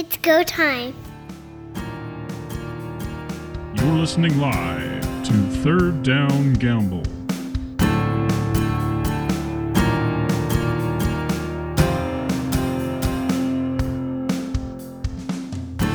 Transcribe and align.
It's 0.00 0.16
go 0.18 0.44
time. 0.44 0.94
You're 3.74 3.94
listening 3.94 4.38
live 4.38 5.02
to 5.24 5.32
Third 5.32 6.04
Down 6.04 6.52
Gamble. 6.52 7.02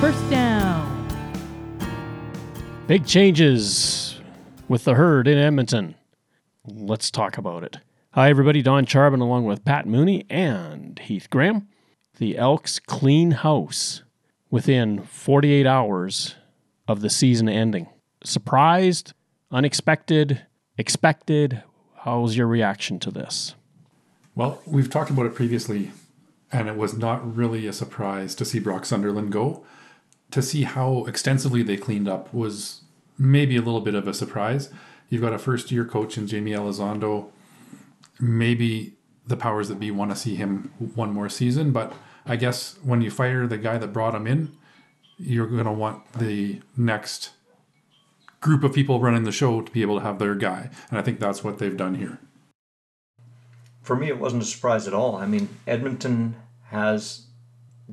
First 0.01 0.29
down. 0.29 1.07
Big 2.87 3.05
changes 3.05 4.19
with 4.67 4.83
the 4.83 4.95
herd 4.95 5.29
in 5.29 5.37
Edmonton. 5.37 5.95
Let's 6.67 7.09
talk 7.09 7.37
about 7.37 7.63
it. 7.63 7.77
Hi, 8.11 8.29
everybody. 8.29 8.61
Don 8.61 8.85
Charbon 8.85 9.21
along 9.21 9.45
with 9.45 9.63
Pat 9.63 9.87
Mooney 9.87 10.25
and 10.29 10.99
Heath 10.99 11.29
Graham. 11.29 11.69
The 12.19 12.37
Elks 12.37 12.77
clean 12.79 13.31
house 13.31 14.03
within 14.51 15.01
48 15.01 15.65
hours 15.65 16.35
of 16.87 17.01
the 17.01 17.09
season 17.09 17.49
ending. 17.49 17.87
Surprised, 18.23 19.13
unexpected, 19.51 20.45
expected. 20.77 21.63
How's 22.01 22.37
your 22.37 22.45
reaction 22.45 22.99
to 22.99 23.11
this? 23.11 23.55
Well, 24.35 24.61
we've 24.67 24.91
talked 24.91 25.09
about 25.09 25.25
it 25.25 25.33
previously, 25.33 25.91
and 26.51 26.67
it 26.67 26.75
was 26.75 26.95
not 26.95 27.35
really 27.35 27.65
a 27.65 27.73
surprise 27.73 28.35
to 28.35 28.45
see 28.45 28.59
Brock 28.59 28.85
Sunderland 28.85 29.31
go. 29.31 29.65
To 30.31 30.41
see 30.43 30.63
how 30.63 31.05
extensively 31.05 31.63
they 31.63 31.77
cleaned 31.77 32.07
up 32.07 32.31
was 32.31 32.81
maybe 33.17 33.55
a 33.55 33.61
little 33.61 33.81
bit 33.81 33.95
of 33.95 34.07
a 34.07 34.13
surprise. 34.13 34.69
You've 35.09 35.21
got 35.21 35.33
a 35.33 35.39
first 35.39 35.71
year 35.71 35.85
coach 35.85 36.17
in 36.17 36.27
Jamie 36.27 36.51
Elizondo. 36.51 37.29
Maybe 38.19 38.93
the 39.25 39.37
powers 39.37 39.69
that 39.69 39.79
be 39.79 39.91
want 39.91 40.11
to 40.11 40.17
see 40.17 40.35
him 40.35 40.71
one 40.95 41.11
more 41.11 41.29
season, 41.29 41.71
but 41.71 41.93
I 42.25 42.35
guess 42.35 42.77
when 42.83 43.01
you 43.01 43.11
fire 43.11 43.47
the 43.47 43.57
guy 43.57 43.77
that 43.77 43.93
brought 43.93 44.15
him 44.15 44.27
in, 44.27 44.55
you're 45.17 45.47
going 45.47 45.65
to 45.65 45.71
want 45.71 46.13
the 46.13 46.61
next 46.77 47.31
group 48.39 48.63
of 48.63 48.73
people 48.73 48.99
running 48.99 49.23
the 49.23 49.31
show 49.31 49.61
to 49.61 49.71
be 49.71 49.81
able 49.81 49.99
to 49.99 50.05
have 50.05 50.19
their 50.19 50.35
guy. 50.35 50.69
And 50.89 50.99
I 50.99 51.01
think 51.01 51.19
that's 51.19 51.43
what 51.43 51.59
they've 51.59 51.75
done 51.75 51.95
here. 51.95 52.19
For 53.81 53.95
me, 53.95 54.07
it 54.07 54.19
wasn't 54.19 54.43
a 54.43 54.45
surprise 54.45 54.87
at 54.87 54.93
all. 54.93 55.15
I 55.15 55.25
mean, 55.25 55.49
Edmonton 55.67 56.35
has 56.65 57.27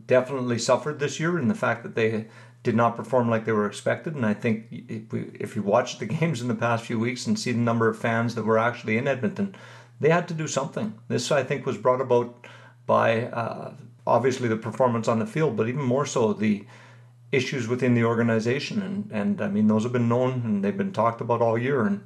definitely 0.06 0.58
suffered 0.58 0.98
this 0.98 1.18
year 1.18 1.38
in 1.38 1.48
the 1.48 1.54
fact 1.54 1.82
that 1.82 1.94
they 1.94 2.26
did 2.62 2.76
not 2.76 2.96
perform 2.96 3.28
like 3.28 3.44
they 3.44 3.52
were 3.52 3.66
expected. 3.66 4.14
And 4.14 4.26
I 4.26 4.34
think 4.34 4.66
if, 4.70 5.12
we, 5.12 5.30
if 5.38 5.56
you 5.56 5.62
watch 5.62 5.98
the 5.98 6.06
games 6.18 6.40
in 6.40 6.48
the 6.48 6.54
past 6.54 6.84
few 6.84 6.98
weeks 6.98 7.26
and 7.26 7.38
see 7.38 7.52
the 7.52 7.58
number 7.58 7.88
of 7.88 7.98
fans 7.98 8.34
that 8.34 8.44
were 8.44 8.58
actually 8.58 8.98
in 8.98 9.08
Edmonton, 9.08 9.54
they 9.98 10.10
had 10.10 10.28
to 10.28 10.34
do 10.34 10.46
something. 10.46 10.94
This, 11.08 11.30
I 11.30 11.42
think, 11.42 11.66
was 11.66 11.78
brought 11.78 12.00
about 12.00 12.46
by 12.86 13.24
uh, 13.24 13.72
obviously 14.10 14.48
the 14.48 14.56
performance 14.56 15.08
on 15.08 15.20
the 15.20 15.26
field, 15.26 15.56
but 15.56 15.68
even 15.68 15.82
more 15.82 16.04
so 16.04 16.32
the 16.32 16.64
issues 17.32 17.68
within 17.68 17.94
the 17.94 18.04
organization. 18.04 18.82
And, 18.82 19.10
and 19.12 19.40
I 19.40 19.48
mean, 19.48 19.68
those 19.68 19.84
have 19.84 19.92
been 19.92 20.08
known 20.08 20.42
and 20.44 20.64
they've 20.64 20.76
been 20.76 20.92
talked 20.92 21.20
about 21.20 21.40
all 21.40 21.56
year. 21.56 21.86
And 21.86 22.02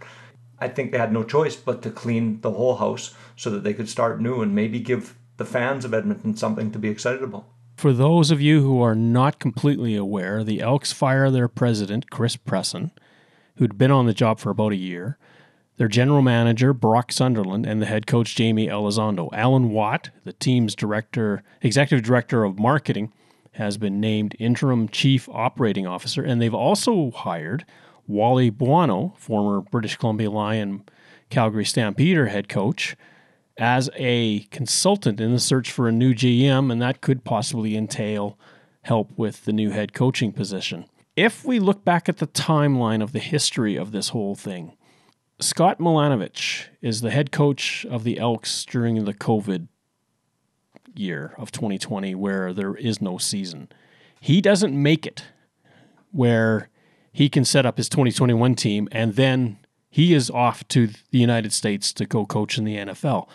I 0.58 0.68
think 0.68 0.92
they 0.92 0.98
had 0.98 1.12
no 1.12 1.24
choice 1.24 1.56
but 1.56 1.82
to 1.82 1.90
clean 1.90 2.40
the 2.42 2.50
whole 2.50 2.76
house 2.76 3.14
so 3.36 3.50
that 3.50 3.64
they 3.64 3.74
could 3.74 3.88
start 3.88 4.20
new 4.20 4.42
and 4.42 4.54
maybe 4.54 4.80
give 4.80 5.16
the 5.38 5.46
fans 5.46 5.84
of 5.84 5.94
Edmonton 5.94 6.36
something 6.36 6.70
to 6.72 6.78
be 6.78 6.88
excited 6.88 7.22
about. 7.22 7.46
For 7.76 7.92
those 7.92 8.30
of 8.30 8.40
you 8.40 8.62
who 8.62 8.80
are 8.82 8.94
not 8.94 9.40
completely 9.40 9.96
aware, 9.96 10.44
the 10.44 10.60
Elks 10.60 10.92
fire 10.92 11.30
their 11.30 11.48
president, 11.48 12.10
Chris 12.10 12.36
Presson, 12.36 12.92
who'd 13.56 13.78
been 13.78 13.90
on 13.90 14.06
the 14.06 14.14
job 14.14 14.38
for 14.38 14.50
about 14.50 14.72
a 14.72 14.76
year, 14.76 15.18
their 15.76 15.88
general 15.88 16.22
manager, 16.22 16.72
Brock 16.72 17.10
Sunderland, 17.10 17.66
and 17.66 17.82
the 17.82 17.86
head 17.86 18.06
coach, 18.06 18.34
Jamie 18.34 18.68
Elizondo. 18.68 19.28
Alan 19.32 19.70
Watt, 19.70 20.10
the 20.24 20.32
team's 20.32 20.74
director, 20.74 21.42
executive 21.62 22.04
director 22.04 22.44
of 22.44 22.58
marketing, 22.58 23.12
has 23.52 23.76
been 23.76 24.00
named 24.00 24.36
interim 24.38 24.88
chief 24.88 25.28
operating 25.28 25.86
officer, 25.86 26.22
and 26.22 26.40
they've 26.40 26.54
also 26.54 27.10
hired 27.10 27.64
Wally 28.06 28.50
Buono, 28.50 29.14
former 29.16 29.60
British 29.60 29.96
Columbia 29.96 30.30
Lion 30.30 30.84
Calgary 31.30 31.64
Stampeder 31.64 32.26
head 32.26 32.48
coach, 32.48 32.96
as 33.56 33.88
a 33.96 34.40
consultant 34.50 35.20
in 35.20 35.32
the 35.32 35.38
search 35.38 35.70
for 35.70 35.88
a 35.88 35.92
new 35.92 36.14
GM, 36.14 36.70
and 36.70 36.82
that 36.82 37.00
could 37.00 37.24
possibly 37.24 37.76
entail 37.76 38.38
help 38.82 39.10
with 39.16 39.44
the 39.44 39.52
new 39.52 39.70
head 39.70 39.92
coaching 39.92 40.32
position. 40.32 40.84
If 41.16 41.44
we 41.44 41.60
look 41.60 41.84
back 41.84 42.08
at 42.08 42.18
the 42.18 42.26
timeline 42.26 43.02
of 43.02 43.12
the 43.12 43.20
history 43.20 43.76
of 43.76 43.92
this 43.92 44.08
whole 44.08 44.34
thing, 44.34 44.76
Scott 45.40 45.78
Milanovich 45.78 46.66
is 46.80 47.00
the 47.00 47.10
head 47.10 47.32
coach 47.32 47.84
of 47.90 48.04
the 48.04 48.18
Elks 48.18 48.64
during 48.64 49.04
the 49.04 49.14
COVID 49.14 49.68
year 50.94 51.34
of 51.38 51.50
2020, 51.50 52.14
where 52.14 52.52
there 52.52 52.76
is 52.76 53.00
no 53.00 53.18
season. 53.18 53.68
He 54.20 54.40
doesn't 54.40 54.80
make 54.80 55.06
it 55.06 55.24
where 56.12 56.68
he 57.12 57.28
can 57.28 57.44
set 57.44 57.66
up 57.66 57.78
his 57.78 57.88
2021 57.88 58.54
team 58.54 58.88
and 58.92 59.14
then 59.14 59.58
he 59.90 60.14
is 60.14 60.30
off 60.30 60.66
to 60.68 60.88
the 61.10 61.18
United 61.18 61.52
States 61.52 61.92
to 61.92 62.06
go 62.06 62.26
coach 62.26 62.56
in 62.56 62.64
the 62.64 62.76
NFL. 62.76 63.28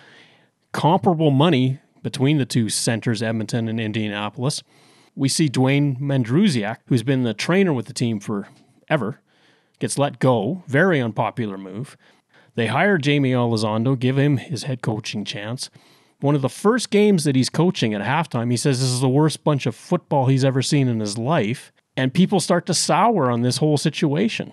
Comparable 0.71 1.31
money 1.31 1.79
between 2.01 2.37
the 2.37 2.45
two 2.45 2.69
centers, 2.69 3.21
Edmonton 3.21 3.67
and 3.67 3.79
Indianapolis. 3.79 4.63
We 5.15 5.27
see 5.27 5.49
Dwayne 5.49 5.99
Mandrusiak, 5.99 6.77
who's 6.87 7.03
been 7.03 7.23
the 7.23 7.33
trainer 7.33 7.73
with 7.73 7.87
the 7.87 7.93
team 7.93 8.19
forever, 8.19 9.21
gets 9.79 9.97
let 9.97 10.19
go. 10.19 10.63
Very 10.67 10.99
unpopular 10.99 11.57
move. 11.57 11.97
They 12.55 12.67
hire 12.67 12.97
Jamie 12.97 13.31
Elizondo, 13.31 13.97
give 13.97 14.17
him 14.17 14.37
his 14.37 14.63
head 14.63 14.81
coaching 14.81 15.23
chance. 15.25 15.69
One 16.19 16.35
of 16.35 16.41
the 16.41 16.49
first 16.49 16.89
games 16.89 17.23
that 17.23 17.35
he's 17.35 17.49
coaching 17.49 17.93
at 17.93 18.01
halftime, 18.01 18.51
he 18.51 18.57
says 18.57 18.81
this 18.81 18.89
is 18.89 18.99
the 18.99 19.07
worst 19.07 19.43
bunch 19.43 19.65
of 19.65 19.75
football 19.75 20.25
he's 20.25 20.43
ever 20.43 20.61
seen 20.61 20.87
in 20.89 20.99
his 20.99 21.17
life. 21.17 21.71
And 21.95 22.13
people 22.13 22.39
start 22.39 22.65
to 22.65 22.73
sour 22.73 23.31
on 23.31 23.41
this 23.41 23.57
whole 23.57 23.77
situation. 23.77 24.51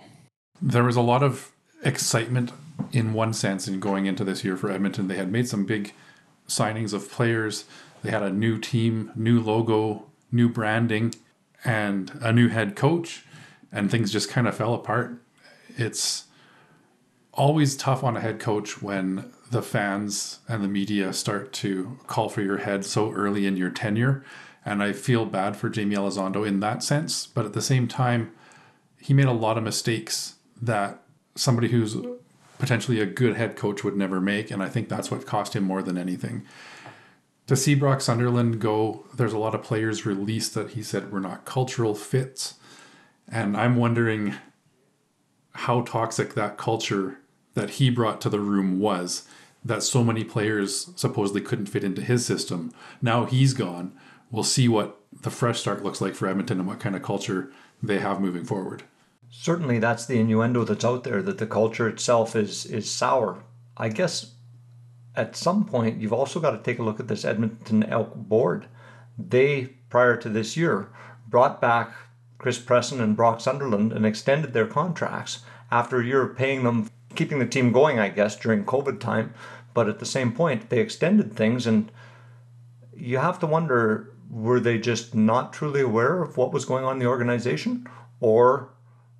There 0.63 0.85
was 0.85 0.97
a 0.97 1.03
lot 1.03 1.23
of 1.23 1.53
excitement 1.83 2.53
in 2.93 3.13
one 3.13 3.33
sense 3.33 3.67
in 3.67 3.81
going 3.81 4.07
into 4.07 4.25
this 4.25 4.45
year 4.45 4.57
for 4.57 4.71
Edmonton. 4.71 5.09
They 5.09 5.17
had 5.17 5.31
made 5.31 5.49
some 5.49 5.65
big 5.65 5.93
signings 6.49 6.93
of 6.93 7.11
players. 7.11 7.65
They 8.03 8.11
had 8.11 8.23
a 8.23 8.31
new 8.31 8.59
team, 8.59 9.11
new 9.17 9.41
logo, 9.41 10.07
new 10.31 10.49
branding, 10.49 11.15
and 11.65 12.13
a 12.21 12.33
new 12.33 12.49
head 12.49 12.77
coach, 12.77 13.25
and 13.77 13.91
things 13.91 14.11
just 14.11 14.31
kind 14.31 14.49
of 14.49 14.57
fell 14.57 14.73
apart. 14.73 15.21
It's 15.77 16.25
always 17.35 17.77
tough 17.77 18.03
on 18.03 18.17
a 18.17 18.21
head 18.21 18.41
coach 18.41 18.81
when 18.81 19.31
the 19.51 19.61
fans 19.61 20.41
and 20.49 20.65
the 20.65 20.69
media 20.69 21.13
start 21.13 21.53
to 21.53 21.99
call 22.07 22.31
for 22.31 22.41
your 22.41 22.57
head 22.59 22.87
so 22.87 23.13
early 23.13 23.45
in 23.45 23.59
your 23.59 23.69
tenure. 23.69 24.25
And 24.65 24.83
I 24.83 24.95
feel 24.95 25.27
bad 25.27 25.57
for 25.57 25.69
Jamie 25.69 25.95
Elizondo 25.95 26.47
in 26.47 26.61
that 26.61 26.83
sense. 26.83 27.27
But 27.27 27.45
at 27.45 27.53
the 27.53 27.61
same 27.61 27.87
time, 27.87 28.33
he 28.99 29.13
made 29.13 29.27
a 29.27 29.33
lot 29.33 29.59
of 29.59 29.63
mistakes 29.63 30.37
that 30.61 31.03
somebody 31.35 31.69
who's 31.69 31.99
potentially 32.59 32.99
a 32.99 33.07
good 33.07 33.37
head 33.37 33.57
coach 33.57 33.85
would 33.85 33.95
never 33.95 34.23
make. 34.23 34.51
And 34.51 34.63
I 34.63 34.71
think 34.71 34.89
that's 34.89 35.11
what 35.11 35.27
cost 35.27 35.55
him 35.55 35.65
more 35.65 35.83
than 35.83 35.99
anything. 35.99 36.47
To 37.47 37.55
see 37.55 37.75
Brock 37.75 38.01
Sunderland 38.01 38.59
go, 38.59 39.05
there's 39.15 39.35
a 39.35 39.39
lot 39.39 39.55
of 39.55 39.63
players 39.63 40.07
released 40.07 40.55
that 40.55 40.71
he 40.71 40.83
said 40.83 41.13
were 41.13 41.21
not 41.21 41.45
cultural 41.45 41.95
fits. 41.95 42.55
And 43.29 43.57
I'm 43.57 43.77
wondering 43.77 44.35
how 45.53 45.83
toxic 45.83 46.35
that 46.35 46.59
culture 46.59 47.19
that 47.55 47.71
he 47.71 47.91
brought 47.91 48.21
to 48.21 48.29
the 48.29 48.41
room 48.41 48.79
was 48.79 49.27
that 49.65 49.83
so 49.83 50.05
many 50.05 50.23
players 50.23 50.91
supposedly 50.95 51.41
couldn't 51.41 51.67
fit 51.67 51.83
into 51.83 52.03
his 52.03 52.25
system. 52.25 52.73
Now 53.03 53.25
he's 53.25 53.53
gone. 53.53 53.93
We'll 54.31 54.45
see 54.45 54.69
what 54.69 55.01
the 55.23 55.31
fresh 55.31 55.61
start 55.61 55.83
looks 55.83 56.01
like 56.01 56.15
for 56.15 56.29
Edmonton 56.29 56.61
and 56.61 56.69
what 56.69 56.81
kind 56.81 56.95
of 56.95 57.03
culture 57.03 57.51
they 57.83 57.99
have 57.99 58.21
moving 58.21 58.45
forward. 58.45 58.85
Certainly, 59.29 59.81
that's 59.81 60.07
the 60.07 60.21
innuendo 60.21 60.65
that's 60.65 60.85
out 60.85 61.05
there 61.05 61.21
that 61.23 61.39
the 61.39 61.47
culture 61.47 61.89
itself 61.89 62.37
is 62.37 62.65
is 62.67 62.89
sour. 62.89 63.45
I 63.77 63.89
guess 63.89 64.35
at 65.15 65.37
some 65.37 65.65
point 65.65 66.01
you've 66.01 66.13
also 66.13 66.39
got 66.39 66.53
to 66.53 66.59
take 66.59 66.79
a 66.79 66.83
look 66.83 67.01
at 67.01 67.09
this 67.09 67.25
Edmonton 67.25 67.83
Elk 67.85 68.15
board. 68.15 68.67
They 69.19 69.77
prior 69.89 70.17
to 70.19 70.29
this 70.29 70.57
year 70.57 70.91
brought 71.29 71.61
back 71.61 71.93
Chris 72.39 72.59
Presson 72.59 73.01
and 73.01 73.17
Brock 73.17 73.41
Sunderland 73.41 73.93
and 73.93 74.05
extended 74.05 74.53
their 74.53 74.67
contracts 74.67 75.41
after 75.71 76.01
a 76.01 76.05
year 76.05 76.23
of 76.23 76.37
paying 76.37 76.65
them, 76.65 76.91
keeping 77.15 77.39
the 77.39 77.47
team 77.47 77.73
going, 77.73 77.99
I 77.99 78.09
guess, 78.09 78.37
during 78.37 78.65
COVID 78.65 79.01
time. 79.01 79.35
But 79.75 79.89
at 79.89 79.99
the 79.99 80.07
same 80.07 80.33
point, 80.33 80.71
they 80.71 80.81
extended 80.81 81.35
things, 81.35 81.67
and 81.67 81.91
you 82.95 83.19
have 83.19 83.39
to 83.41 83.47
wonder 83.47 84.13
were 84.31 84.61
they 84.61 84.79
just 84.79 85.15
not 85.15 85.53
truly 85.53 85.81
aware 85.81 86.23
of 86.23 86.37
what 86.37 86.53
was 86.53 86.65
going 86.65 86.85
on 86.85 86.95
in 86.95 86.99
the 86.99 87.07
organization, 87.07 87.87
or 88.21 88.71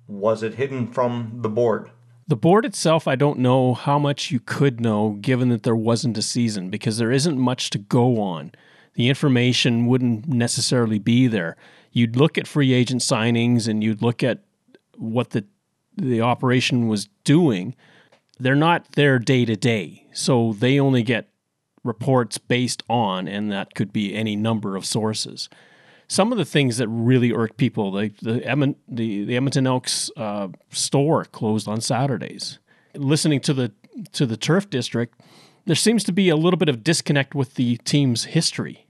was 0.07 0.43
it 0.43 0.55
hidden 0.55 0.87
from 0.87 1.39
the 1.41 1.49
board? 1.49 1.91
The 2.27 2.35
board 2.35 2.65
itself, 2.65 3.07
I 3.07 3.15
don't 3.15 3.39
know 3.39 3.73
how 3.73 3.97
much 3.97 4.31
you 4.31 4.39
could 4.39 4.81
know 4.81 5.17
given 5.21 5.49
that 5.49 5.63
there 5.63 5.75
wasn't 5.75 6.17
a 6.17 6.21
season 6.21 6.69
because 6.69 6.97
there 6.97 7.11
isn't 7.11 7.37
much 7.37 7.69
to 7.69 7.77
go 7.77 8.21
on. 8.21 8.51
The 8.95 9.07
information 9.07 9.85
wouldn't 9.85 10.27
necessarily 10.27 10.99
be 10.99 11.27
there. 11.27 11.55
You'd 11.97 12.15
look 12.15 12.37
at 12.37 12.47
free 12.47 12.73
agent 12.73 13.01
signings 13.01 13.67
and 13.67 13.83
you'd 13.83 14.01
look 14.01 14.21
at 14.23 14.37
what 14.97 15.31
the 15.31 15.43
the 15.95 16.21
operation 16.21 16.87
was 16.87 17.09
doing. 17.23 17.75
They're 18.39 18.55
not 18.69 18.91
there 18.91 19.17
day 19.19 19.45
to 19.45 19.55
day. 19.55 20.05
So 20.13 20.53
they 20.53 20.79
only 20.79 21.03
get 21.03 21.23
reports 21.83 22.37
based 22.37 22.83
on 22.87 23.27
and 23.27 23.51
that 23.51 23.73
could 23.73 23.91
be 23.91 24.13
any 24.13 24.35
number 24.35 24.75
of 24.75 24.85
sources. 24.85 25.49
some 26.07 26.31
of 26.31 26.37
the 26.37 26.45
things 26.45 26.77
that 26.77 26.87
really 26.87 27.33
irk 27.33 27.57
people, 27.57 27.91
like 27.91 28.17
the 28.17 28.75
the, 28.87 29.25
the 29.25 29.35
Edmonton 29.35 29.67
Elks 29.67 30.09
uh, 30.17 30.47
store 30.69 31.25
closed 31.25 31.67
on 31.67 31.81
Saturdays. 31.81 32.59
Listening 32.95 33.41
to 33.41 33.53
the 33.53 33.71
to 34.13 34.25
the 34.25 34.37
turf 34.37 34.69
district, 34.69 35.19
there 35.65 35.75
seems 35.75 36.03
to 36.05 36.11
be 36.11 36.29
a 36.29 36.35
little 36.35 36.57
bit 36.57 36.69
of 36.69 36.83
disconnect 36.83 37.35
with 37.35 37.55
the 37.55 37.77
team's 37.77 38.25
history. 38.25 38.86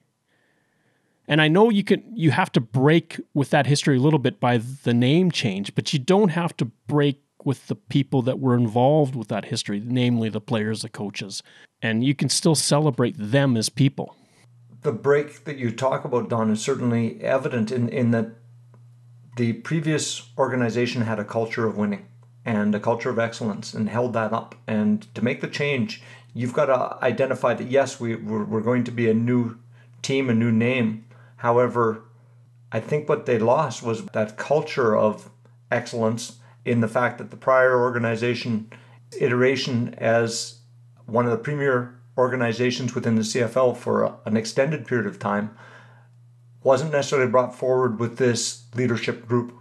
And 1.27 1.41
I 1.41 1.47
know 1.47 1.69
you 1.69 1.83
can 1.83 2.03
you 2.15 2.31
have 2.31 2.51
to 2.53 2.61
break 2.61 3.19
with 3.33 3.49
that 3.49 3.67
history 3.67 3.97
a 3.97 4.01
little 4.01 4.19
bit 4.19 4.39
by 4.39 4.57
the 4.57 4.93
name 4.93 5.31
change, 5.31 5.75
but 5.75 5.91
you 5.91 5.99
don't 5.99 6.29
have 6.29 6.55
to 6.57 6.65
break 6.87 7.21
with 7.43 7.67
the 7.67 7.75
people 7.75 8.21
that 8.23 8.39
were 8.39 8.55
involved 8.55 9.15
with 9.15 9.27
that 9.29 9.45
history, 9.45 9.81
namely 9.83 10.29
the 10.29 10.41
players, 10.41 10.81
the 10.81 10.89
coaches. 10.89 11.43
And 11.81 12.03
you 12.03 12.15
can 12.15 12.29
still 12.29 12.55
celebrate 12.55 13.15
them 13.17 13.55
as 13.55 13.69
people. 13.69 14.15
The 14.81 14.91
break 14.91 15.43
that 15.45 15.57
you 15.57 15.71
talk 15.71 16.05
about, 16.05 16.29
Don, 16.29 16.51
is 16.51 16.61
certainly 16.61 17.21
evident 17.21 17.71
in, 17.71 17.89
in 17.89 18.11
that 18.11 18.31
the 19.37 19.53
previous 19.53 20.29
organization 20.37 21.03
had 21.03 21.19
a 21.19 21.25
culture 21.25 21.65
of 21.67 21.77
winning 21.77 22.07
and 22.43 22.73
a 22.73 22.79
culture 22.79 23.09
of 23.09 23.19
excellence 23.19 23.73
and 23.73 23.89
held 23.89 24.13
that 24.13 24.33
up. 24.33 24.55
And 24.67 25.13
to 25.15 25.23
make 25.23 25.41
the 25.41 25.47
change, 25.47 26.01
you've 26.33 26.53
got 26.53 26.65
to 26.67 27.03
identify 27.03 27.53
that 27.53 27.69
yes, 27.69 27.99
we, 27.99 28.15
we're, 28.15 28.45
we're 28.45 28.61
going 28.61 28.83
to 28.85 28.91
be 28.91 29.09
a 29.09 29.13
new 29.13 29.57
team, 30.01 30.29
a 30.29 30.33
new 30.33 30.51
name. 30.51 31.05
However, 31.37 32.03
I 32.71 32.79
think 32.79 33.07
what 33.07 33.25
they 33.25 33.39
lost 33.39 33.81
was 33.81 34.05
that 34.07 34.37
culture 34.37 34.95
of 34.95 35.29
excellence 35.71 36.37
in 36.65 36.81
the 36.81 36.87
fact 36.87 37.17
that 37.17 37.31
the 37.31 37.37
prior 37.37 37.79
organization 37.79 38.69
iteration 39.19 39.93
as 39.95 40.59
one 41.05 41.25
of 41.25 41.31
the 41.31 41.37
premier 41.37 41.97
organizations 42.17 42.93
within 42.93 43.15
the 43.15 43.21
CFL 43.21 43.77
for 43.77 44.03
a, 44.03 44.15
an 44.25 44.35
extended 44.35 44.85
period 44.85 45.07
of 45.07 45.19
time 45.19 45.55
wasn't 46.63 46.91
necessarily 46.91 47.31
brought 47.31 47.55
forward 47.55 47.99
with 47.99 48.17
this 48.17 48.63
leadership 48.75 49.27
group. 49.27 49.53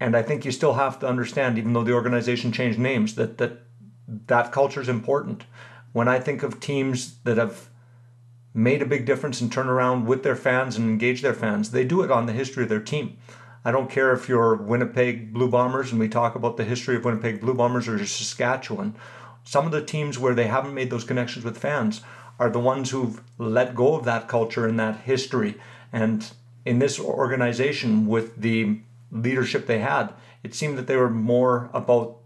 And 0.00 0.16
I 0.16 0.22
think 0.22 0.44
you 0.44 0.50
still 0.50 0.74
have 0.74 0.98
to 1.00 1.06
understand, 1.06 1.58
even 1.58 1.72
though 1.72 1.84
the 1.84 1.92
organization 1.92 2.50
changed 2.50 2.78
names, 2.78 3.14
that 3.14 3.38
that, 3.38 3.60
that 4.08 4.50
culture 4.50 4.80
is 4.80 4.88
important 4.88 5.44
when 5.92 6.08
I 6.08 6.18
think 6.18 6.42
of 6.42 6.58
teams 6.58 7.18
that 7.22 7.36
have 7.36 7.68
made 8.54 8.80
a 8.80 8.86
big 8.86 9.04
difference 9.04 9.40
and 9.40 9.52
turn 9.52 9.68
around 9.68 10.06
with 10.06 10.22
their 10.22 10.36
fans 10.36 10.76
and 10.76 10.88
engage 10.88 11.20
their 11.20 11.34
fans, 11.34 11.72
they 11.72 11.84
do 11.84 12.02
it 12.02 12.10
on 12.10 12.26
the 12.26 12.32
history 12.32 12.62
of 12.62 12.68
their 12.68 12.80
team. 12.80 13.18
I 13.64 13.72
don't 13.72 13.90
care 13.90 14.12
if 14.12 14.28
you're 14.28 14.54
Winnipeg 14.54 15.32
Blue 15.32 15.48
Bombers 15.48 15.90
and 15.90 15.98
we 15.98 16.08
talk 16.08 16.36
about 16.36 16.56
the 16.56 16.64
history 16.64 16.96
of 16.96 17.04
Winnipeg 17.04 17.40
Blue 17.40 17.54
Bombers 17.54 17.88
or 17.88 17.98
Saskatchewan. 17.98 18.94
Some 19.42 19.66
of 19.66 19.72
the 19.72 19.84
teams 19.84 20.18
where 20.18 20.34
they 20.34 20.46
haven't 20.46 20.74
made 20.74 20.90
those 20.90 21.04
connections 21.04 21.44
with 21.44 21.58
fans 21.58 22.02
are 22.38 22.50
the 22.50 22.60
ones 22.60 22.90
who've 22.90 23.20
let 23.38 23.74
go 23.74 23.96
of 23.96 24.04
that 24.04 24.28
culture 24.28 24.66
and 24.66 24.78
that 24.78 25.00
history. 25.00 25.56
And 25.92 26.30
in 26.64 26.78
this 26.78 27.00
organization, 27.00 28.06
with 28.06 28.36
the 28.40 28.80
leadership 29.10 29.66
they 29.66 29.78
had, 29.78 30.12
it 30.42 30.54
seemed 30.54 30.78
that 30.78 30.86
they 30.86 30.96
were 30.96 31.10
more 31.10 31.70
about 31.72 32.18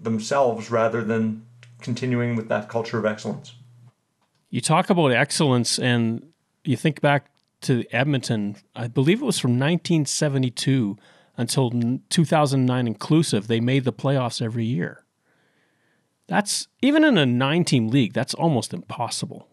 themselves 0.00 0.70
rather 0.70 1.02
than 1.02 1.44
continuing 1.82 2.34
with 2.34 2.48
that 2.48 2.68
culture 2.68 2.98
of 2.98 3.06
excellence. 3.06 3.52
You 4.50 4.60
talk 4.60 4.90
about 4.90 5.12
excellence, 5.12 5.78
and 5.78 6.32
you 6.64 6.76
think 6.76 7.00
back 7.00 7.30
to 7.62 7.84
Edmonton. 7.90 8.56
I 8.74 8.88
believe 8.88 9.20
it 9.20 9.26
was 9.26 9.38
from 9.38 9.52
1972 9.52 10.96
until 11.36 11.72
2009 12.08 12.86
inclusive. 12.86 13.46
They 13.46 13.60
made 13.60 13.84
the 13.84 13.92
playoffs 13.92 14.40
every 14.40 14.64
year. 14.64 15.04
That's 16.26 16.68
even 16.82 17.04
in 17.04 17.16
a 17.16 17.26
nine-team 17.26 17.88
league. 17.88 18.12
That's 18.12 18.34
almost 18.34 18.74
impossible. 18.74 19.48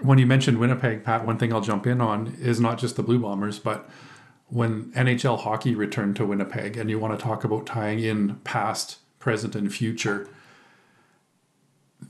When 0.00 0.18
you 0.18 0.26
mentioned 0.26 0.58
Winnipeg, 0.58 1.04
Pat, 1.04 1.26
one 1.26 1.38
thing 1.38 1.52
I'll 1.52 1.60
jump 1.60 1.86
in 1.86 2.00
on 2.00 2.34
is 2.40 2.58
not 2.58 2.78
just 2.78 2.96
the 2.96 3.02
Blue 3.02 3.18
Bombers, 3.18 3.58
but 3.58 3.88
when 4.46 4.90
NHL 4.92 5.40
hockey 5.40 5.74
returned 5.74 6.16
to 6.16 6.26
Winnipeg, 6.26 6.76
and 6.76 6.90
you 6.90 6.98
want 6.98 7.18
to 7.18 7.22
talk 7.22 7.44
about 7.44 7.66
tying 7.66 8.00
in 8.00 8.36
past, 8.44 8.98
present, 9.18 9.54
and 9.54 9.72
future 9.72 10.28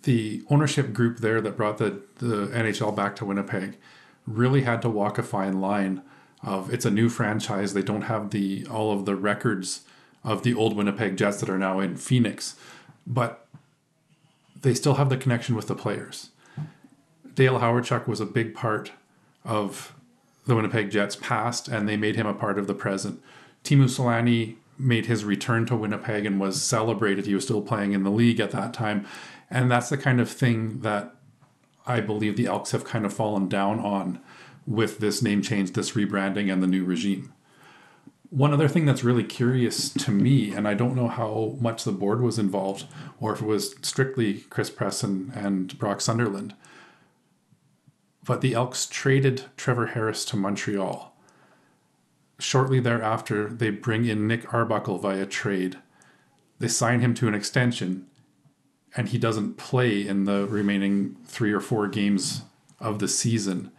the 0.02 0.42
ownership 0.48 0.92
group 0.92 1.18
there 1.18 1.40
that 1.40 1.56
brought 1.56 1.78
the, 1.78 2.02
the 2.18 2.48
NHL 2.48 2.94
back 2.94 3.16
to 3.16 3.24
Winnipeg 3.24 3.76
really 4.26 4.62
had 4.62 4.82
to 4.82 4.88
walk 4.88 5.18
a 5.18 5.22
fine 5.22 5.60
line 5.60 6.02
of 6.42 6.72
it's 6.72 6.84
a 6.84 6.90
new 6.90 7.08
franchise. 7.08 7.74
They 7.74 7.82
don't 7.82 8.02
have 8.02 8.30
the 8.30 8.66
all 8.66 8.92
of 8.92 9.04
the 9.04 9.16
records 9.16 9.82
of 10.24 10.42
the 10.42 10.54
old 10.54 10.76
Winnipeg 10.76 11.16
Jets 11.16 11.40
that 11.40 11.50
are 11.50 11.58
now 11.58 11.80
in 11.80 11.96
Phoenix, 11.96 12.56
but 13.06 13.46
they 14.60 14.74
still 14.74 14.94
have 14.94 15.08
the 15.08 15.16
connection 15.16 15.54
with 15.54 15.66
the 15.66 15.74
players. 15.74 16.30
Dale 17.34 17.58
Hawerchuk 17.58 18.06
was 18.06 18.20
a 18.20 18.26
big 18.26 18.54
part 18.54 18.92
of 19.44 19.94
the 20.46 20.54
Winnipeg 20.54 20.90
Jets 20.90 21.16
past, 21.16 21.68
and 21.68 21.88
they 21.88 21.96
made 21.96 22.16
him 22.16 22.26
a 22.26 22.34
part 22.34 22.58
of 22.58 22.66
the 22.66 22.74
present. 22.74 23.20
Teemu 23.64 23.84
Selanne 23.84 24.56
made 24.78 25.06
his 25.06 25.24
return 25.24 25.66
to 25.66 25.76
Winnipeg 25.76 26.26
and 26.26 26.40
was 26.40 26.60
celebrated. 26.60 27.26
He 27.26 27.34
was 27.34 27.44
still 27.44 27.62
playing 27.62 27.92
in 27.92 28.02
the 28.02 28.10
league 28.10 28.40
at 28.40 28.50
that 28.50 28.74
time. 28.74 29.06
And 29.52 29.70
that's 29.70 29.90
the 29.90 29.98
kind 29.98 30.18
of 30.18 30.30
thing 30.30 30.80
that 30.80 31.14
I 31.86 32.00
believe 32.00 32.36
the 32.36 32.46
Elks 32.46 32.70
have 32.70 32.84
kind 32.84 33.04
of 33.04 33.12
fallen 33.12 33.48
down 33.48 33.80
on 33.80 34.18
with 34.66 34.98
this 34.98 35.20
name 35.20 35.42
change, 35.42 35.72
this 35.72 35.92
rebranding, 35.92 36.50
and 36.50 36.62
the 36.62 36.66
new 36.66 36.84
regime. 36.84 37.34
One 38.30 38.54
other 38.54 38.66
thing 38.66 38.86
that's 38.86 39.04
really 39.04 39.24
curious 39.24 39.90
to 39.90 40.10
me, 40.10 40.54
and 40.54 40.66
I 40.66 40.72
don't 40.72 40.96
know 40.96 41.08
how 41.08 41.58
much 41.60 41.84
the 41.84 41.92
board 41.92 42.22
was 42.22 42.38
involved 42.38 42.86
or 43.20 43.34
if 43.34 43.42
it 43.42 43.46
was 43.46 43.74
strictly 43.82 44.40
Chris 44.48 44.70
Presson 44.70 45.36
and 45.36 45.78
Brock 45.78 46.00
Sunderland, 46.00 46.54
but 48.24 48.40
the 48.40 48.54
Elks 48.54 48.86
traded 48.86 49.44
Trevor 49.58 49.88
Harris 49.88 50.24
to 50.26 50.36
Montreal. 50.36 51.14
Shortly 52.38 52.80
thereafter, 52.80 53.50
they 53.50 53.68
bring 53.68 54.06
in 54.06 54.26
Nick 54.26 54.54
Arbuckle 54.54 54.98
via 54.98 55.26
trade. 55.26 55.76
They 56.58 56.68
sign 56.68 57.00
him 57.00 57.12
to 57.14 57.28
an 57.28 57.34
extension, 57.34 58.06
and 58.96 59.08
he 59.08 59.18
doesn't 59.18 59.56
play 59.56 60.06
in 60.06 60.24
the 60.24 60.46
remaining 60.46 61.16
three 61.24 61.52
or 61.52 61.60
four 61.60 61.88
games 61.88 62.42
of 62.80 62.98
the 62.98 63.08
season. 63.08 63.70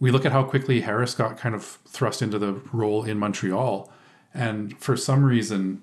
We 0.00 0.10
look 0.10 0.26
at 0.26 0.32
how 0.32 0.42
quickly 0.42 0.80
Harris 0.80 1.14
got 1.14 1.38
kind 1.38 1.54
of 1.54 1.78
thrust 1.86 2.20
into 2.20 2.38
the 2.38 2.54
role 2.72 3.04
in 3.04 3.18
Montreal, 3.18 3.90
and 4.32 4.78
for 4.80 4.96
some 4.96 5.24
reason, 5.24 5.82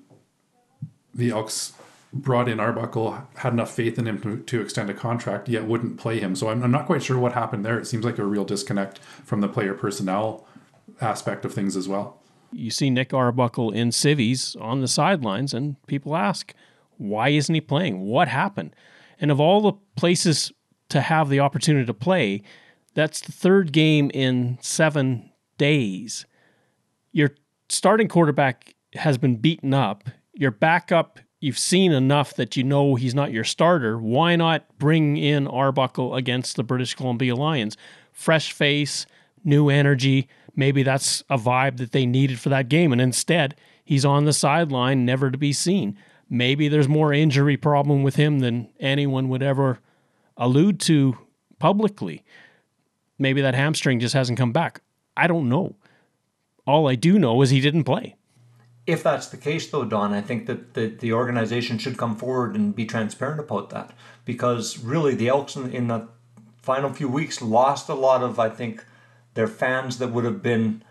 the 1.13 1.31
Elks 1.31 1.73
brought 2.13 2.49
in 2.49 2.59
Arbuckle, 2.59 3.25
had 3.35 3.53
enough 3.53 3.73
faith 3.73 3.97
in 3.97 4.05
him 4.05 4.19
to, 4.21 4.37
to 4.39 4.61
extend 4.61 4.89
a 4.89 4.93
contract, 4.93 5.47
yet 5.47 5.65
wouldn't 5.65 5.97
play 5.97 6.19
him. 6.19 6.35
So 6.35 6.49
I'm, 6.49 6.61
I'm 6.61 6.71
not 6.71 6.85
quite 6.85 7.01
sure 7.01 7.17
what 7.17 7.31
happened 7.31 7.63
there. 7.63 7.79
It 7.79 7.87
seems 7.87 8.03
like 8.03 8.17
a 8.17 8.25
real 8.25 8.43
disconnect 8.43 8.99
from 8.99 9.39
the 9.39 9.47
player 9.47 9.73
personnel 9.73 10.45
aspect 10.99 11.45
of 11.45 11.53
things 11.53 11.77
as 11.77 11.87
well. 11.87 12.19
You 12.51 12.69
see 12.69 12.89
Nick 12.89 13.13
Arbuckle 13.13 13.71
in 13.71 13.93
civvies 13.93 14.57
on 14.59 14.81
the 14.81 14.87
sidelines, 14.89 15.53
and 15.53 15.81
people 15.87 16.17
ask, 16.17 16.53
why 17.01 17.29
isn't 17.29 17.53
he 17.53 17.61
playing? 17.61 18.01
What 18.01 18.27
happened? 18.27 18.75
And 19.19 19.31
of 19.31 19.39
all 19.39 19.61
the 19.61 19.73
places 19.95 20.51
to 20.89 21.01
have 21.01 21.29
the 21.29 21.39
opportunity 21.39 21.85
to 21.85 21.93
play, 21.93 22.43
that's 22.93 23.21
the 23.21 23.31
third 23.31 23.71
game 23.71 24.11
in 24.13 24.59
seven 24.61 25.31
days. 25.57 26.25
Your 27.11 27.31
starting 27.69 28.07
quarterback 28.07 28.75
has 28.93 29.17
been 29.17 29.37
beaten 29.37 29.73
up. 29.73 30.03
Your 30.33 30.51
backup, 30.51 31.19
you've 31.39 31.57
seen 31.57 31.91
enough 31.91 32.35
that 32.35 32.55
you 32.55 32.63
know 32.63 32.95
he's 32.95 33.15
not 33.15 33.31
your 33.31 33.43
starter. 33.43 33.97
Why 33.97 34.35
not 34.35 34.77
bring 34.77 35.17
in 35.17 35.47
Arbuckle 35.47 36.15
against 36.15 36.55
the 36.55 36.63
British 36.63 36.93
Columbia 36.93 37.35
Lions? 37.35 37.77
Fresh 38.11 38.51
face, 38.51 39.07
new 39.43 39.69
energy. 39.69 40.27
Maybe 40.55 40.83
that's 40.83 41.23
a 41.29 41.37
vibe 41.37 41.77
that 41.77 41.93
they 41.93 42.05
needed 42.05 42.39
for 42.39 42.49
that 42.49 42.69
game. 42.69 42.91
And 42.91 43.01
instead, 43.01 43.55
he's 43.83 44.05
on 44.05 44.25
the 44.25 44.33
sideline, 44.33 45.05
never 45.05 45.31
to 45.31 45.37
be 45.37 45.53
seen. 45.53 45.97
Maybe 46.33 46.69
there's 46.69 46.87
more 46.87 47.13
injury 47.13 47.57
problem 47.57 48.03
with 48.03 48.15
him 48.15 48.39
than 48.39 48.69
anyone 48.79 49.27
would 49.27 49.43
ever 49.43 49.79
allude 50.37 50.79
to 50.79 51.17
publicly. 51.59 52.23
Maybe 53.19 53.41
that 53.41 53.53
hamstring 53.53 53.99
just 53.99 54.13
hasn't 54.13 54.39
come 54.39 54.53
back. 54.53 54.81
I 55.17 55.27
don't 55.27 55.49
know. 55.49 55.75
All 56.65 56.87
I 56.87 56.95
do 56.95 57.19
know 57.19 57.41
is 57.41 57.49
he 57.49 57.59
didn't 57.59 57.83
play. 57.83 58.15
If 58.87 59.03
that's 59.03 59.27
the 59.27 59.35
case, 59.35 59.69
though, 59.69 59.83
Don, 59.83 60.13
I 60.13 60.21
think 60.21 60.45
that 60.45 60.73
the, 60.73 60.87
the 60.87 61.11
organization 61.11 61.77
should 61.77 61.97
come 61.97 62.15
forward 62.15 62.55
and 62.55 62.73
be 62.73 62.85
transparent 62.85 63.41
about 63.41 63.69
that. 63.71 63.91
Because 64.23 64.79
really, 64.79 65.15
the 65.15 65.27
Elks 65.27 65.57
in, 65.57 65.69
in 65.71 65.87
the 65.87 66.07
final 66.61 66.93
few 66.93 67.09
weeks 67.09 67.41
lost 67.41 67.89
a 67.89 67.93
lot 67.93 68.23
of, 68.23 68.39
I 68.39 68.47
think, 68.47 68.85
their 69.33 69.47
fans 69.47 69.97
that 69.97 70.13
would 70.13 70.23
have 70.23 70.41
been 70.41 70.81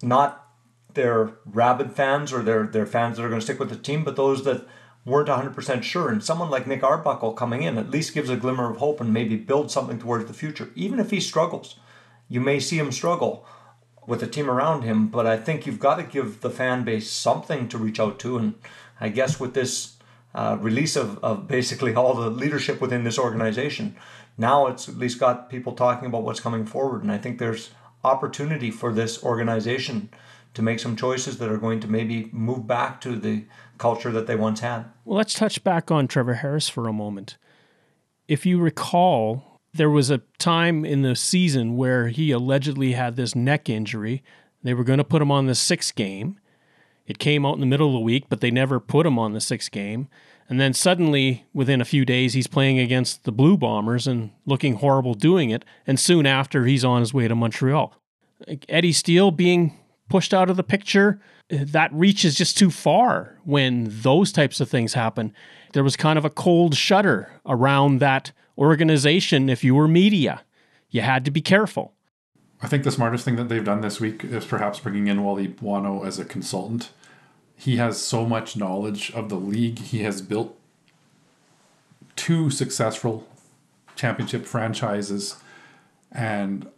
not 0.00 0.47
their 0.94 1.32
rabid 1.44 1.92
fans 1.92 2.32
or 2.32 2.42
their, 2.42 2.66
their 2.66 2.86
fans 2.86 3.16
that 3.16 3.24
are 3.24 3.28
going 3.28 3.40
to 3.40 3.44
stick 3.44 3.58
with 3.58 3.70
the 3.70 3.76
team, 3.76 4.04
but 4.04 4.16
those 4.16 4.44
that 4.44 4.66
weren't 5.04 5.28
100% 5.28 5.82
sure. 5.82 6.10
And 6.10 6.22
someone 6.22 6.50
like 6.50 6.66
Nick 6.66 6.82
Arbuckle 6.82 7.32
coming 7.32 7.62
in 7.62 7.78
at 7.78 7.90
least 7.90 8.14
gives 8.14 8.30
a 8.30 8.36
glimmer 8.36 8.70
of 8.70 8.78
hope 8.78 9.00
and 9.00 9.12
maybe 9.12 9.36
build 9.36 9.70
something 9.70 9.98
towards 9.98 10.26
the 10.26 10.34
future. 10.34 10.70
Even 10.74 11.00
if 11.00 11.10
he 11.10 11.20
struggles, 11.20 11.76
you 12.28 12.40
may 12.40 12.60
see 12.60 12.78
him 12.78 12.92
struggle 12.92 13.46
with 14.06 14.20
the 14.20 14.26
team 14.26 14.50
around 14.50 14.82
him, 14.82 15.08
but 15.08 15.26
I 15.26 15.36
think 15.36 15.66
you've 15.66 15.78
got 15.78 15.96
to 15.96 16.02
give 16.02 16.40
the 16.40 16.50
fan 16.50 16.84
base 16.84 17.10
something 17.10 17.68
to 17.68 17.78
reach 17.78 18.00
out 18.00 18.18
to. 18.20 18.38
And 18.38 18.54
I 19.00 19.08
guess 19.08 19.38
with 19.38 19.54
this 19.54 19.96
uh, 20.34 20.56
release 20.60 20.96
of, 20.96 21.22
of 21.22 21.46
basically 21.46 21.94
all 21.94 22.14
the 22.14 22.30
leadership 22.30 22.80
within 22.80 23.04
this 23.04 23.18
organization, 23.18 23.96
now 24.36 24.66
it's 24.66 24.88
at 24.88 24.96
least 24.96 25.20
got 25.20 25.50
people 25.50 25.72
talking 25.72 26.06
about 26.06 26.22
what's 26.22 26.40
coming 26.40 26.64
forward. 26.64 27.02
And 27.02 27.12
I 27.12 27.18
think 27.18 27.38
there's 27.38 27.70
opportunity 28.04 28.70
for 28.70 28.92
this 28.92 29.22
organization 29.22 30.08
to 30.54 30.62
make 30.62 30.80
some 30.80 30.96
choices 30.96 31.38
that 31.38 31.50
are 31.50 31.58
going 31.58 31.80
to 31.80 31.88
maybe 31.88 32.28
move 32.32 32.66
back 32.66 33.00
to 33.02 33.16
the 33.16 33.44
culture 33.78 34.10
that 34.10 34.26
they 34.26 34.36
once 34.36 34.60
had. 34.60 34.86
Well, 35.04 35.16
let's 35.16 35.34
touch 35.34 35.62
back 35.62 35.90
on 35.90 36.08
Trevor 36.08 36.34
Harris 36.34 36.68
for 36.68 36.88
a 36.88 36.92
moment. 36.92 37.36
If 38.26 38.44
you 38.44 38.58
recall, 38.58 39.60
there 39.72 39.90
was 39.90 40.10
a 40.10 40.22
time 40.38 40.84
in 40.84 41.02
the 41.02 41.16
season 41.16 41.76
where 41.76 42.08
he 42.08 42.30
allegedly 42.30 42.92
had 42.92 43.16
this 43.16 43.34
neck 43.34 43.68
injury. 43.68 44.22
They 44.62 44.74
were 44.74 44.84
going 44.84 44.98
to 44.98 45.04
put 45.04 45.22
him 45.22 45.30
on 45.30 45.46
the 45.46 45.54
sixth 45.54 45.94
game. 45.94 46.38
It 47.06 47.18
came 47.18 47.46
out 47.46 47.54
in 47.54 47.60
the 47.60 47.66
middle 47.66 47.86
of 47.86 47.94
the 47.94 48.00
week, 48.00 48.24
but 48.28 48.40
they 48.40 48.50
never 48.50 48.80
put 48.80 49.06
him 49.06 49.18
on 49.18 49.32
the 49.32 49.40
sixth 49.40 49.70
game. 49.70 50.08
And 50.48 50.60
then 50.60 50.72
suddenly, 50.72 51.46
within 51.52 51.80
a 51.80 51.86
few 51.86 52.04
days, 52.04 52.32
he's 52.32 52.46
playing 52.46 52.78
against 52.78 53.24
the 53.24 53.32
Blue 53.32 53.56
Bombers 53.56 54.06
and 54.06 54.30
looking 54.46 54.74
horrible 54.76 55.14
doing 55.14 55.50
it. 55.50 55.64
And 55.86 56.00
soon 56.00 56.26
after, 56.26 56.64
he's 56.64 56.84
on 56.84 57.00
his 57.00 57.14
way 57.14 57.28
to 57.28 57.34
Montreal. 57.34 57.94
Eddie 58.68 58.92
Steele 58.92 59.30
being 59.30 59.78
pushed 60.08 60.34
out 60.34 60.50
of 60.50 60.56
the 60.56 60.62
picture, 60.62 61.20
that 61.50 61.92
reaches 61.92 62.34
just 62.34 62.58
too 62.58 62.70
far 62.70 63.38
when 63.44 63.86
those 63.88 64.32
types 64.32 64.60
of 64.60 64.68
things 64.68 64.94
happen. 64.94 65.32
There 65.72 65.84
was 65.84 65.96
kind 65.96 66.18
of 66.18 66.24
a 66.24 66.30
cold 66.30 66.74
shudder 66.76 67.30
around 67.46 68.00
that 68.00 68.32
organization 68.56 69.48
if 69.48 69.64
you 69.64 69.74
were 69.74 69.88
media. 69.88 70.42
You 70.90 71.02
had 71.02 71.24
to 71.24 71.30
be 71.30 71.40
careful. 71.40 71.94
I 72.60 72.68
think 72.68 72.82
the 72.82 72.90
smartest 72.90 73.24
thing 73.24 73.36
that 73.36 73.48
they've 73.48 73.64
done 73.64 73.82
this 73.82 74.00
week 74.00 74.24
is 74.24 74.44
perhaps 74.44 74.80
bringing 74.80 75.06
in 75.06 75.22
Wally 75.22 75.46
Buono 75.46 76.04
as 76.04 76.18
a 76.18 76.24
consultant 76.24 76.90
he 77.58 77.76
has 77.76 78.00
so 78.00 78.24
much 78.24 78.56
knowledge 78.56 79.10
of 79.10 79.28
the 79.28 79.36
league. 79.36 79.80
He 79.80 80.04
has 80.04 80.22
built 80.22 80.56
two 82.14 82.50
successful 82.50 83.26
championship 83.96 84.46
franchises, 84.46 85.36
and 86.12 86.68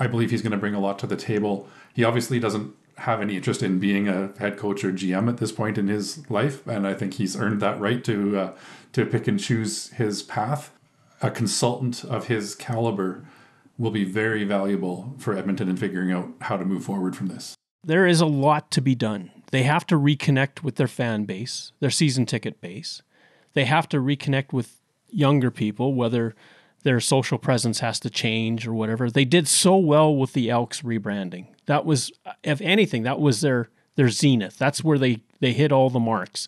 I 0.00 0.08
believe 0.08 0.32
he's 0.32 0.42
going 0.42 0.50
to 0.50 0.58
bring 0.58 0.74
a 0.74 0.80
lot 0.80 0.98
to 0.98 1.06
the 1.06 1.16
table. 1.16 1.68
He 1.96 2.04
obviously 2.04 2.38
doesn't 2.38 2.74
have 2.98 3.22
any 3.22 3.36
interest 3.36 3.62
in 3.62 3.78
being 3.78 4.06
a 4.06 4.32
head 4.38 4.58
coach 4.58 4.84
or 4.84 4.92
GM 4.92 5.30
at 5.30 5.38
this 5.38 5.50
point 5.50 5.78
in 5.78 5.88
his 5.88 6.28
life, 6.30 6.66
and 6.66 6.86
I 6.86 6.92
think 6.92 7.14
he's 7.14 7.36
earned 7.36 7.60
that 7.62 7.80
right 7.80 8.04
to 8.04 8.38
uh, 8.38 8.52
to 8.92 9.06
pick 9.06 9.26
and 9.26 9.40
choose 9.40 9.88
his 9.92 10.22
path. 10.22 10.72
A 11.22 11.30
consultant 11.30 12.04
of 12.04 12.26
his 12.26 12.54
caliber 12.54 13.24
will 13.78 13.90
be 13.90 14.04
very 14.04 14.44
valuable 14.44 15.14
for 15.16 15.34
Edmonton 15.34 15.70
in 15.70 15.78
figuring 15.78 16.12
out 16.12 16.28
how 16.42 16.58
to 16.58 16.66
move 16.66 16.84
forward 16.84 17.16
from 17.16 17.28
this. 17.28 17.54
There 17.82 18.06
is 18.06 18.20
a 18.20 18.26
lot 18.26 18.70
to 18.72 18.82
be 18.82 18.94
done 18.94 19.30
they 19.50 19.62
have 19.62 19.86
to 19.86 19.94
reconnect 19.94 20.62
with 20.62 20.76
their 20.76 20.88
fan 20.88 21.24
base, 21.24 21.72
their 21.80 21.90
season 21.90 22.26
ticket 22.26 22.60
base. 22.60 23.00
They 23.54 23.64
have 23.64 23.88
to 23.90 23.98
reconnect 23.98 24.52
with 24.52 24.80
younger 25.08 25.50
people, 25.50 25.94
whether 25.94 26.34
their 26.86 27.00
social 27.00 27.36
presence 27.36 27.80
has 27.80 27.98
to 27.98 28.08
change 28.08 28.64
or 28.64 28.72
whatever. 28.72 29.10
They 29.10 29.24
did 29.24 29.48
so 29.48 29.76
well 29.76 30.14
with 30.14 30.34
the 30.34 30.48
Elks 30.48 30.82
rebranding. 30.82 31.48
That 31.66 31.84
was, 31.84 32.12
if 32.44 32.60
anything, 32.60 33.02
that 33.02 33.18
was 33.18 33.40
their 33.40 33.68
their 33.96 34.08
zenith. 34.08 34.56
That's 34.56 34.84
where 34.84 34.96
they 34.96 35.24
they 35.40 35.52
hit 35.52 35.72
all 35.72 35.90
the 35.90 35.98
marks. 35.98 36.46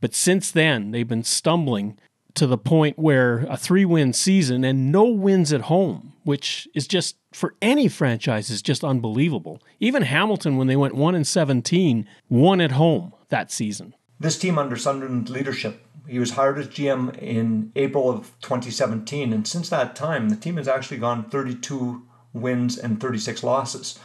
But 0.00 0.14
since 0.14 0.52
then, 0.52 0.92
they've 0.92 1.08
been 1.08 1.24
stumbling 1.24 1.98
to 2.34 2.46
the 2.46 2.56
point 2.56 3.00
where 3.00 3.40
a 3.50 3.56
three 3.56 3.84
win 3.84 4.12
season 4.12 4.62
and 4.62 4.92
no 4.92 5.04
wins 5.06 5.52
at 5.52 5.62
home, 5.62 6.12
which 6.22 6.68
is 6.72 6.86
just 6.86 7.16
for 7.32 7.56
any 7.60 7.88
franchise 7.88 8.48
is 8.48 8.62
just 8.62 8.84
unbelievable. 8.84 9.60
Even 9.80 10.02
Hamilton, 10.02 10.56
when 10.56 10.68
they 10.68 10.76
went 10.76 10.94
one 10.94 11.16
and 11.16 11.26
seventeen, 11.26 12.06
won 12.28 12.60
at 12.60 12.72
home 12.72 13.12
that 13.30 13.50
season. 13.50 13.92
This 14.20 14.38
team 14.38 14.56
under 14.56 14.76
Sunderland 14.76 15.30
leadership, 15.30 15.84
he 16.08 16.18
was 16.18 16.32
hired 16.32 16.58
as 16.58 16.68
GM 16.68 17.16
in 17.18 17.72
April 17.76 18.10
of 18.10 18.32
2017, 18.40 19.32
and 19.32 19.46
since 19.46 19.68
that 19.68 19.96
time, 19.96 20.28
the 20.28 20.36
team 20.36 20.56
has 20.56 20.68
actually 20.68 20.98
gone 20.98 21.28
32 21.30 22.06
wins 22.32 22.78
and 22.78 23.00
36 23.00 23.42
losses. 23.42 23.98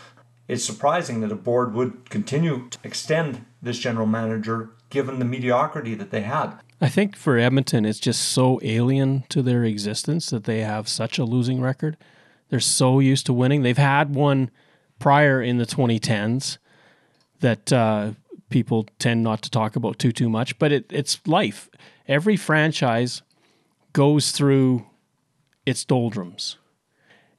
It's 0.48 0.64
surprising 0.64 1.22
that 1.22 1.32
a 1.32 1.36
board 1.36 1.74
would 1.74 2.10
continue 2.10 2.70
to 2.70 2.78
extend 2.84 3.46
this 3.62 3.80
general 3.80 4.06
manager 4.06 4.72
given 4.90 5.20
the 5.20 5.26
mediocrity 5.26 5.96
that 5.96 6.12
they 6.12 6.22
had. 6.22 6.54
I 6.80 6.90
think 6.90 7.16
for 7.16 7.38
Edmonton, 7.38 7.86
it's 7.86 8.00
just 8.00 8.22
so 8.22 8.60
alien 8.62 9.24
to 9.30 9.42
their 9.42 9.64
existence 9.64 10.30
that 10.30 10.44
they 10.44 10.60
have 10.60 10.88
such 10.88 11.18
a 11.18 11.24
losing 11.24 11.62
record. 11.62 11.98
They're 12.50 12.60
so 12.60 13.00
used 13.00 13.26
to 13.26 13.34
winning. 13.34 13.64
They've 13.64 13.78
had 13.78 14.14
one 14.14 14.52
prior 15.00 15.42
in 15.42 15.58
the 15.58 15.66
2010s 15.66 16.58
that 17.40 17.74
uh, 17.74 18.12
people 18.50 18.88
tend 19.00 19.24
not 19.24 19.42
to 19.44 19.50
talk 19.50 19.76
about 19.76 20.00
too 20.00 20.12
too 20.12 20.30
much, 20.30 20.58
but 20.60 20.72
it, 20.72 20.86
it's 20.90 21.20
life. 21.28 21.70
Every 22.08 22.38
franchise 22.38 23.22
goes 23.94 24.32
through 24.32 24.86
its 25.66 25.86
doldrums, 25.86 26.58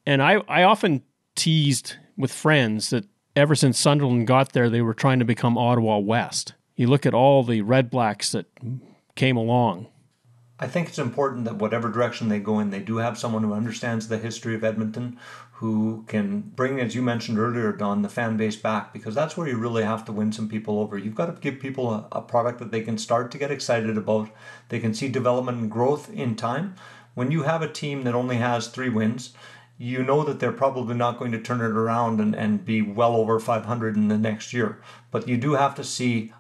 and 0.05 0.23
I 0.23 0.37
I 0.49 0.63
often 0.63 1.03
teased 1.35 1.97
with 2.17 2.33
friends 2.33 2.91
that 2.91 3.05
ever 3.35 3.55
since 3.55 3.79
Sunderland 3.79 4.27
got 4.27 4.53
there, 4.53 4.71
they 4.71 4.81
were 4.81 4.95
trying 4.95 5.19
to 5.19 5.25
become 5.25 5.59
Ottawa 5.59 5.99
West. 5.99 6.55
You 6.75 6.89
look 6.89 7.07
at 7.07 7.15
all 7.15 7.43
the 7.43 7.61
Red 7.63 7.91
Blacks 7.91 8.33
that 8.33 8.47
came 9.15 9.37
along. 9.37 9.89
I 10.59 10.67
think 10.67 10.89
it's 10.89 10.99
important 10.99 11.45
that 11.45 11.57
whatever 11.57 11.91
direction 11.91 12.29
they 12.29 12.39
go 12.39 12.61
in, 12.61 12.71
they 12.71 12.81
do 12.81 12.97
have 12.97 13.19
someone 13.19 13.43
who 13.43 13.53
understands 13.53 14.09
the 14.09 14.17
history 14.17 14.55
of 14.55 14.65
Edmonton, 14.65 15.19
who 15.61 16.05
can 16.07 16.41
bring, 16.55 16.81
as 16.81 16.95
you 16.95 17.01
mentioned 17.01 17.39
earlier, 17.39 17.73
Don, 17.73 18.03
the 18.03 18.11
fan 18.11 18.37
base 18.37 18.57
back, 18.57 18.93
because 18.93 19.15
that's 19.15 19.39
where 19.39 19.49
you 19.49 19.57
really 19.57 19.85
have 19.85 20.05
to 20.05 20.13
win 20.13 20.31
some 20.31 20.51
people 20.51 20.79
over. 20.81 20.99
You've 20.99 21.15
got 21.15 21.35
to 21.35 21.41
give 21.41 21.61
people 21.61 21.91
a, 21.91 22.07
a 22.13 22.21
product 22.21 22.59
that 22.59 22.71
they 22.71 22.83
can 22.83 22.99
start 22.99 23.31
to 23.31 23.39
get 23.39 23.51
excited 23.51 23.97
about. 23.97 24.29
They 24.69 24.79
can 24.79 24.93
see 24.93 25.09
development 25.09 25.59
and 25.59 25.71
growth 25.71 26.13
in 26.13 26.37
time. 26.37 26.75
When 27.15 27.31
you 27.31 27.45
have 27.45 27.63
a 27.63 27.73
team 27.73 28.03
that 28.03 28.15
only 28.15 28.37
has 28.37 28.69
three 28.69 28.91
wins, 28.91 29.33
you 29.79 30.03
know 30.03 30.25
that 30.25 30.41
they're 30.41 30.53
probably 30.53 30.95
not 30.95 31.19
going 31.19 31.33
to 31.33 31.41
turn 31.41 31.63
it 31.63 31.71
around 31.71 32.21
and, 32.21 32.35
and 32.35 32.63
be 32.63 32.83
well 32.83 33.17
over 33.17 33.41
500 33.41 33.97
in 33.97 34.09
the 34.09 34.19
next 34.19 34.53
year. 34.53 34.83
But 35.11 35.27
you 35.27 35.39
do 35.39 35.55
have 35.55 35.75
to 35.77 35.85
see 35.85 36.35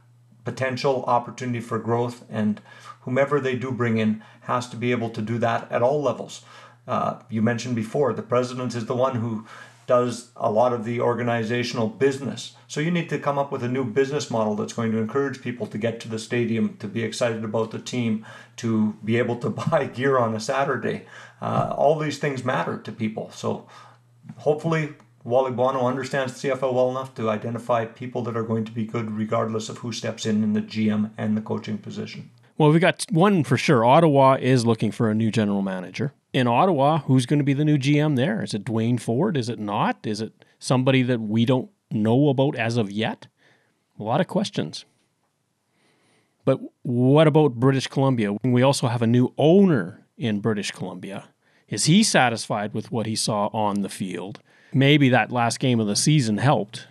potential 0.44 1.04
opportunity 1.06 1.60
for 1.60 1.78
growth, 1.78 2.24
and 2.28 2.60
whomever 3.00 3.40
they 3.40 3.56
do 3.56 3.72
bring 3.72 3.96
in 3.96 4.22
has 4.42 4.68
to 4.68 4.76
be 4.76 4.90
able 4.90 5.08
to 5.10 5.22
do 5.22 5.38
that 5.38 5.72
at 5.72 5.82
all 5.82 6.02
levels. 6.02 6.42
Uh, 6.86 7.20
you 7.28 7.42
mentioned 7.42 7.74
before, 7.74 8.12
the 8.12 8.22
president 8.22 8.74
is 8.74 8.86
the 8.86 8.94
one 8.94 9.16
who 9.16 9.46
does 9.86 10.30
a 10.36 10.50
lot 10.50 10.72
of 10.72 10.84
the 10.84 11.00
organizational 11.00 11.88
business. 11.88 12.54
So 12.66 12.80
you 12.80 12.90
need 12.90 13.08
to 13.10 13.18
come 13.18 13.38
up 13.38 13.52
with 13.52 13.62
a 13.62 13.68
new 13.68 13.84
business 13.84 14.30
model 14.30 14.56
that's 14.56 14.72
going 14.72 14.90
to 14.92 14.98
encourage 14.98 15.40
people 15.40 15.66
to 15.68 15.78
get 15.78 16.00
to 16.00 16.08
the 16.08 16.18
stadium, 16.18 16.76
to 16.78 16.88
be 16.88 17.02
excited 17.02 17.44
about 17.44 17.70
the 17.70 17.78
team, 17.78 18.26
to 18.56 18.96
be 19.04 19.16
able 19.16 19.36
to 19.36 19.50
buy 19.70 19.86
gear 19.86 20.18
on 20.18 20.34
a 20.34 20.40
Saturday. 20.40 21.06
Uh, 21.40 21.74
all 21.76 21.98
these 21.98 22.18
things 22.18 22.44
matter 22.44 22.78
to 22.78 22.90
people. 22.90 23.30
So 23.30 23.68
hopefully 24.38 24.94
Wally 25.22 25.52
Buono 25.52 25.86
understands 25.86 26.40
the 26.40 26.48
CFL 26.48 26.72
well 26.72 26.90
enough 26.90 27.14
to 27.16 27.30
identify 27.30 27.84
people 27.84 28.22
that 28.22 28.36
are 28.36 28.44
going 28.44 28.64
to 28.64 28.72
be 28.72 28.84
good 28.84 29.10
regardless 29.10 29.68
of 29.68 29.78
who 29.78 29.92
steps 29.92 30.26
in 30.26 30.42
in 30.42 30.52
the 30.52 30.62
GM 30.62 31.10
and 31.16 31.36
the 31.36 31.40
coaching 31.40 31.78
position. 31.78 32.30
Well, 32.58 32.70
we 32.70 32.78
got 32.78 33.04
one 33.10 33.44
for 33.44 33.58
sure. 33.58 33.84
Ottawa 33.84 34.38
is 34.40 34.64
looking 34.64 34.90
for 34.90 35.10
a 35.10 35.14
new 35.14 35.30
general 35.30 35.62
manager. 35.62 36.14
In 36.36 36.46
Ottawa, 36.46 36.98
who's 36.98 37.24
going 37.24 37.38
to 37.38 37.44
be 37.44 37.54
the 37.54 37.64
new 37.64 37.78
GM 37.78 38.16
there? 38.16 38.42
Is 38.42 38.52
it 38.52 38.64
Dwayne 38.64 39.00
Ford? 39.00 39.36
Is 39.36 39.48
it 39.48 39.58
not? 39.58 40.06
Is 40.06 40.20
it 40.20 40.44
somebody 40.58 41.02
that 41.02 41.20
we 41.20 41.46
don't 41.46 41.70
know 41.90 42.28
about 42.28 42.56
as 42.56 42.76
of 42.76 42.90
yet? 42.90 43.26
A 43.98 44.02
lot 44.02 44.20
of 44.20 44.26
questions. 44.26 44.84
But 46.44 46.60
what 46.82 47.26
about 47.26 47.54
British 47.54 47.86
Columbia? 47.86 48.36
We 48.44 48.62
also 48.62 48.88
have 48.88 49.00
a 49.00 49.06
new 49.06 49.32
owner 49.38 50.06
in 50.18 50.40
British 50.40 50.72
Columbia. 50.72 51.28
Is 51.68 51.86
he 51.86 52.02
satisfied 52.02 52.74
with 52.74 52.92
what 52.92 53.06
he 53.06 53.16
saw 53.16 53.46
on 53.54 53.80
the 53.80 53.88
field? 53.88 54.40
maybe 54.72 55.08
that 55.08 55.32
last 55.32 55.58
game 55.58 55.80
of 55.80 55.86
the 55.86 55.96
season 55.96 56.38
helped. 56.38 56.86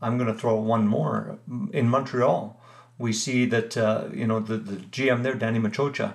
I'm 0.00 0.18
going 0.18 0.32
to 0.32 0.38
throw 0.38 0.56
one 0.56 0.86
more. 0.86 1.38
In 1.72 1.88
Montreal, 1.88 2.60
we 2.98 3.12
see 3.12 3.46
that 3.46 3.76
uh, 3.76 4.08
you 4.12 4.26
know 4.26 4.40
the, 4.40 4.58
the 4.58 4.76
GM 4.76 5.22
there, 5.22 5.34
Danny 5.34 5.58
Maciocia, 5.58 6.14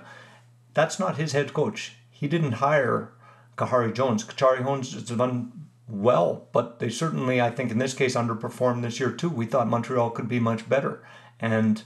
that's 0.74 0.98
not 0.98 1.16
his 1.16 1.32
head 1.32 1.52
coach. 1.52 1.94
He 2.18 2.26
didn't 2.26 2.54
hire 2.54 3.12
Khari 3.56 3.94
Jones. 3.94 4.24
Khari 4.24 4.64
Jones 4.64 4.92
has 4.92 5.04
done 5.04 5.68
well, 5.88 6.48
but 6.52 6.80
they 6.80 6.88
certainly, 6.88 7.40
I 7.40 7.50
think, 7.50 7.70
in 7.70 7.78
this 7.78 7.94
case, 7.94 8.16
underperformed 8.16 8.82
this 8.82 8.98
year 8.98 9.12
too. 9.12 9.28
We 9.28 9.46
thought 9.46 9.68
Montreal 9.68 10.10
could 10.10 10.28
be 10.28 10.40
much 10.40 10.68
better. 10.68 11.00
And 11.38 11.84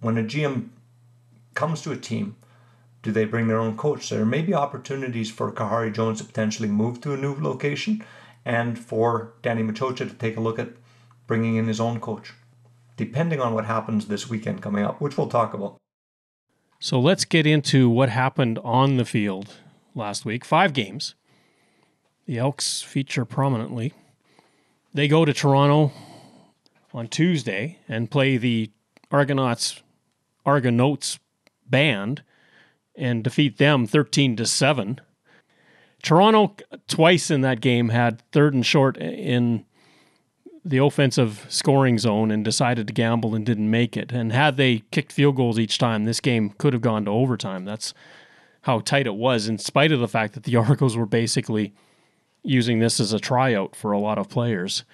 when 0.00 0.16
a 0.16 0.22
GM 0.22 0.70
comes 1.52 1.82
to 1.82 1.92
a 1.92 1.98
team, 1.98 2.36
do 3.02 3.12
they 3.12 3.26
bring 3.26 3.46
their 3.46 3.58
own 3.58 3.76
coach? 3.76 4.08
There 4.08 4.24
may 4.24 4.40
be 4.40 4.54
opportunities 4.54 5.30
for 5.30 5.52
Khari 5.52 5.92
Jones 5.92 6.20
to 6.20 6.24
potentially 6.24 6.70
move 6.70 7.02
to 7.02 7.12
a 7.12 7.18
new 7.18 7.34
location 7.38 8.02
and 8.42 8.78
for 8.78 9.34
Danny 9.42 9.62
Maciocia 9.62 10.08
to 10.08 10.14
take 10.14 10.38
a 10.38 10.40
look 10.40 10.58
at 10.58 10.70
bringing 11.26 11.56
in 11.56 11.68
his 11.68 11.78
own 11.78 12.00
coach, 12.00 12.32
depending 12.96 13.38
on 13.38 13.52
what 13.52 13.66
happens 13.66 14.06
this 14.06 14.30
weekend 14.30 14.62
coming 14.62 14.82
up, 14.82 15.02
which 15.02 15.18
we'll 15.18 15.28
talk 15.28 15.52
about. 15.52 15.76
So 16.78 16.98
let's 16.98 17.26
get 17.26 17.46
into 17.46 17.90
what 17.90 18.08
happened 18.08 18.58
on 18.64 18.96
the 18.96 19.04
field 19.04 19.54
last 19.94 20.24
week. 20.24 20.44
Five 20.44 20.72
games. 20.72 21.14
The 22.26 22.38
Elks 22.38 22.82
feature 22.82 23.24
prominently. 23.24 23.92
They 24.92 25.08
go 25.08 25.24
to 25.24 25.32
Toronto 25.32 25.92
on 26.92 27.08
Tuesday 27.08 27.78
and 27.88 28.10
play 28.10 28.36
the 28.36 28.70
Argonauts 29.10 29.82
Argonauts 30.46 31.18
band 31.66 32.22
and 32.94 33.24
defeat 33.24 33.58
them 33.58 33.86
13 33.86 34.36
to 34.36 34.46
7. 34.46 35.00
Toronto 36.02 36.54
twice 36.86 37.30
in 37.30 37.40
that 37.40 37.60
game 37.60 37.88
had 37.88 38.20
third 38.30 38.54
and 38.54 38.64
short 38.64 38.96
in 38.98 39.64
the 40.64 40.78
offensive 40.78 41.46
scoring 41.48 41.98
zone 41.98 42.30
and 42.30 42.44
decided 42.44 42.86
to 42.86 42.92
gamble 42.92 43.34
and 43.34 43.44
didn't 43.44 43.70
make 43.70 43.96
it. 43.96 44.12
And 44.12 44.32
had 44.32 44.56
they 44.56 44.82
kicked 44.90 45.12
field 45.12 45.36
goals 45.36 45.58
each 45.58 45.78
time, 45.78 46.04
this 46.04 46.20
game 46.20 46.50
could 46.50 46.72
have 46.72 46.82
gone 46.82 47.04
to 47.06 47.10
overtime. 47.10 47.64
That's 47.64 47.92
how 48.64 48.80
tight 48.80 49.06
it 49.06 49.14
was, 49.14 49.46
in 49.48 49.58
spite 49.58 49.92
of 49.92 50.00
the 50.00 50.08
fact 50.08 50.34
that 50.34 50.44
the 50.44 50.56
Argos 50.56 50.96
were 50.96 51.06
basically 51.06 51.74
using 52.42 52.78
this 52.78 53.00
as 53.00 53.12
a 53.12 53.20
tryout 53.20 53.76
for 53.76 53.92
a 53.92 53.98
lot 53.98 54.18
of 54.18 54.28
players. 54.28 54.84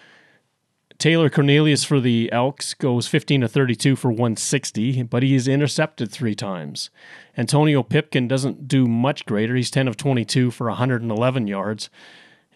Taylor 0.99 1.31
Cornelius 1.31 1.83
for 1.83 1.99
the 1.99 2.31
Elks 2.31 2.75
goes 2.75 3.07
15 3.07 3.41
to 3.41 3.49
32 3.49 3.97
for 3.97 4.11
160, 4.11 5.05
but 5.05 5.23
he 5.23 5.35
is 5.35 5.49
intercepted 5.49 6.11
three 6.11 6.35
times. 6.35 6.91
Antonio 7.39 7.83
Pipkin 7.83 8.29
doesn't 8.29 8.69
do 8.69 8.87
much 8.87 9.25
greater. 9.25 9.57
He's 9.57 9.71
10 9.71 9.89
of 9.89 9.97
22 9.97 10.51
for 10.51 10.67
111 10.67 11.47
yards 11.47 11.89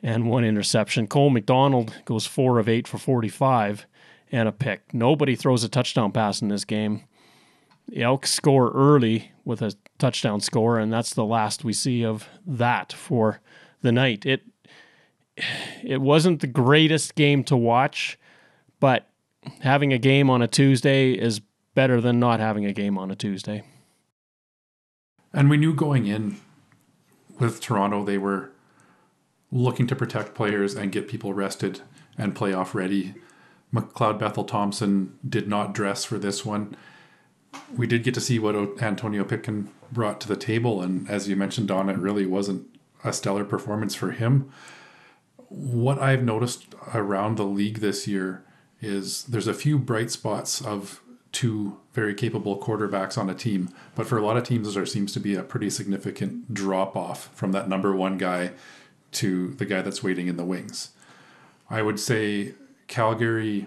and 0.03 0.29
one 0.29 0.45
interception. 0.45 1.07
Cole 1.07 1.31
McDonald 1.31 1.95
goes 2.05 2.27
4 2.27 2.59
of 2.59 2.69
8 2.69 2.87
for 2.87 2.99
45 2.99 3.87
and 4.31 4.47
a 4.47 4.53
pick. 4.53 4.93
Nobody 4.93 5.37
throws 5.37 5.65
a 5.65 5.69
touchdown 5.69 6.13
pass 6.13 6.43
in 6.43 6.49
this 6.49 6.67
game. 6.67 7.05
The 7.89 8.03
Elks 8.03 8.31
score 8.31 8.71
early 8.73 9.33
with 9.45 9.63
a 9.63 9.75
touchdown 10.05 10.41
score, 10.41 10.79
and 10.79 10.93
that's 10.93 11.15
the 11.15 11.25
last 11.25 11.65
we 11.65 11.73
see 11.73 12.05
of 12.05 12.29
that 12.47 12.93
for 12.93 13.41
the 13.83 13.93
night. 13.93 14.27
It 14.27 14.43
it 15.83 16.01
wasn't 16.01 16.41
the 16.41 16.47
greatest 16.47 17.15
game 17.15 17.43
to 17.45 17.57
watch 17.57 18.19
but 18.85 19.09
having 19.61 19.95
a 19.95 19.99
game 19.99 20.29
on 20.29 20.43
a 20.43 20.47
Tuesday 20.47 21.13
is 21.13 21.41
better 21.75 22.03
than 22.03 22.21
not 22.21 22.39
having 22.39 22.67
a 22.67 22.73
game 22.75 22.99
on 22.99 23.11
a 23.11 23.17
Tuesday. 23.17 23.63
And 25.33 25.49
we 25.49 25.57
knew 25.57 25.73
going 25.73 26.07
in 26.07 26.37
with 27.41 27.63
Toronto, 27.63 28.05
they 28.05 28.19
were 28.19 28.51
looking 29.51 29.87
to 29.87 29.97
protect 29.97 30.35
players 30.35 30.75
and 30.75 30.93
get 30.93 31.09
people 31.09 31.33
rested 31.33 31.81
and 32.19 32.35
playoff 32.35 32.75
ready. 32.75 33.15
McLeod 33.73 34.19
Bethel 34.19 34.45
Thompson 34.45 35.19
did 35.27 35.49
not 35.49 35.73
dress 35.73 36.05
for 36.05 36.19
this 36.19 36.45
one. 36.45 36.77
We 37.77 37.87
did 37.87 38.05
get 38.05 38.15
to 38.15 38.21
see 38.21 38.39
what 38.39 38.55
Antonio 38.83 39.25
Pipkin 39.25 39.71
brought 39.93 40.21
to 40.23 40.29
the 40.29 40.37
table, 40.37 40.83
and 40.83 41.09
as 41.09 41.29
you 41.29 41.37
mentioned, 41.37 41.69
Don, 41.69 41.89
it 41.89 41.99
really 41.99 42.27
wasn't 42.27 42.67
a 43.03 43.13
stellar 43.13 43.45
performance 43.45 43.95
for 43.95 44.13
him. 44.13 44.51
What 45.49 45.99
I've 45.99 46.23
noticed 46.23 46.75
around 46.95 47.37
the 47.37 47.45
league 47.45 47.79
this 47.79 48.07
year 48.09 48.45
is 48.81 49.25
there's 49.25 49.47
a 49.47 49.55
few 49.55 49.79
bright 49.79 50.11
spots 50.11 50.61
of 50.61 51.01
two 51.33 51.79
very 51.93 52.15
capable 52.15 52.59
quarterbacks 52.61 53.19
on 53.19 53.29
a 53.29 53.35
team, 53.35 53.69
but 53.95 54.07
for 54.07 54.17
a 54.17 54.25
lot 54.25 54.37
of 54.37 54.45
teams 54.45 54.75
there 54.75 54.87
seems 54.87 55.13
to 55.13 55.21
be 55.21 55.35
a 55.35 55.43
pretty 55.43 55.69
significant 55.69 56.55
drop 56.55 56.97
off 56.97 57.29
from 57.35 57.53
that 57.53 57.69
number 57.69 57.95
one 57.95 58.17
guy 58.17 58.53
to 59.13 59.49
the 59.55 59.67
guy 59.67 59.83
that's 59.83 60.03
waiting 60.03 60.29
in 60.29 60.37
the 60.37 60.45
wings. 60.45 60.91
I 61.69 61.83
would 61.83 61.99
say 61.99 62.55
Calgary, 62.87 63.67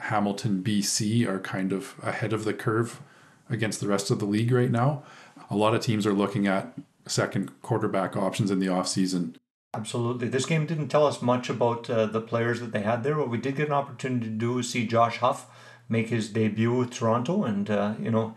Hamilton, 0.00 0.62
BC 0.62 1.26
are 1.26 1.40
kind 1.40 1.72
of 1.72 1.94
ahead 2.02 2.32
of 2.32 2.44
the 2.44 2.54
curve 2.54 3.00
against 3.48 3.80
the 3.80 3.88
rest 3.88 4.10
of 4.10 4.18
the 4.18 4.24
league 4.24 4.52
right 4.52 4.70
now. 4.70 5.02
A 5.50 5.56
lot 5.56 5.74
of 5.74 5.80
teams 5.80 6.06
are 6.06 6.12
looking 6.12 6.46
at 6.46 6.76
second 7.06 7.60
quarterback 7.62 8.16
options 8.16 8.50
in 8.50 8.60
the 8.60 8.66
offseason 8.66 9.36
Absolutely. 9.72 10.28
This 10.28 10.46
game 10.46 10.66
didn't 10.66 10.88
tell 10.88 11.06
us 11.06 11.22
much 11.22 11.48
about 11.48 11.88
uh, 11.88 12.06
the 12.06 12.20
players 12.20 12.60
that 12.60 12.72
they 12.72 12.82
had 12.82 13.04
there. 13.04 13.16
What 13.16 13.30
we 13.30 13.38
did 13.38 13.56
get 13.56 13.68
an 13.68 13.74
opportunity 13.74 14.26
to 14.26 14.32
do 14.32 14.58
is 14.58 14.68
see 14.68 14.86
Josh 14.86 15.18
Huff 15.18 15.46
make 15.88 16.08
his 16.08 16.28
debut 16.28 16.74
with 16.74 16.90
Toronto. 16.90 17.44
And, 17.44 17.70
uh, 17.70 17.94
you 18.00 18.10
know, 18.10 18.34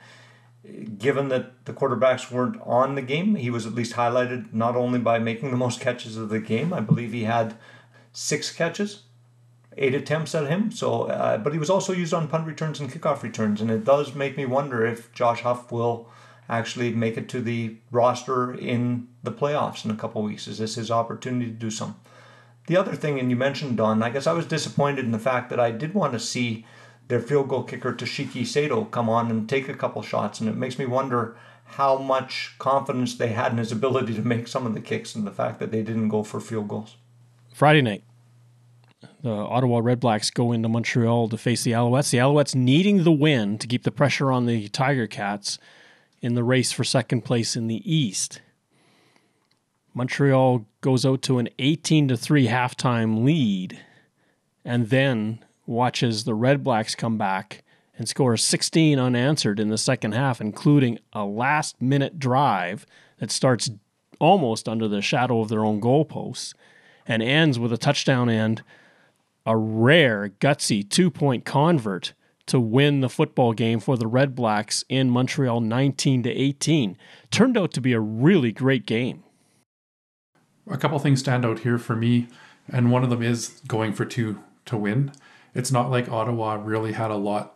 given 1.00 1.30
that 1.30 1.66
the 1.66 1.74
quarterbacks 1.74 2.30
weren't 2.30 2.62
on 2.64 2.94
the 2.94 3.02
game, 3.02 3.36
he 3.36 3.50
was 3.50 3.66
at 3.66 3.74
least 3.74 3.96
highlighted 3.96 4.54
not 4.54 4.76
only 4.76 5.00
by 5.00 5.18
making 5.18 5.50
the 5.50 5.58
most 5.58 5.82
catches 5.82 6.18
of 6.18 6.30
the 6.30 6.40
game, 6.40 6.72
I 6.72 6.82
believe 6.82 7.12
he 7.12 7.24
had 7.24 7.56
six 8.12 8.52
catches, 8.52 9.04
eight 9.78 9.94
attempts 9.94 10.36
at 10.36 10.48
him. 10.48 10.72
So, 10.72 11.04
uh, 11.04 11.38
but 11.38 11.54
he 11.54 11.60
was 11.60 11.70
also 11.70 11.94
used 11.94 12.14
on 12.14 12.28
punt 12.28 12.48
returns 12.48 12.80
and 12.80 12.92
kickoff 12.92 13.24
returns. 13.24 13.62
And 13.62 13.70
it 13.70 13.86
does 13.86 14.16
make 14.16 14.38
me 14.38 14.46
wonder 14.46 14.86
if 14.86 15.12
Josh 15.14 15.42
Huff 15.42 15.72
will 15.72 16.10
actually 16.50 16.92
make 16.92 17.18
it 17.18 17.30
to 17.30 17.42
the 17.42 17.78
roster 17.92 18.54
in 18.54 19.08
the 19.24 19.32
playoffs 19.32 19.86
in 19.86 19.92
a 19.92 19.96
couple 19.96 20.22
weeks. 20.22 20.48
Is 20.48 20.58
this 20.58 20.76
his 20.76 20.92
opportunity 20.92 21.46
to 21.46 21.52
do 21.52 21.72
some? 21.72 21.96
The 22.68 22.78
other 22.78 22.96
thing, 22.96 23.20
and 23.20 23.30
you 23.30 23.36
mentioned 23.36 23.78
Don, 23.78 24.02
I 24.02 24.10
guess 24.10 24.28
I 24.28 24.34
was 24.34 24.46
disappointed 24.46 25.04
in 25.06 25.12
the 25.12 25.20
fact 25.20 25.50
that 25.50 25.60
I 25.60 25.72
did 25.72 25.94
want 25.94 26.14
to 26.14 26.20
see 26.20 26.66
their 27.10 27.20
field 27.20 27.50
goal 27.50 27.64
kicker 27.64 27.94
Toshiki 27.94 28.46
Sato 28.46 28.86
come 28.86 29.10
on 29.10 29.30
and 29.30 29.50
take 29.50 29.68
a 29.68 29.74
couple 29.74 30.02
shots, 30.02 30.40
and 30.40 30.50
it 30.50 30.56
makes 30.56 30.80
me 30.80 30.86
wonder 30.86 31.36
how 31.66 31.98
much 31.98 32.56
confidence 32.60 33.16
they 33.16 33.30
had 33.30 33.52
in 33.52 33.58
his 33.58 33.72
ability 33.72 34.14
to 34.14 34.22
make 34.22 34.48
some 34.48 34.66
of 34.66 34.74
the 34.74 34.82
kicks 34.82 35.16
and 35.16 35.28
the 35.28 35.32
fact 35.32 35.60
that 35.60 35.72
they 35.72 35.82
didn't 35.82 36.10
go 36.10 36.24
for 36.24 36.40
field 36.40 36.68
goals. 36.68 36.98
Friday 37.54 37.82
night, 37.82 38.04
the 39.24 39.32
Ottawa 39.32 39.80
Redblacks 39.80 40.34
go 40.34 40.52
into 40.52 40.68
Montreal 40.68 41.30
to 41.30 41.38
face 41.38 41.64
the 41.64 41.72
Alouettes. 41.72 42.12
The 42.12 42.18
Alouettes 42.18 42.54
needing 42.54 43.04
the 43.04 43.12
win 43.12 43.58
to 43.58 43.68
keep 43.68 43.84
the 43.84 43.92
pressure 43.92 44.32
on 44.32 44.46
the 44.46 44.68
Tiger 44.68 45.08
Cats 45.08 45.58
in 46.22 46.36
the 46.36 46.44
race 46.44 46.74
for 46.74 46.84
second 46.84 47.22
place 47.22 47.56
in 47.56 47.68
the 47.68 47.82
East. 47.92 48.42
Montreal 49.94 50.66
goes 50.82 51.06
out 51.06 51.22
to 51.24 51.40
an 51.40 51.48
18 51.58 52.10
to 52.10 52.18
3 52.18 52.48
halftime 52.48 53.24
lead 53.24 53.80
and 54.66 54.90
then 54.90 55.40
watches 55.66 56.26
the 56.26 56.34
Red 56.34 56.62
Blacks 56.64 56.94
come 56.94 57.18
back 57.18 57.64
and 57.98 58.10
score 58.10 58.36
16 58.36 59.00
unanswered 59.00 59.60
in 59.60 59.70
the 59.70 59.78
second 59.78 60.14
half, 60.14 60.42
including 60.42 61.00
a 61.14 61.24
last 61.24 61.82
minute 61.82 62.20
drive 62.20 62.86
that 63.20 63.32
starts 63.32 63.70
almost 64.20 64.68
under 64.68 64.88
the 64.90 65.02
shadow 65.02 65.40
of 65.40 65.48
their 65.48 65.64
own 65.64 65.80
goalposts 65.80 66.54
and 67.06 67.24
ends 67.24 67.58
with 67.58 67.72
a 67.72 67.78
touchdown 67.78 68.28
and 68.28 68.64
a 69.46 69.58
rare, 69.58 70.30
gutsy 70.40 70.88
two 70.88 71.10
point 71.10 71.46
convert 71.46 72.14
to 72.46 72.60
win 72.60 73.00
the 73.00 73.10
football 73.10 73.54
game 73.54 73.80
for 73.80 73.98
the 73.98 74.08
Red 74.08 74.36
Blacks 74.36 74.84
in 74.90 75.10
Montreal 75.10 75.62
19 75.62 76.24
to 76.24 76.30
18. 76.30 76.98
Turned 77.32 77.58
out 77.58 77.72
to 77.74 77.82
be 77.82 77.94
a 77.94 78.00
really 78.00 78.52
great 78.52 78.86
game. 78.86 79.24
A 80.70 80.78
couple 80.78 81.00
things 81.00 81.20
stand 81.20 81.46
out 81.46 81.60
here 81.60 81.78
for 81.78 81.96
me, 81.96 82.28
and 82.70 82.92
one 82.92 83.04
of 83.04 83.10
them 83.10 83.22
is 83.22 83.62
going 83.68 83.94
for 83.94 84.06
two 84.06 84.40
to 84.66 84.78
win. 84.78 85.12
It's 85.54 85.72
not 85.72 85.90
like 85.90 86.10
Ottawa 86.10 86.56
really 86.56 86.94
had 86.94 87.12
a 87.12 87.16
lot 87.16 87.56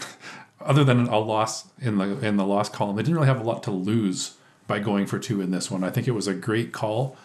other 0.60 0.84
than 0.84 1.06
a 1.06 1.18
loss 1.18 1.68
in 1.80 1.98
the 1.98 2.18
in 2.26 2.36
the 2.36 2.46
loss 2.46 2.68
column. 2.68 2.96
They 2.96 3.02
didn't 3.02 3.16
really 3.16 3.28
have 3.28 3.40
a 3.40 3.44
lot 3.44 3.62
to 3.64 3.70
lose 3.70 4.36
by 4.66 4.78
going 4.78 5.06
for 5.06 5.18
two 5.18 5.40
in 5.40 5.50
this 5.50 5.70
one. 5.70 5.84
I 5.84 5.90
think 5.90 6.08
it 6.08 6.12
was 6.12 6.26
a 6.26 6.34
great 6.34 6.72
call 6.72 7.16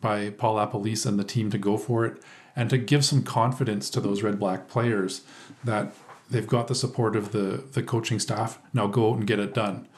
by 0.00 0.30
Paul 0.30 0.56
LaPolice 0.56 1.06
and 1.06 1.18
the 1.18 1.24
team 1.24 1.50
to 1.50 1.58
go 1.58 1.76
for 1.76 2.04
it 2.04 2.22
and 2.58 2.68
to 2.68 2.76
give 2.76 3.04
some 3.04 3.22
confidence 3.22 3.88
to 3.88 4.00
those 4.00 4.22
red 4.22 4.38
black 4.38 4.68
players 4.68 5.22
that 5.64 5.94
They've 6.30 6.46
got 6.46 6.68
the 6.68 6.74
support 6.74 7.16
of 7.16 7.32
the 7.32 7.62
the 7.72 7.82
coaching 7.82 8.18
staff. 8.18 8.58
Now 8.72 8.86
go 8.86 9.10
out 9.10 9.18
and 9.18 9.26
get 9.26 9.38
it 9.38 9.54
done. 9.54 9.88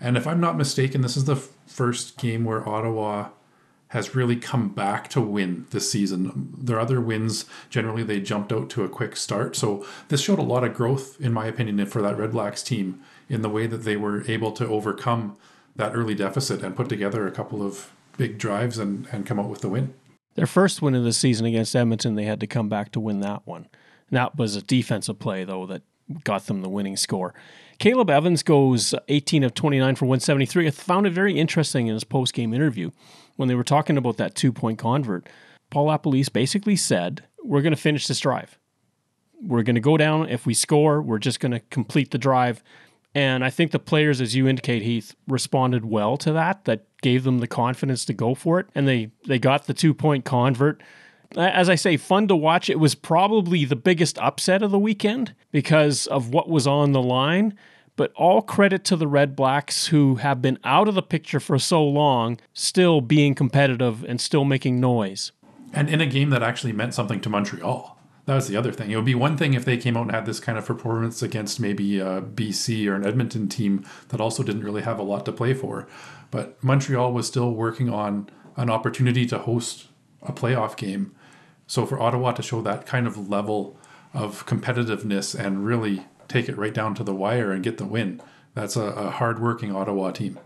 And 0.00 0.16
if 0.16 0.26
I'm 0.26 0.40
not 0.40 0.56
mistaken, 0.56 1.00
this 1.00 1.16
is 1.16 1.24
the 1.24 1.36
first 1.36 2.18
game 2.18 2.44
where 2.44 2.66
Ottawa 2.68 3.28
has 3.88 4.14
really 4.14 4.36
come 4.36 4.68
back 4.68 5.08
to 5.08 5.20
win 5.20 5.66
this 5.70 5.90
season. 5.90 6.52
Their 6.58 6.80
other 6.80 7.00
wins, 7.00 7.46
generally, 7.70 8.02
they 8.02 8.20
jumped 8.20 8.52
out 8.52 8.68
to 8.70 8.84
a 8.84 8.88
quick 8.88 9.16
start. 9.16 9.54
So 9.54 9.86
this 10.08 10.20
showed 10.20 10.40
a 10.40 10.42
lot 10.42 10.64
of 10.64 10.74
growth, 10.74 11.18
in 11.20 11.32
my 11.32 11.46
opinion, 11.46 11.84
for 11.86 12.02
that 12.02 12.18
Red 12.18 12.32
Blacks 12.32 12.62
team 12.62 13.00
in 13.28 13.42
the 13.42 13.48
way 13.48 13.66
that 13.66 13.84
they 13.84 13.96
were 13.96 14.28
able 14.28 14.52
to 14.52 14.66
overcome 14.66 15.36
that 15.76 15.94
early 15.94 16.14
deficit 16.14 16.62
and 16.62 16.76
put 16.76 16.88
together 16.88 17.26
a 17.26 17.32
couple 17.32 17.64
of 17.64 17.92
big 18.18 18.38
drives 18.38 18.78
and, 18.78 19.06
and 19.12 19.24
come 19.24 19.38
out 19.38 19.48
with 19.48 19.60
the 19.60 19.68
win. 19.68 19.94
Their 20.36 20.46
first 20.46 20.82
win 20.82 20.94
of 20.94 21.04
the 21.04 21.12
season 21.12 21.46
against 21.46 21.74
Edmonton, 21.74 22.14
they 22.14 22.24
had 22.24 22.40
to 22.40 22.46
come 22.46 22.68
back 22.68 22.92
to 22.92 23.00
win 23.00 23.20
that 23.20 23.46
one. 23.46 23.68
That 24.10 24.36
was 24.36 24.54
a 24.54 24.62
defensive 24.62 25.18
play, 25.18 25.44
though, 25.44 25.66
that 25.66 25.82
got 26.24 26.46
them 26.46 26.62
the 26.62 26.68
winning 26.68 26.96
score. 26.96 27.34
Caleb 27.78 28.10
Evans 28.10 28.42
goes 28.42 28.94
18 29.08 29.42
of 29.44 29.54
29 29.54 29.96
for 29.96 30.04
173. 30.06 30.68
I 30.68 30.70
found 30.70 31.06
it 31.06 31.12
very 31.12 31.38
interesting 31.38 31.88
in 31.88 31.94
his 31.94 32.04
post 32.04 32.32
game 32.32 32.54
interview 32.54 32.90
when 33.36 33.48
they 33.48 33.54
were 33.54 33.64
talking 33.64 33.96
about 33.96 34.18
that 34.18 34.34
two 34.34 34.52
point 34.52 34.78
convert. 34.78 35.28
Paul 35.70 35.88
LaPolice 35.88 36.32
basically 36.32 36.76
said, 36.76 37.24
We're 37.42 37.62
going 37.62 37.74
to 37.74 37.80
finish 37.80 38.06
this 38.06 38.20
drive. 38.20 38.58
We're 39.42 39.62
going 39.62 39.74
to 39.74 39.80
go 39.80 39.96
down. 39.96 40.28
If 40.28 40.46
we 40.46 40.54
score, 40.54 41.02
we're 41.02 41.18
just 41.18 41.40
going 41.40 41.52
to 41.52 41.60
complete 41.60 42.10
the 42.10 42.18
drive. 42.18 42.62
And 43.16 43.42
I 43.42 43.48
think 43.48 43.70
the 43.70 43.78
players, 43.78 44.20
as 44.20 44.34
you 44.34 44.46
indicate, 44.46 44.82
Heath, 44.82 45.16
responded 45.26 45.86
well 45.86 46.18
to 46.18 46.34
that. 46.34 46.66
That 46.66 46.84
gave 47.00 47.24
them 47.24 47.38
the 47.38 47.46
confidence 47.46 48.04
to 48.04 48.12
go 48.12 48.34
for 48.34 48.60
it. 48.60 48.66
And 48.74 48.86
they, 48.86 49.10
they 49.26 49.38
got 49.38 49.66
the 49.66 49.72
two 49.72 49.94
point 49.94 50.26
convert 50.26 50.82
as 51.36 51.68
I 51.68 51.74
say, 51.74 51.96
fun 51.96 52.28
to 52.28 52.36
watch. 52.36 52.70
It 52.70 52.78
was 52.78 52.94
probably 52.94 53.64
the 53.64 53.74
biggest 53.74 54.16
upset 54.18 54.62
of 54.62 54.70
the 54.70 54.78
weekend 54.78 55.34
because 55.50 56.06
of 56.06 56.32
what 56.32 56.48
was 56.48 56.68
on 56.68 56.92
the 56.92 57.02
line. 57.02 57.54
But 57.96 58.12
all 58.14 58.42
credit 58.42 58.84
to 58.84 58.96
the 58.96 59.08
Red 59.08 59.34
Blacks 59.34 59.86
who 59.86 60.16
have 60.16 60.42
been 60.42 60.58
out 60.62 60.86
of 60.86 60.94
the 60.94 61.02
picture 61.02 61.40
for 61.40 61.58
so 61.58 61.82
long, 61.84 62.38
still 62.52 63.00
being 63.00 63.34
competitive 63.34 64.04
and 64.04 64.20
still 64.20 64.44
making 64.44 64.80
noise. 64.80 65.32
And 65.72 65.88
in 65.88 66.00
a 66.00 66.06
game 66.06 66.30
that 66.30 66.42
actually 66.42 66.72
meant 66.72 66.94
something 66.94 67.20
to 67.22 67.28
Montreal. 67.28 67.95
That 68.26 68.34
was 68.34 68.48
the 68.48 68.56
other 68.56 68.72
thing. 68.72 68.90
It 68.90 68.96
would 68.96 69.04
be 69.04 69.14
one 69.14 69.36
thing 69.36 69.54
if 69.54 69.64
they 69.64 69.76
came 69.76 69.96
out 69.96 70.02
and 70.02 70.10
had 70.10 70.26
this 70.26 70.40
kind 70.40 70.58
of 70.58 70.66
performance 70.66 71.22
against 71.22 71.60
maybe 71.60 72.00
uh, 72.00 72.18
a 72.18 72.22
BC 72.22 72.86
or 72.88 72.94
an 72.96 73.06
Edmonton 73.06 73.48
team 73.48 73.84
that 74.08 74.20
also 74.20 74.42
didn't 74.42 74.64
really 74.64 74.82
have 74.82 74.98
a 74.98 75.04
lot 75.04 75.24
to 75.26 75.32
play 75.32 75.54
for. 75.54 75.86
But 76.32 76.62
Montreal 76.62 77.12
was 77.12 77.28
still 77.28 77.52
working 77.52 77.88
on 77.88 78.28
an 78.56 78.68
opportunity 78.68 79.26
to 79.26 79.38
host 79.38 79.86
a 80.22 80.32
playoff 80.32 80.76
game 80.76 81.14
So 81.66 81.84
for 81.86 82.00
Ottawa 82.00 82.32
to 82.32 82.42
show 82.42 82.62
that 82.62 82.86
kind 82.86 83.06
of 83.06 83.28
level 83.28 83.76
of 84.14 84.46
competitiveness 84.46 85.38
and 85.38 85.64
really 85.66 86.06
take 86.28 86.48
it 86.48 86.56
right 86.56 86.72
down 86.74 86.94
to 86.94 87.04
the 87.04 87.14
wire 87.14 87.52
and 87.52 87.62
get 87.62 87.78
the 87.78 87.84
win, 87.84 88.20
that's 88.54 88.76
a, 88.76 88.82
a 88.82 89.10
hard-working 89.10 89.74
Ottawa 89.74 90.10
team. 90.12 90.38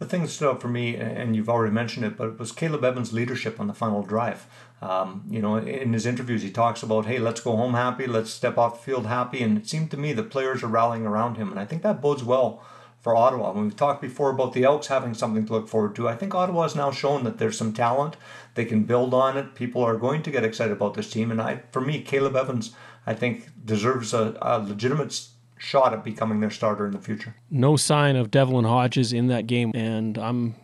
The 0.00 0.06
thing 0.06 0.22
that 0.22 0.28
stood 0.28 0.48
out 0.48 0.62
for 0.62 0.68
me, 0.68 0.96
and 0.96 1.36
you've 1.36 1.50
already 1.50 1.74
mentioned 1.74 2.06
it, 2.06 2.16
but 2.16 2.28
it 2.28 2.38
was 2.38 2.52
Caleb 2.52 2.84
Evans' 2.84 3.12
leadership 3.12 3.60
on 3.60 3.66
the 3.66 3.74
final 3.74 4.02
drive. 4.02 4.46
Um, 4.80 5.24
you 5.28 5.42
know, 5.42 5.56
in 5.56 5.92
his 5.92 6.06
interviews, 6.06 6.40
he 6.42 6.50
talks 6.50 6.82
about, 6.82 7.04
hey, 7.04 7.18
let's 7.18 7.42
go 7.42 7.54
home 7.54 7.74
happy, 7.74 8.06
let's 8.06 8.30
step 8.30 8.56
off 8.56 8.78
the 8.78 8.84
field 8.90 9.06
happy. 9.06 9.42
And 9.42 9.58
it 9.58 9.68
seemed 9.68 9.90
to 9.90 9.98
me 9.98 10.14
that 10.14 10.30
players 10.30 10.62
are 10.62 10.68
rallying 10.68 11.06
around 11.06 11.36
him. 11.36 11.50
And 11.50 11.60
I 11.60 11.66
think 11.66 11.82
that 11.82 12.00
bodes 12.00 12.24
well 12.24 12.64
for 13.02 13.14
Ottawa. 13.14 13.52
When 13.52 13.64
we've 13.64 13.76
talked 13.76 14.00
before 14.00 14.30
about 14.30 14.54
the 14.54 14.64
Elks 14.64 14.86
having 14.86 15.12
something 15.12 15.44
to 15.44 15.52
look 15.52 15.68
forward 15.68 15.94
to, 15.96 16.08
I 16.08 16.16
think 16.16 16.34
Ottawa 16.34 16.62
has 16.62 16.74
now 16.74 16.90
shown 16.90 17.24
that 17.24 17.36
there's 17.36 17.58
some 17.58 17.74
talent. 17.74 18.16
They 18.54 18.64
can 18.64 18.84
build 18.84 19.12
on 19.12 19.36
it. 19.36 19.54
People 19.54 19.82
are 19.82 19.98
going 19.98 20.22
to 20.22 20.30
get 20.30 20.44
excited 20.44 20.72
about 20.72 20.94
this 20.94 21.10
team. 21.10 21.30
And 21.30 21.42
I, 21.42 21.60
for 21.72 21.82
me, 21.82 22.00
Caleb 22.00 22.36
Evans, 22.36 22.74
I 23.06 23.12
think, 23.12 23.50
deserves 23.66 24.14
a, 24.14 24.38
a 24.40 24.60
legitimate 24.60 25.20
shot 25.60 25.92
at 25.92 26.02
becoming 26.02 26.40
their 26.40 26.50
starter 26.50 26.86
in 26.86 26.92
the 26.92 26.98
future. 26.98 27.34
No 27.50 27.76
sign 27.76 28.16
of 28.16 28.30
Devlin 28.30 28.64
Hodges 28.64 29.12
in 29.12 29.26
that 29.28 29.46
game, 29.46 29.72
and 29.74 30.16
I'm 30.18 30.54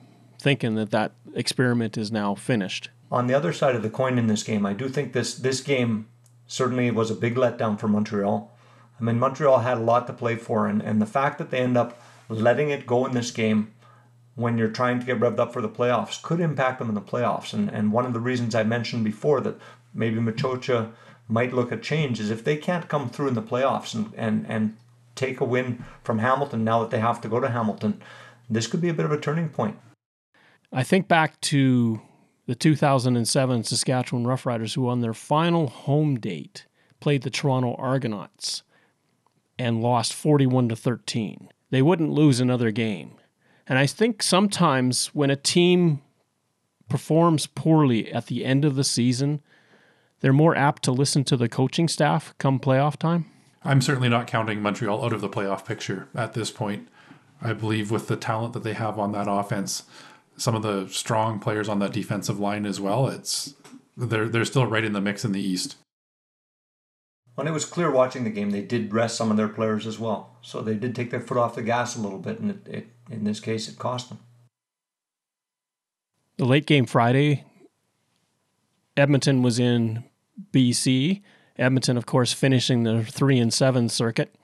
thinking 0.40 0.74
that 0.76 0.90
that 0.90 1.12
experiment 1.34 1.98
is 1.98 2.10
now 2.10 2.34
finished. 2.34 2.90
On 3.12 3.26
the 3.26 3.34
other 3.34 3.52
side 3.52 3.76
of 3.76 3.82
the 3.82 3.90
coin 3.90 4.18
in 4.18 4.26
this 4.26 4.42
game, 4.42 4.66
I 4.66 4.72
do 4.72 4.88
think 4.88 5.12
this 5.12 5.34
this 5.34 5.60
game 5.60 6.08
certainly 6.46 6.90
was 6.90 7.10
a 7.10 7.14
big 7.14 7.34
letdown 7.34 7.78
for 7.78 7.88
Montreal. 7.88 8.50
I 8.98 9.04
mean, 9.04 9.18
Montreal 9.18 9.58
had 9.58 9.78
a 9.78 9.82
lot 9.82 10.06
to 10.06 10.12
play 10.12 10.36
for, 10.36 10.66
and, 10.66 10.80
and 10.80 11.02
the 11.02 11.06
fact 11.06 11.38
that 11.38 11.50
they 11.50 11.58
end 11.58 11.76
up 11.76 12.00
letting 12.28 12.70
it 12.70 12.86
go 12.86 13.04
in 13.04 13.12
this 13.12 13.30
game 13.30 13.72
when 14.34 14.56
you're 14.56 14.68
trying 14.68 14.98
to 14.98 15.06
get 15.06 15.20
revved 15.20 15.38
up 15.38 15.52
for 15.52 15.60
the 15.60 15.68
playoffs 15.68 16.20
could 16.22 16.40
impact 16.40 16.78
them 16.78 16.88
in 16.88 16.94
the 16.94 17.00
playoffs. 17.00 17.52
And 17.52 17.68
and 17.70 17.92
one 17.92 18.06
of 18.06 18.14
the 18.14 18.20
reasons 18.20 18.54
I 18.54 18.62
mentioned 18.62 19.04
before 19.04 19.40
that 19.42 19.58
maybe 19.94 20.18
Maciocia 20.18 20.92
might 21.28 21.52
look 21.52 21.72
at 21.72 21.82
change 21.82 22.20
is 22.20 22.30
if 22.30 22.44
they 22.44 22.56
can't 22.56 22.88
come 22.88 23.10
through 23.10 23.28
in 23.28 23.34
the 23.34 23.42
playoffs 23.42 23.94
and, 23.94 24.12
and, 24.16 24.46
and 24.48 24.76
take 25.16 25.40
a 25.40 25.44
win 25.44 25.84
from 26.04 26.20
Hamilton 26.20 26.62
now 26.62 26.80
that 26.80 26.90
they 26.90 27.00
have 27.00 27.20
to 27.22 27.28
go 27.28 27.40
to 27.40 27.48
Hamilton, 27.48 28.00
this 28.48 28.66
could 28.66 28.80
be 28.80 28.88
a 28.88 28.94
bit 28.94 29.04
of 29.04 29.12
a 29.12 29.20
turning 29.20 29.48
point. 29.48 29.78
I 30.72 30.82
think 30.82 31.08
back 31.08 31.40
to 31.42 32.00
the 32.46 32.54
2007 32.54 33.64
Saskatchewan 33.64 34.24
Roughriders, 34.24 34.74
who 34.74 34.88
on 34.88 35.00
their 35.00 35.14
final 35.14 35.66
home 35.66 36.18
date 36.18 36.66
played 37.00 37.22
the 37.22 37.30
Toronto 37.30 37.74
Argonauts 37.74 38.62
and 39.58 39.82
lost 39.82 40.12
41 40.12 40.68
to 40.68 40.76
13. 40.76 41.48
They 41.70 41.82
wouldn't 41.82 42.10
lose 42.10 42.40
another 42.40 42.70
game. 42.70 43.12
And 43.66 43.78
I 43.78 43.86
think 43.86 44.22
sometimes 44.22 45.08
when 45.08 45.30
a 45.30 45.36
team 45.36 46.02
performs 46.88 47.46
poorly 47.46 48.12
at 48.12 48.26
the 48.26 48.44
end 48.44 48.64
of 48.64 48.76
the 48.76 48.84
season, 48.84 49.40
they're 50.20 50.32
more 50.32 50.54
apt 50.54 50.84
to 50.84 50.92
listen 50.92 51.24
to 51.24 51.36
the 51.36 51.48
coaching 51.48 51.88
staff 51.88 52.34
come 52.38 52.60
playoff 52.60 52.96
time. 52.96 53.26
I'm 53.66 53.80
certainly 53.80 54.08
not 54.08 54.28
counting 54.28 54.62
Montreal 54.62 55.04
out 55.04 55.12
of 55.12 55.20
the 55.20 55.28
playoff 55.28 55.66
picture 55.66 56.08
at 56.14 56.34
this 56.34 56.50
point. 56.50 56.88
I 57.42 57.52
believe 57.52 57.90
with 57.90 58.06
the 58.08 58.16
talent 58.16 58.52
that 58.54 58.62
they 58.62 58.74
have 58.74 58.98
on 58.98 59.12
that 59.12 59.28
offense, 59.28 59.82
some 60.36 60.54
of 60.54 60.62
the 60.62 60.88
strong 60.88 61.40
players 61.40 61.68
on 61.68 61.80
that 61.80 61.92
defensive 61.92 62.38
line 62.38 62.64
as 62.64 62.80
well, 62.80 63.08
it's 63.08 63.54
they're 63.96 64.28
they're 64.28 64.44
still 64.44 64.66
right 64.66 64.84
in 64.84 64.92
the 64.92 65.00
mix 65.00 65.24
in 65.24 65.32
the 65.32 65.42
East. 65.42 65.76
When 67.34 67.46
it 67.46 67.52
was 67.52 67.66
clear 67.66 67.90
watching 67.90 68.24
the 68.24 68.30
game, 68.30 68.50
they 68.50 68.62
did 68.62 68.94
rest 68.94 69.16
some 69.16 69.30
of 69.30 69.36
their 69.36 69.48
players 69.48 69.86
as 69.86 69.98
well. 69.98 70.38
So 70.40 70.62
they 70.62 70.74
did 70.74 70.94
take 70.94 71.10
their 71.10 71.20
foot 71.20 71.36
off 71.36 71.54
the 71.54 71.62
gas 71.62 71.96
a 71.96 72.00
little 72.00 72.18
bit, 72.18 72.38
and 72.38 72.50
it, 72.50 72.68
it 72.68 72.86
in 73.10 73.24
this 73.24 73.40
case, 73.40 73.68
it 73.68 73.78
cost 73.78 74.08
them. 74.08 74.20
The 76.38 76.46
late 76.46 76.66
game 76.66 76.86
Friday, 76.86 77.44
Edmonton 78.96 79.42
was 79.42 79.58
in 79.58 80.04
BC. 80.52 81.22
Edmonton, 81.58 81.96
of 81.96 82.06
course, 82.06 82.32
finishing 82.32 82.82
the 82.82 83.04
three 83.04 83.38
and 83.38 83.52
seven 83.52 83.88
circuit. 83.88 84.34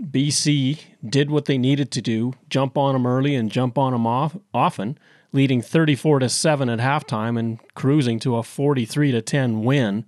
BC 0.00 0.80
did 1.06 1.30
what 1.30 1.44
they 1.44 1.58
needed 1.58 1.90
to 1.92 2.02
do: 2.02 2.32
jump 2.48 2.78
on 2.78 2.94
them 2.94 3.06
early 3.06 3.34
and 3.34 3.50
jump 3.50 3.76
on 3.76 3.92
them 3.92 4.06
off 4.06 4.36
often, 4.54 4.98
leading 5.32 5.62
34 5.62 6.20
to 6.20 6.28
seven 6.28 6.68
at 6.68 6.78
halftime 6.78 7.38
and 7.38 7.58
cruising 7.74 8.18
to 8.20 8.36
a 8.36 8.42
43 8.42 9.12
to 9.12 9.22
10 9.22 9.62
win. 9.62 10.04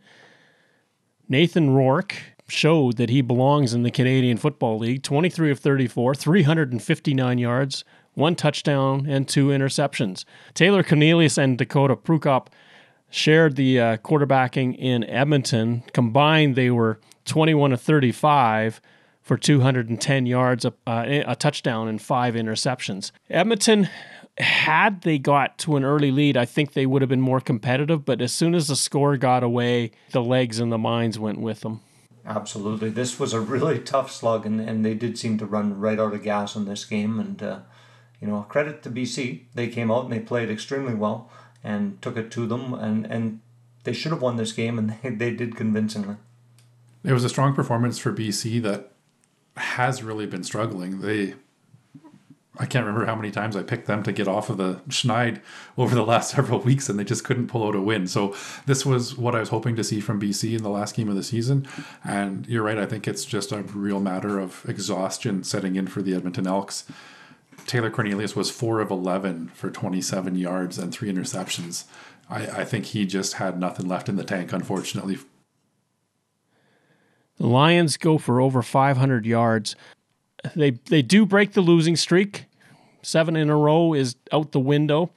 Nathan 1.28 1.70
Rourke 1.70 2.16
showed 2.48 2.96
that 2.96 3.10
he 3.10 3.22
belongs 3.22 3.72
in 3.72 3.82
the 3.82 3.90
Canadian 3.90 4.36
Football 4.36 4.78
League. 4.78 5.02
23 5.02 5.50
of 5.50 5.58
34, 5.58 6.14
359 6.14 7.38
yards, 7.38 7.84
one 8.14 8.34
touchdown, 8.34 9.06
and 9.08 9.26
two 9.26 9.48
interceptions. 9.48 10.24
Taylor 10.52 10.82
Cornelius 10.82 11.38
and 11.38 11.56
Dakota 11.56 11.96
Prukop 11.96 12.48
shared 13.14 13.54
the 13.54 13.78
uh, 13.80 13.96
quarterbacking 13.98 14.76
in 14.76 15.04
Edmonton. 15.04 15.84
Combined, 15.92 16.56
they 16.56 16.70
were 16.70 16.98
21 17.26 17.70
to 17.70 17.76
35 17.76 18.80
for 19.22 19.36
210 19.36 20.26
yards, 20.26 20.64
a, 20.64 20.74
uh, 20.86 21.22
a 21.26 21.36
touchdown, 21.36 21.86
and 21.86 22.02
five 22.02 22.34
interceptions. 22.34 23.12
Edmonton, 23.30 23.88
had 24.38 25.02
they 25.02 25.18
got 25.18 25.56
to 25.58 25.76
an 25.76 25.84
early 25.84 26.10
lead, 26.10 26.36
I 26.36 26.44
think 26.44 26.72
they 26.72 26.86
would 26.86 27.02
have 27.02 27.08
been 27.08 27.20
more 27.20 27.40
competitive. 27.40 28.04
But 28.04 28.20
as 28.20 28.32
soon 28.32 28.54
as 28.54 28.66
the 28.66 28.76
score 28.76 29.16
got 29.16 29.44
away, 29.44 29.92
the 30.10 30.22
legs 30.22 30.58
and 30.58 30.72
the 30.72 30.78
minds 30.78 31.16
went 31.16 31.40
with 31.40 31.60
them. 31.60 31.80
Absolutely. 32.26 32.90
This 32.90 33.20
was 33.20 33.32
a 33.32 33.40
really 33.40 33.78
tough 33.92 34.10
slug, 34.10 34.44
and, 34.44 34.60
and 34.60 34.84
they 34.84 34.94
did 34.94 35.16
seem 35.16 35.38
to 35.38 35.46
run 35.46 35.78
right 35.78 36.00
out 36.00 36.14
of 36.14 36.22
gas 36.24 36.56
in 36.56 36.64
this 36.64 36.84
game. 36.84 37.20
And, 37.20 37.40
uh, 37.40 37.60
you 38.20 38.26
know, 38.26 38.42
credit 38.48 38.82
to 38.82 38.90
BC. 38.90 39.44
They 39.54 39.68
came 39.68 39.90
out 39.90 40.04
and 40.04 40.12
they 40.12 40.20
played 40.20 40.50
extremely 40.50 40.94
well 40.94 41.30
and 41.64 42.00
took 42.02 42.16
it 42.16 42.30
to 42.32 42.46
them. 42.46 42.74
And, 42.74 43.06
and 43.06 43.40
they 43.84 43.92
should 43.92 44.12
have 44.12 44.22
won 44.22 44.36
this 44.36 44.52
game, 44.52 44.78
and 44.78 44.96
they, 45.02 45.10
they 45.10 45.30
did 45.30 45.56
convincingly. 45.56 46.16
It 47.02 47.12
was 47.12 47.24
a 47.24 47.28
strong 47.28 47.54
performance 47.54 47.98
for 47.98 48.12
BC 48.12 48.62
that 48.62 48.92
has 49.56 50.02
really 50.02 50.26
been 50.26 50.42
struggling. 50.42 51.00
They, 51.00 51.34
I 52.58 52.66
can't 52.66 52.86
remember 52.86 53.06
how 53.06 53.14
many 53.14 53.30
times 53.30 53.56
I 53.56 53.62
picked 53.62 53.86
them 53.86 54.02
to 54.04 54.12
get 54.12 54.26
off 54.26 54.48
of 54.48 54.56
the 54.56 54.80
Schneid 54.88 55.40
over 55.76 55.94
the 55.94 56.04
last 56.04 56.30
several 56.34 56.60
weeks, 56.60 56.88
and 56.88 56.98
they 56.98 57.04
just 57.04 57.24
couldn't 57.24 57.48
pull 57.48 57.66
out 57.66 57.74
a 57.74 57.80
win. 57.80 58.06
So 58.06 58.34
this 58.66 58.86
was 58.86 59.16
what 59.16 59.34
I 59.34 59.40
was 59.40 59.50
hoping 59.50 59.76
to 59.76 59.84
see 59.84 60.00
from 60.00 60.20
BC 60.20 60.56
in 60.56 60.62
the 60.62 60.70
last 60.70 60.96
game 60.96 61.08
of 61.08 61.14
the 61.14 61.22
season. 61.22 61.68
And 62.02 62.46
you're 62.46 62.62
right, 62.62 62.78
I 62.78 62.86
think 62.86 63.06
it's 63.06 63.24
just 63.24 63.52
a 63.52 63.62
real 63.62 64.00
matter 64.00 64.38
of 64.38 64.64
exhaustion 64.66 65.44
setting 65.44 65.76
in 65.76 65.86
for 65.86 66.00
the 66.00 66.14
Edmonton 66.14 66.46
Elks. 66.46 66.84
Taylor 67.66 67.90
Cornelius 67.90 68.36
was 68.36 68.50
four 68.50 68.80
of 68.80 68.90
11 68.90 69.48
for 69.54 69.70
27 69.70 70.36
yards 70.36 70.78
and 70.78 70.92
three 70.92 71.10
interceptions. 71.12 71.84
I, 72.28 72.46
I 72.46 72.64
think 72.64 72.86
he 72.86 73.06
just 73.06 73.34
had 73.34 73.58
nothing 73.58 73.88
left 73.88 74.08
in 74.08 74.16
the 74.16 74.24
tank, 74.24 74.52
unfortunately. 74.52 75.18
The 77.38 77.46
Lions 77.46 77.96
go 77.96 78.18
for 78.18 78.40
over 78.40 78.62
500 78.62 79.26
yards. 79.26 79.74
They 80.54 80.72
they 80.72 81.02
do 81.02 81.26
break 81.26 81.52
the 81.52 81.60
losing 81.60 81.96
streak. 81.96 82.46
Seven 83.02 83.36
in 83.36 83.50
a 83.50 83.56
row 83.56 83.92
is 83.94 84.16
out 84.32 84.52
the 84.52 84.60
window. 84.60 85.10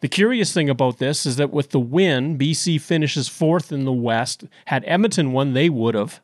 The 0.00 0.08
curious 0.08 0.52
thing 0.52 0.70
about 0.70 0.98
this 0.98 1.26
is 1.26 1.36
that 1.36 1.50
with 1.50 1.70
the 1.70 1.80
win, 1.80 2.38
BC 2.38 2.80
finishes 2.80 3.28
fourth 3.28 3.70
in 3.70 3.84
the 3.84 3.92
West. 3.92 4.44
Had 4.66 4.82
Edmonton 4.86 5.32
won, 5.32 5.52
they 5.52 5.68
would 5.68 5.94
have, 5.94 6.20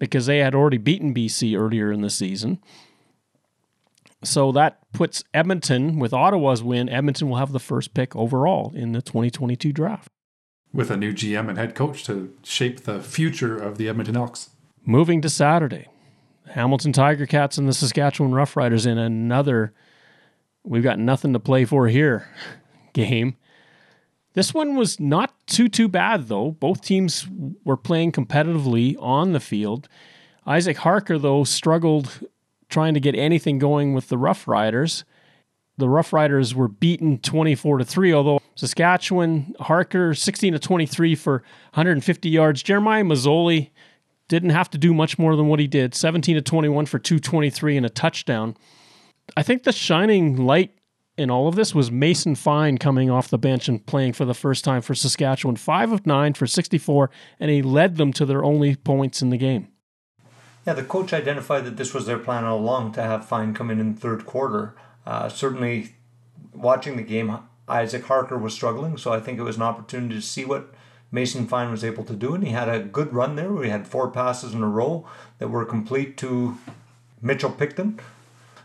because 0.00 0.26
they 0.26 0.38
had 0.38 0.54
already 0.54 0.78
beaten 0.78 1.14
BC 1.14 1.56
earlier 1.56 1.92
in 1.92 2.00
the 2.00 2.10
season. 2.10 2.58
So 4.24 4.52
that 4.52 4.78
puts 4.92 5.24
Edmonton, 5.34 5.98
with 5.98 6.12
Ottawa's 6.12 6.62
win, 6.62 6.88
Edmonton 6.88 7.28
will 7.28 7.38
have 7.38 7.52
the 7.52 7.58
first 7.58 7.92
pick 7.92 8.14
overall 8.14 8.72
in 8.74 8.92
the 8.92 9.02
2022 9.02 9.72
draft. 9.72 10.08
With 10.72 10.90
a 10.90 10.96
new 10.96 11.12
GM 11.12 11.48
and 11.48 11.58
head 11.58 11.74
coach 11.74 12.04
to 12.04 12.34
shape 12.42 12.84
the 12.84 13.00
future 13.00 13.58
of 13.58 13.78
the 13.78 13.88
Edmonton 13.88 14.16
Elks. 14.16 14.50
Moving 14.84 15.20
to 15.22 15.28
Saturday, 15.28 15.88
Hamilton 16.50 16.92
Tiger 16.92 17.26
Cats 17.26 17.58
and 17.58 17.68
the 17.68 17.72
Saskatchewan 17.72 18.32
Roughriders 18.32 18.86
in 18.86 18.96
another, 18.96 19.74
we've 20.64 20.82
got 20.82 20.98
nothing 20.98 21.32
to 21.32 21.40
play 21.40 21.64
for 21.64 21.88
here 21.88 22.28
game. 22.92 23.36
This 24.34 24.54
one 24.54 24.76
was 24.76 24.98
not 24.98 25.34
too, 25.46 25.68
too 25.68 25.88
bad, 25.88 26.28
though. 26.28 26.52
Both 26.52 26.80
teams 26.80 27.26
were 27.64 27.76
playing 27.76 28.12
competitively 28.12 28.96
on 28.98 29.32
the 29.32 29.40
field. 29.40 29.88
Isaac 30.46 30.78
Harker, 30.78 31.18
though, 31.18 31.44
struggled 31.44 32.26
trying 32.72 32.94
to 32.94 33.00
get 33.00 33.14
anything 33.14 33.58
going 33.58 33.94
with 33.94 34.08
the 34.08 34.18
Rough 34.18 34.48
Riders. 34.48 35.04
The 35.78 35.88
Rough 35.88 36.12
Riders 36.12 36.54
were 36.54 36.68
beaten 36.68 37.18
24 37.18 37.78
to 37.78 37.84
3, 37.84 38.12
although 38.12 38.40
Saskatchewan, 38.56 39.54
Harker 39.60 40.14
16 40.14 40.54
to 40.54 40.58
23 40.58 41.14
for 41.14 41.42
150 41.74 42.28
yards. 42.28 42.62
Jeremiah 42.62 43.04
Masoli 43.04 43.70
didn't 44.28 44.50
have 44.50 44.70
to 44.70 44.78
do 44.78 44.94
much 44.94 45.18
more 45.18 45.36
than 45.36 45.48
what 45.48 45.60
he 45.60 45.66
did 45.66 45.94
17 45.94 46.36
to 46.36 46.42
21 46.42 46.86
for 46.86 46.98
223 46.98 47.76
and 47.76 47.86
a 47.86 47.90
touchdown. 47.90 48.56
I 49.36 49.42
think 49.42 49.62
the 49.62 49.72
shining 49.72 50.36
light 50.36 50.72
in 51.16 51.30
all 51.30 51.48
of 51.48 51.54
this 51.54 51.74
was 51.74 51.90
Mason 51.90 52.34
Fine 52.34 52.78
coming 52.78 53.10
off 53.10 53.28
the 53.28 53.38
bench 53.38 53.68
and 53.68 53.84
playing 53.84 54.14
for 54.14 54.24
the 54.24 54.34
first 54.34 54.64
time 54.64 54.82
for 54.82 54.94
Saskatchewan. 54.94 55.56
Five 55.56 55.92
of 55.92 56.06
nine 56.06 56.34
for 56.34 56.46
64, 56.46 57.10
and 57.38 57.50
he 57.50 57.62
led 57.62 57.96
them 57.96 58.12
to 58.14 58.24
their 58.24 58.44
only 58.44 58.76
points 58.76 59.22
in 59.22 59.30
the 59.30 59.36
game. 59.36 59.71
Yeah, 60.66 60.74
the 60.74 60.84
coach 60.84 61.12
identified 61.12 61.64
that 61.64 61.76
this 61.76 61.92
was 61.92 62.06
their 62.06 62.18
plan 62.18 62.44
all 62.44 62.58
along 62.58 62.92
to 62.92 63.02
have 63.02 63.26
Fine 63.26 63.54
come 63.54 63.70
in 63.70 63.80
in 63.80 63.94
third 63.94 64.24
quarter. 64.26 64.74
Uh, 65.04 65.28
certainly, 65.28 65.94
watching 66.54 66.96
the 66.96 67.02
game, 67.02 67.36
Isaac 67.68 68.04
Harker 68.04 68.38
was 68.38 68.54
struggling, 68.54 68.96
so 68.96 69.12
I 69.12 69.20
think 69.20 69.38
it 69.38 69.42
was 69.42 69.56
an 69.56 69.62
opportunity 69.62 70.14
to 70.14 70.22
see 70.22 70.44
what 70.44 70.72
Mason 71.10 71.46
Fine 71.46 71.70
was 71.70 71.84
able 71.84 72.04
to 72.04 72.14
do, 72.14 72.34
and 72.34 72.44
he 72.44 72.52
had 72.52 72.68
a 72.68 72.80
good 72.80 73.12
run 73.12 73.34
there. 73.34 73.52
We 73.52 73.70
had 73.70 73.88
four 73.88 74.08
passes 74.10 74.54
in 74.54 74.62
a 74.62 74.68
row 74.68 75.06
that 75.38 75.48
were 75.48 75.64
complete 75.64 76.16
to 76.18 76.56
Mitchell 77.20 77.50
Picton. 77.50 78.00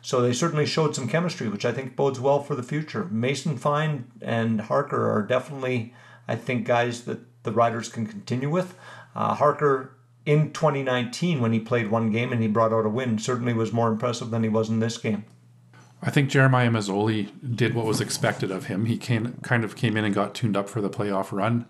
So 0.01 0.21
they 0.21 0.31
certainly 0.31 0.65
showed 0.65 0.95
some 0.95 1.09
chemistry, 1.09 1.49
which 1.49 1.65
I 1.65 1.73
think 1.73 1.95
bodes 1.95 2.19
well 2.19 2.41
for 2.41 2.55
the 2.55 2.63
future. 2.63 3.05
Mason 3.05 3.57
Fine 3.57 4.09
and 4.21 4.61
Harker 4.61 5.11
are 5.11 5.23
definitely, 5.23 5.93
I 6.27 6.35
think, 6.35 6.65
guys 6.65 7.03
that 7.05 7.19
the 7.43 7.51
Riders 7.51 7.89
can 7.89 8.05
continue 8.05 8.49
with. 8.49 8.75
Uh, 9.15 9.33
Harker 9.33 9.96
in 10.27 10.51
2019, 10.51 11.39
when 11.39 11.53
he 11.53 11.59
played 11.59 11.89
one 11.89 12.11
game 12.11 12.33
and 12.33 12.41
he 12.41 12.49
brought 12.49 12.73
out 12.73 12.85
a 12.85 12.89
win, 12.89 13.17
certainly 13.17 13.53
was 13.53 13.71
more 13.71 13.87
impressive 13.87 14.29
than 14.29 14.43
he 14.43 14.49
was 14.49 14.69
in 14.69 14.81
this 14.81 14.97
game. 14.97 15.23
I 16.01 16.11
think 16.11 16.29
Jeremiah 16.29 16.69
Masoli 16.69 17.29
did 17.55 17.73
what 17.73 17.85
was 17.85 18.01
expected 18.01 18.51
of 18.51 18.65
him. 18.65 18.85
He 18.85 18.97
came, 18.97 19.37
kind 19.41 19.63
of 19.63 19.77
came 19.77 19.95
in 19.95 20.03
and 20.03 20.13
got 20.13 20.35
tuned 20.35 20.57
up 20.57 20.67
for 20.67 20.81
the 20.81 20.89
playoff 20.89 21.31
run. 21.31 21.65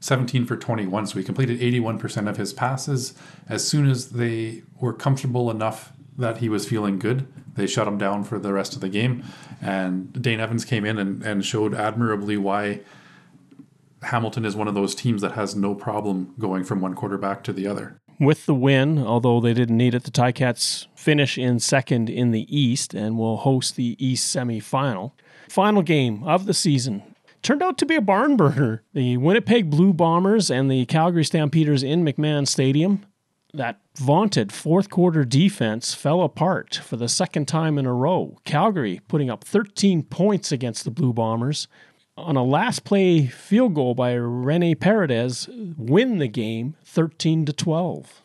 17 0.00 0.44
for 0.44 0.56
21, 0.56 1.06
so 1.06 1.18
he 1.18 1.24
completed 1.24 1.58
81% 1.60 2.28
of 2.28 2.36
his 2.36 2.52
passes. 2.52 3.14
As 3.48 3.66
soon 3.66 3.88
as 3.88 4.10
they 4.10 4.62
were 4.78 4.92
comfortable 4.92 5.50
enough 5.50 5.92
that 6.18 6.38
he 6.38 6.50
was 6.50 6.68
feeling 6.68 6.98
good, 6.98 7.26
they 7.54 7.66
shut 7.66 7.88
him 7.88 7.96
down 7.96 8.24
for 8.24 8.38
the 8.38 8.52
rest 8.52 8.74
of 8.74 8.82
the 8.82 8.88
game. 8.90 9.24
And 9.62 10.12
Dane 10.20 10.40
Evans 10.40 10.66
came 10.66 10.84
in 10.84 10.98
and, 10.98 11.22
and 11.22 11.44
showed 11.44 11.72
admirably 11.72 12.36
why 12.36 12.80
Hamilton 14.02 14.44
is 14.44 14.56
one 14.56 14.68
of 14.68 14.74
those 14.74 14.94
teams 14.94 15.22
that 15.22 15.32
has 15.32 15.54
no 15.54 15.74
problem 15.74 16.34
going 16.38 16.64
from 16.64 16.80
one 16.80 16.94
quarterback 16.94 17.44
to 17.44 17.52
the 17.52 17.66
other. 17.66 18.00
With 18.22 18.46
the 18.46 18.54
win, 18.54 19.00
although 19.00 19.40
they 19.40 19.52
didn't 19.52 19.76
need 19.76 19.96
it, 19.96 20.04
the 20.04 20.12
Ticats 20.12 20.86
finish 20.94 21.36
in 21.36 21.58
second 21.58 22.08
in 22.08 22.30
the 22.30 22.46
East 22.56 22.94
and 22.94 23.18
will 23.18 23.38
host 23.38 23.74
the 23.74 23.96
East 23.98 24.32
semifinal. 24.32 25.10
Final 25.48 25.82
game 25.82 26.22
of 26.22 26.46
the 26.46 26.54
season 26.54 27.02
turned 27.42 27.64
out 27.64 27.78
to 27.78 27.86
be 27.86 27.96
a 27.96 28.00
barn 28.00 28.36
burner. 28.36 28.84
The 28.94 29.16
Winnipeg 29.16 29.70
Blue 29.70 29.92
Bombers 29.92 30.52
and 30.52 30.70
the 30.70 30.86
Calgary 30.86 31.24
Stampeders 31.24 31.82
in 31.82 32.04
McMahon 32.04 32.46
Stadium. 32.46 33.04
That 33.54 33.80
vaunted 33.96 34.52
fourth 34.52 34.88
quarter 34.88 35.24
defense 35.24 35.92
fell 35.92 36.22
apart 36.22 36.76
for 36.76 36.96
the 36.96 37.08
second 37.08 37.48
time 37.48 37.76
in 37.76 37.86
a 37.86 37.92
row. 37.92 38.38
Calgary 38.44 39.00
putting 39.08 39.30
up 39.30 39.42
13 39.42 40.04
points 40.04 40.52
against 40.52 40.84
the 40.84 40.92
Blue 40.92 41.12
Bombers, 41.12 41.66
on 42.16 42.36
a 42.36 42.44
last 42.44 42.84
play 42.84 43.26
field 43.26 43.74
goal 43.74 43.94
by 43.94 44.12
Rene 44.14 44.74
Paredes 44.74 45.48
win 45.76 46.18
the 46.18 46.28
game 46.28 46.76
13 46.84 47.46
to 47.46 47.52
12. 47.52 48.22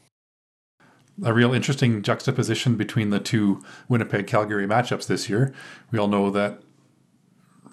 A 1.24 1.34
real 1.34 1.54
interesting 1.54 2.04
juxtaposition 2.04 2.76
between 2.76 3.10
the 3.10 3.20
two 3.20 3.64
Winnipeg 3.90 4.28
Calgary 4.28 4.68
matchups 4.68 5.08
this 5.08 5.30
year. 5.30 5.54
We 5.90 5.98
all 5.98 6.08
know 6.08 6.30
that 6.30 6.62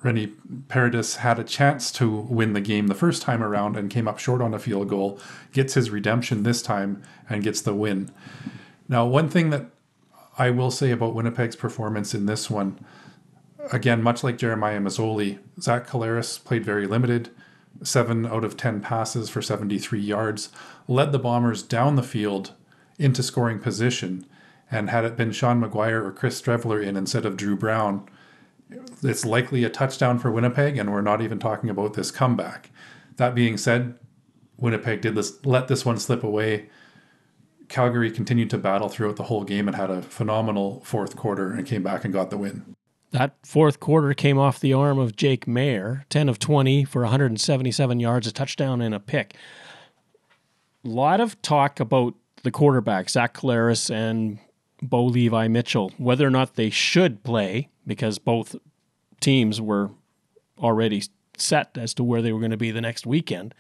Rene 0.03 0.29
Paredes 0.69 1.17
had 1.17 1.39
a 1.39 1.45
chance 1.45 1.91
to 1.93 2.11
win 2.11 2.53
the 2.53 2.61
game 2.61 2.87
the 2.87 2.95
first 2.95 3.23
time 3.23 3.43
around 3.43 3.77
and 3.77 3.91
came 3.91 4.09
up 4.09 4.19
short 4.19 4.41
on 4.41 4.55
a 4.55 4.59
field 4.59 4.89
goal, 4.89 5.19
gets 5.53 5.75
his 5.75 5.91
redemption 5.91 6.43
this 6.43 6.63
time 6.63 7.03
and 7.29 7.43
gets 7.43 7.61
the 7.61 7.75
win. 7.75 8.11
Now, 8.89 9.05
one 9.07 9.29
thing 9.29 9.51
that 9.51 9.67
I 10.39 10.51
will 10.51 10.71
say 10.71 10.91
about 10.91 11.15
Winnipeg's 11.15 11.57
performance 11.57 12.15
in 12.15 12.27
this 12.27 12.51
one 12.51 12.79
again, 13.73 14.03
much 14.03 14.23
like 14.25 14.39
Jeremiah 14.39 14.81
Masoli, 14.81 15.39
Zach 15.61 15.87
Collaros 15.87 16.43
played 16.43 16.65
very 16.65 16.87
limited, 16.87 17.31
seven 17.83 18.27
out 18.27 18.45
of 18.45 18.57
10 18.57 18.81
passes 18.81 19.29
for 19.29 19.43
73 19.43 20.01
yards, 20.01 20.51
led 20.89 21.13
the 21.13 21.19
Bombers 21.19 21.63
down 21.63 21.97
the 21.97 22.03
field 22.03 22.53
into 22.99 23.23
scoring 23.23 23.59
position. 23.59 24.27
And 24.71 24.91
had 24.91 25.05
it 25.05 25.17
been 25.17 25.33
Sean 25.33 25.61
McGuire 25.61 26.05
or 26.05 26.13
Chris 26.13 26.41
Streveler 26.41 26.83
in 26.85 26.97
instead 26.97 27.27
of 27.27 27.37
Dru 27.37 27.57
Brown, 27.57 28.09
it's 29.03 29.25
likely 29.25 29.65
a 29.65 29.71
touchdown 29.71 30.19
for 30.19 30.31
Winnipeg, 30.31 30.79
and 30.79 30.91
we're 30.91 31.01
not 31.01 31.21
even 31.21 31.39
talking 31.39 31.71
about 31.71 31.95
this 31.95 32.11
comeback. 32.11 32.71
That 33.17 33.35
being 33.35 33.57
said, 33.57 33.99
Winnipeg 34.57 35.01
did 35.01 35.15
this, 35.15 35.45
let 35.45 35.69
this 35.69 35.85
one 35.85 35.99
slip 35.99 36.25
away. 36.25 36.71
Calgary 37.69 38.11
continued 38.11 38.51
to 38.51 38.59
battle 38.59 38.89
throughout 38.89 39.17
the 39.17 39.25
whole 39.25 39.45
game 39.45 39.69
and 39.69 39.77
had 39.77 39.91
a 39.91 40.03
phenomenal 40.03 40.81
fourth 40.85 41.17
quarter 41.17 41.53
and 41.53 41.67
came 41.67 41.83
back 41.83 42.05
and 42.05 42.13
got 42.13 42.31
the 42.31 42.39
win. 42.39 42.75
That 43.15 43.37
fourth 43.45 43.79
quarter 43.79 44.13
came 44.13 44.39
off 44.39 44.59
the 44.59 44.73
arm 44.73 44.99
of 44.99 45.15
Jake 45.15 45.47
Maier, 45.47 46.03
10 46.09 46.29
of 46.29 46.41
20 46.41 46.83
for 46.83 47.03
177 47.03 48.01
yards, 48.01 48.27
a 48.27 48.33
touchdown, 48.33 48.81
and 48.81 48.93
a 48.93 48.99
pick. 48.99 49.37
A 50.85 50.89
lot 50.89 51.21
of 51.21 51.41
talk 51.41 51.79
about 51.79 52.15
the 52.43 52.51
quarterbacks, 52.51 53.11
Zach 53.11 53.35
Collaros 53.35 53.89
and 53.89 54.41
Bo 54.83 55.05
Levi 55.05 55.47
Mitchell, 55.47 55.93
whether 55.97 56.27
or 56.27 56.31
not 56.31 56.57
they 56.57 56.71
should 56.71 57.23
play, 57.23 57.69
because 57.87 58.19
both 58.19 58.57
teams 59.21 59.61
were 59.61 59.91
already 60.59 61.05
set 61.39 61.79
as 61.79 61.95
to 61.95 62.03
where 62.03 62.21
they 62.21 62.33
were 62.33 62.41
going 62.41 62.51
to 62.51 62.57
be 62.57 62.73
the 62.73 62.81
next 62.81 63.07
weekend. 63.07 63.55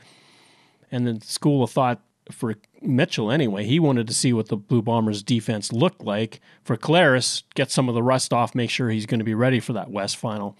And 0.91 1.07
the 1.07 1.25
school 1.25 1.63
of 1.63 1.71
thought 1.71 2.03
for 2.31 2.55
Mitchell 2.81 3.31
anyway. 3.31 3.65
He 3.65 3.79
wanted 3.79 4.07
to 4.09 4.15
see 4.15 4.33
what 4.33 4.49
the 4.49 4.57
Blue 4.57 4.83
Bombers 4.83 5.23
defense 5.23 5.73
looked 5.73 6.03
like. 6.03 6.41
For 6.63 6.77
Collaros, 6.77 7.43
get 7.55 7.71
some 7.71 7.89
of 7.89 7.95
the 7.95 8.03
rust 8.03 8.33
off, 8.33 8.55
make 8.55 8.71
sure 8.71 8.91
he's 8.91 9.07
going 9.07 9.21
to 9.21 9.25
be 9.25 9.35
ready 9.35 9.61
for 9.61 9.73
that 9.73 9.91
West 9.91 10.17
final. 10.17 10.57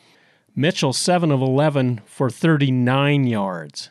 Mitchell, 0.55 0.93
7 0.93 1.31
of 1.31 1.41
11 1.41 2.03
for 2.07 2.31
39 2.31 3.27
yards. 3.27 3.91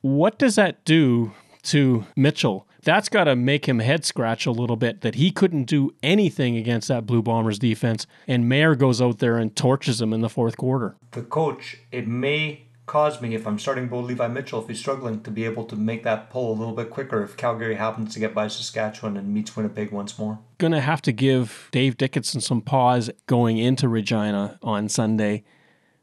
What 0.00 0.38
does 0.38 0.54
that 0.54 0.84
do 0.84 1.32
to 1.64 2.06
Mitchell? 2.16 2.66
That's 2.82 3.08
got 3.08 3.24
to 3.24 3.36
make 3.36 3.68
him 3.68 3.80
head 3.80 4.04
scratch 4.04 4.46
a 4.46 4.52
little 4.52 4.76
bit 4.76 5.00
that 5.00 5.16
he 5.16 5.30
couldn't 5.30 5.64
do 5.64 5.90
anything 6.02 6.56
against 6.56 6.88
that 6.88 7.04
Blue 7.04 7.20
Bombers 7.20 7.58
defense, 7.58 8.06
and 8.26 8.44
Maier 8.44 8.78
goes 8.78 9.02
out 9.02 9.18
there 9.18 9.36
and 9.36 9.54
torches 9.54 10.00
him 10.00 10.12
in 10.12 10.20
the 10.20 10.28
fourth 10.30 10.56
quarter. 10.56 10.96
The 11.10 11.22
coach, 11.22 11.78
it 11.90 12.06
may 12.06 12.67
cause 12.88 13.20
me 13.20 13.34
if 13.36 13.46
I'm 13.46 13.58
starting 13.58 13.86
Bo 13.86 14.00
Levi 14.00 14.26
Mitchell, 14.26 14.60
if 14.60 14.66
he's 14.66 14.80
struggling 14.80 15.22
to 15.22 15.30
be 15.30 15.44
able 15.44 15.64
to 15.66 15.76
make 15.76 16.02
that 16.02 16.30
pull 16.30 16.50
a 16.50 16.56
little 16.58 16.74
bit 16.74 16.90
quicker 16.90 17.22
if 17.22 17.36
Calgary 17.36 17.76
happens 17.76 18.14
to 18.14 18.18
get 18.18 18.34
by 18.34 18.48
Saskatchewan 18.48 19.16
and 19.16 19.32
meets 19.32 19.54
Winnipeg 19.54 19.92
once 19.92 20.18
more. 20.18 20.40
Going 20.56 20.72
to 20.72 20.80
have 20.80 21.02
to 21.02 21.12
give 21.12 21.68
Dave 21.70 21.96
Dickenson 21.96 22.40
some 22.40 22.62
pause 22.62 23.10
going 23.26 23.58
into 23.58 23.88
Regina 23.88 24.58
on 24.62 24.88
Sunday. 24.88 25.44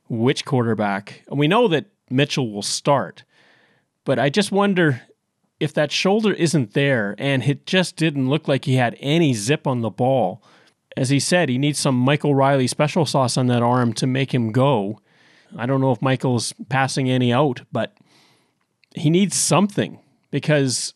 Which 0.08 0.46
quarterback? 0.46 1.24
We 1.30 1.48
know 1.48 1.68
that 1.68 1.88
Mitchell 2.10 2.52
will 2.52 2.62
start, 2.62 3.24
but 4.06 4.20
I 4.20 4.30
just 4.30 4.52
wonder 4.52 5.02
if 5.60 5.74
that 5.74 5.92
shoulder 5.92 6.32
isn't 6.34 6.74
there 6.74 7.16
and 7.18 7.44
it 7.44 7.66
just 7.66 7.96
didn't 7.96 8.30
look 8.30 8.48
like 8.48 8.66
he 8.66 8.76
had 8.76 8.96
any 9.00 9.34
zip 9.34 9.66
on 9.66 9.82
the 9.82 9.90
ball. 9.90 10.44
As 10.96 11.10
he 11.10 11.20
said, 11.20 11.50
he 11.50 11.58
needs 11.58 11.80
some 11.80 11.96
Michael 11.96 12.36
Riley 12.36 12.68
special 12.68 13.06
sauce 13.06 13.36
on 13.36 13.48
that 13.48 13.64
arm 13.64 13.92
to 13.94 14.08
make 14.08 14.34
him 14.34 14.52
go 14.52 15.00
I 15.58 15.66
don't 15.66 15.82
know 15.82 15.92
if 15.92 16.02
Michael's 16.02 16.54
passing 16.70 17.10
any 17.10 17.32
out, 17.34 17.62
but 17.72 17.96
he 18.94 19.10
needs 19.10 19.36
something 19.36 20.00
because 20.32 20.94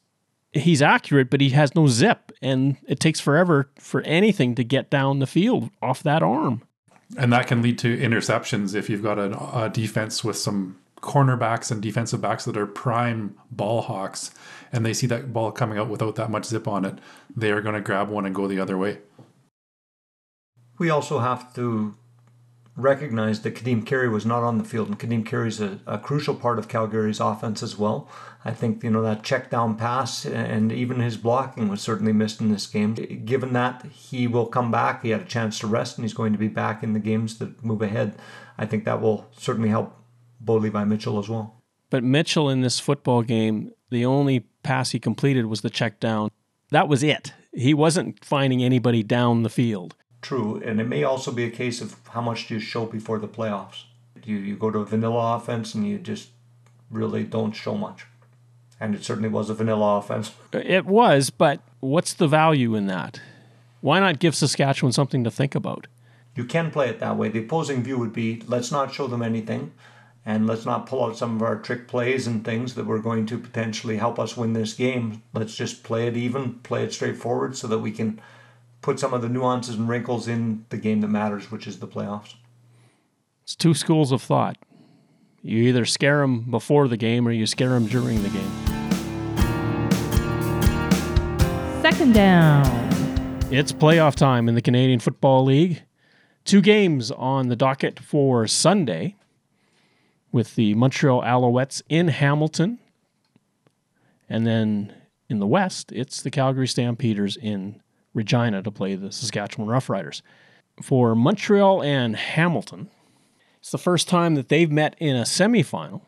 he's 0.52 0.82
accurate, 0.82 1.30
but 1.30 1.42
he 1.42 1.50
has 1.50 1.76
no 1.76 1.88
zip, 1.88 2.32
and 2.42 2.78
it 2.88 3.00
takes 3.00 3.20
forever 3.20 3.70
for 3.78 4.02
anything 4.02 4.56
to 4.56 4.64
get 4.64 4.90
down 4.90 5.20
the 5.20 5.28
field 5.28 5.70
off 5.82 6.04
that 6.04 6.24
arm. 6.24 6.64
And 7.18 7.34
that 7.34 7.48
can 7.48 7.62
lead 7.62 7.78
to 7.80 7.98
interceptions 7.98 8.76
if 8.76 8.90
you've 8.90 9.04
got 9.04 9.18
a, 9.18 9.66
a 9.66 9.70
defense 9.70 10.24
with 10.24 10.38
some 10.38 10.78
cornerbacks 11.02 11.72
and 11.72 11.82
defensive 11.82 12.22
backs 12.22 12.46
that 12.46 12.58
are 12.58 12.68
prime 12.68 13.36
ball 13.52 13.82
hawks, 13.82 14.32
and 14.72 14.86
they 14.86 14.94
see 14.94 15.08
that 15.08 15.34
ball 15.34 15.52
coming 15.52 15.78
out 15.78 15.90
without 15.90 16.16
that 16.16 16.30
much 16.30 16.46
zip 16.46 16.68
on 16.68 16.86
it. 16.86 17.00
They 17.36 17.52
are 17.52 17.62
going 17.62 17.76
to 17.76 17.82
grab 17.82 18.10
one 18.10 18.26
and 18.26 18.36
go 18.36 18.48
the 18.48 18.60
other 18.60 18.78
way. 18.78 19.00
We 20.78 20.90
also 20.90 21.20
have 21.20 21.54
to 21.56 21.96
recognized 22.80 23.44
that 23.44 23.56
Kadeem 23.56 23.86
Carey 23.86 24.10
was 24.10 24.26
not 24.26 24.44
on 24.44 24.58
the 24.58 24.64
field, 24.64 24.88
and 24.88 25.00
Kadeem 25.00 25.26
Carey 25.26 25.50
is 25.50 25.60
a, 25.60 25.80
a, 25.86 25.98
crucial 25.98 26.34
part 26.34 26.58
of 26.58 26.68
Calgary's 26.68 27.20
offense 27.20 27.62
as 27.62 27.78
well. 27.78 28.10
I 28.46 28.52
think 28.52 28.84
you 28.84 28.90
know 28.90 29.02
that 29.02 29.24
check 29.24 29.50
down 29.50 29.76
pass 29.76 30.26
and 30.26 30.72
even 30.72 31.00
his 31.02 31.18
blocking 31.18 31.68
was 31.68 31.82
certainly 31.82 32.14
missed 32.14 32.40
in 32.40 32.52
this 32.52 32.68
game. 32.68 32.94
Given 32.94 33.54
that 33.54 33.86
he 33.92 34.28
will 34.28 34.46
come 34.46 34.72
back, 34.72 35.04
he 35.04 35.10
had 35.10 35.22
a 35.22 35.26
chance 35.26 35.60
to 35.60 35.68
rest, 35.68 35.98
and 35.98 36.06
he's 36.06 36.14
going 36.14 36.32
to 36.34 36.40
be 36.40 36.48
back 36.48 36.82
in 36.82 36.94
the 36.94 37.00
games 37.00 37.38
that 37.40 37.64
move 37.64 37.82
ahead. 37.82 38.16
I 38.58 38.66
think 38.66 38.86
that 38.86 39.02
will 39.02 39.28
certainly 39.38 39.70
help 39.70 39.96
Bo 40.40 40.56
Levi 40.56 40.84
Mitchell 40.86 41.20
as 41.20 41.30
well. 41.30 41.62
But 41.90 42.04
Mitchell 42.04 42.50
in 42.50 42.62
this 42.62 42.80
football 42.80 43.24
game, 43.24 43.72
the 43.90 44.06
only 44.06 44.42
pass 44.64 44.92
he 44.92 45.00
completed 45.00 45.48
was 45.48 45.62
the 45.62 45.70
check 45.70 46.00
down. 46.00 46.30
That 46.72 46.88
was 46.88 47.04
it. 47.04 47.34
He 47.52 47.74
wasn't 47.74 48.24
finding 48.24 48.64
anybody 48.64 49.02
down 49.04 49.44
the 49.44 49.50
field 49.50 49.96
true, 50.22 50.62
and 50.64 50.80
it 50.80 50.88
may 50.88 51.04
also 51.04 51.32
be 51.32 51.44
a 51.44 51.52
case 51.52 51.82
of 51.82 51.96
how 52.10 52.22
much 52.22 52.48
do 52.48 52.56
you 52.56 52.60
show 52.60 52.86
before 52.86 53.20
the 53.20 53.28
playoffs. 53.28 53.84
You 54.26 54.38
you 54.38 54.56
go 54.56 54.70
to 54.72 54.80
a 54.80 54.86
vanilla 54.86 55.36
offense 55.36 55.74
and 55.74 55.88
you 55.88 55.98
just 55.98 56.30
really 56.92 57.24
don't 57.24 57.54
show 57.54 57.76
much, 57.76 58.06
and 58.80 58.96
it 58.96 59.04
certainly 59.04 59.30
was 59.30 59.50
a 59.50 59.54
vanilla 59.54 59.98
offense. 59.98 60.32
It 60.54 60.86
was, 60.86 61.30
but 61.30 61.62
what's 61.80 62.14
the 62.14 62.28
value 62.28 62.76
in 62.76 62.88
that? 62.88 63.22
Why 63.82 64.00
not 64.00 64.20
give 64.20 64.36
Saskatchewan 64.36 64.92
something 64.92 65.24
to 65.24 65.32
think 65.32 65.56
about? 65.56 65.88
You 66.36 66.46
can 66.46 66.72
play 66.72 66.90
it 66.90 67.00
that 67.00 67.18
way. 67.18 67.30
The 67.30 67.40
opposing 67.40 67.84
view 67.84 67.98
would 67.98 68.14
be 68.14 68.42
let's 68.48 68.72
not 68.72 68.94
show 68.94 69.08
them 69.08 69.22
anything 69.22 69.72
and 70.26 70.46
let's 70.46 70.66
not 70.66 70.86
pull 70.86 71.04
out 71.04 71.18
some 71.18 71.36
of 71.36 71.42
our 71.42 71.58
trick 71.58 71.88
plays 71.88 72.28
and 72.28 72.44
things 72.44 72.76
that 72.76 72.86
were 72.86 73.00
going 73.00 73.26
to 73.26 73.38
potentially 73.38 73.98
help 73.98 74.20
us 74.20 74.38
win 74.38 74.54
this 74.54 74.74
game. 74.74 75.24
Let's 75.34 75.56
just 75.56 75.84
play 75.84 76.08
it 76.08 76.18
even, 76.18 76.56
play 76.60 76.84
it 76.84 76.94
straightforward 76.94 77.56
so 77.58 77.68
that 77.68 77.80
we 77.80 77.92
can 77.92 78.22
put 78.82 79.00
some 79.00 79.14
of 79.14 79.22
the 79.22 79.30
nuances 79.30 79.76
and 79.76 79.90
wrinkles 79.90 80.28
in 80.28 80.66
the 80.70 80.78
game 80.78 81.02
that 81.02 81.08
matters, 81.08 81.52
which 81.52 81.68
is 81.68 81.80
the 81.80 81.88
playoffs. 81.88 82.36
It's 83.44 83.56
two 83.56 83.74
schools 83.74 84.12
of 84.12 84.22
thought. 84.22 84.58
You 85.42 85.64
either 85.64 85.86
scare 85.86 86.20
them 86.20 86.52
before 86.52 86.88
the 86.88 86.98
game 86.98 87.28
or 87.28 87.32
you 87.32 87.46
scare 87.46 87.70
them 87.70 87.88
during 87.88 88.22
the 88.22 88.30
game. 88.30 88.52
Second 91.82 92.14
down. 92.14 92.68
It's 93.52 93.72
playoff 93.72 94.16
time 94.16 94.48
in 94.48 94.56
the 94.56 94.62
Canadian 94.62 95.00
Football 95.00 95.46
League. 95.46 95.82
Two 96.46 96.62
games 96.62 97.10
on 97.12 97.48
the 97.48 97.56
docket 97.56 98.00
for 98.00 98.46
Sunday 98.48 99.16
with 100.32 100.56
the 100.56 100.76
Montreal 100.76 101.22
Alouettes 101.22 101.82
in 101.90 102.10
Hamilton. 102.10 102.80
And 104.30 104.46
then 104.46 104.94
in 105.30 105.40
the 105.40 105.48
West, 105.48 105.92
it's 105.92 106.22
the 106.22 106.30
Calgary 106.30 106.68
Stampeders 106.68 107.38
in 107.38 107.82
Regina 108.20 108.62
to 108.62 108.70
play 108.70 108.96
the 108.96 109.12
Saskatchewan 109.12 109.70
Roughriders. 109.70 110.22
For 110.82 111.16
Montreal 111.16 111.82
and 111.82 112.16
Hamilton, 112.18 112.90
it's 113.60 113.72
the 113.72 113.78
first 113.78 114.10
time 114.10 114.36
that 114.36 114.50
they've 114.50 114.72
met 114.72 114.96
in 115.00 115.16
a 115.16 115.24
semifinal 115.24 116.02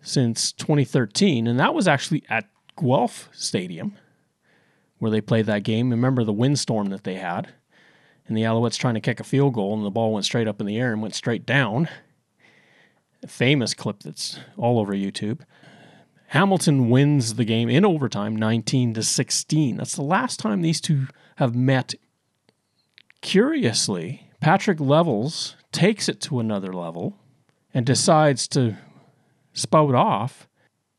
since 0.00 0.52
2013, 0.52 1.46
and 1.46 1.60
that 1.60 1.74
was 1.74 1.86
actually 1.86 2.24
at 2.30 2.48
Guelph 2.80 3.28
Stadium 3.32 3.98
where 4.98 5.10
they 5.10 5.20
played 5.20 5.46
that 5.46 5.62
game. 5.62 5.90
Remember 5.90 6.24
the 6.24 6.32
windstorm 6.32 6.88
that 6.88 7.04
they 7.04 7.14
had, 7.14 7.48
and 8.26 8.36
the 8.36 8.42
Alouettes 8.42 8.78
trying 8.78 8.94
to 8.94 9.00
kick 9.00 9.20
a 9.20 9.24
field 9.24 9.54
goal, 9.54 9.74
and 9.74 9.84
the 9.84 9.90
ball 9.90 10.12
went 10.12 10.24
straight 10.24 10.48
up 10.48 10.60
in 10.60 10.66
the 10.66 10.78
air 10.78 10.92
and 10.92 11.02
went 11.02 11.14
straight 11.14 11.46
down. 11.46 11.88
A 13.22 13.28
famous 13.28 13.74
clip 13.74 14.02
that's 14.02 14.38
all 14.56 14.78
over 14.78 14.94
YouTube. 14.94 15.40
Hamilton 16.28 16.90
wins 16.90 17.34
the 17.34 17.44
game 17.44 17.70
in 17.70 17.86
overtime 17.86 18.36
19 18.36 18.92
to 18.94 19.02
16. 19.02 19.78
That's 19.78 19.96
the 19.96 20.02
last 20.02 20.38
time 20.38 20.60
these 20.60 20.80
two 20.80 21.06
have 21.36 21.54
met. 21.54 21.94
Curiously, 23.22 24.28
Patrick 24.38 24.78
Levels 24.78 25.56
takes 25.72 26.06
it 26.06 26.20
to 26.22 26.38
another 26.38 26.72
level 26.72 27.16
and 27.72 27.86
decides 27.86 28.46
to 28.48 28.76
spout 29.54 29.94
off. 29.94 30.46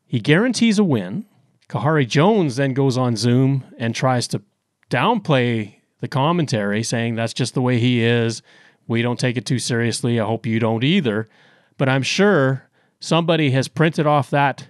He 0.07 0.19
guarantees 0.19 0.79
a 0.79 0.83
win. 0.83 1.25
Khari 1.69 2.07
Jones 2.07 2.55
then 2.55 2.73
goes 2.73 2.97
on 2.97 3.15
Zoom 3.15 3.63
and 3.77 3.93
tries 3.93 4.27
to 4.29 4.41
downplay 4.89 5.75
the 5.99 6.07
commentary, 6.07 6.81
saying 6.81 7.13
that's 7.13 7.33
just 7.33 7.53
the 7.53 7.61
way 7.61 7.77
he 7.77 8.03
is. 8.03 8.41
We 8.87 9.03
don't 9.03 9.19
take 9.19 9.37
it 9.37 9.45
too 9.45 9.59
seriously. 9.59 10.19
I 10.19 10.25
hope 10.25 10.47
you 10.47 10.59
don't 10.59 10.83
either. 10.83 11.29
But 11.77 11.87
I'm 11.87 12.01
sure 12.01 12.67
somebody 12.99 13.51
has 13.51 13.67
printed 13.67 14.07
off 14.07 14.31
that 14.31 14.67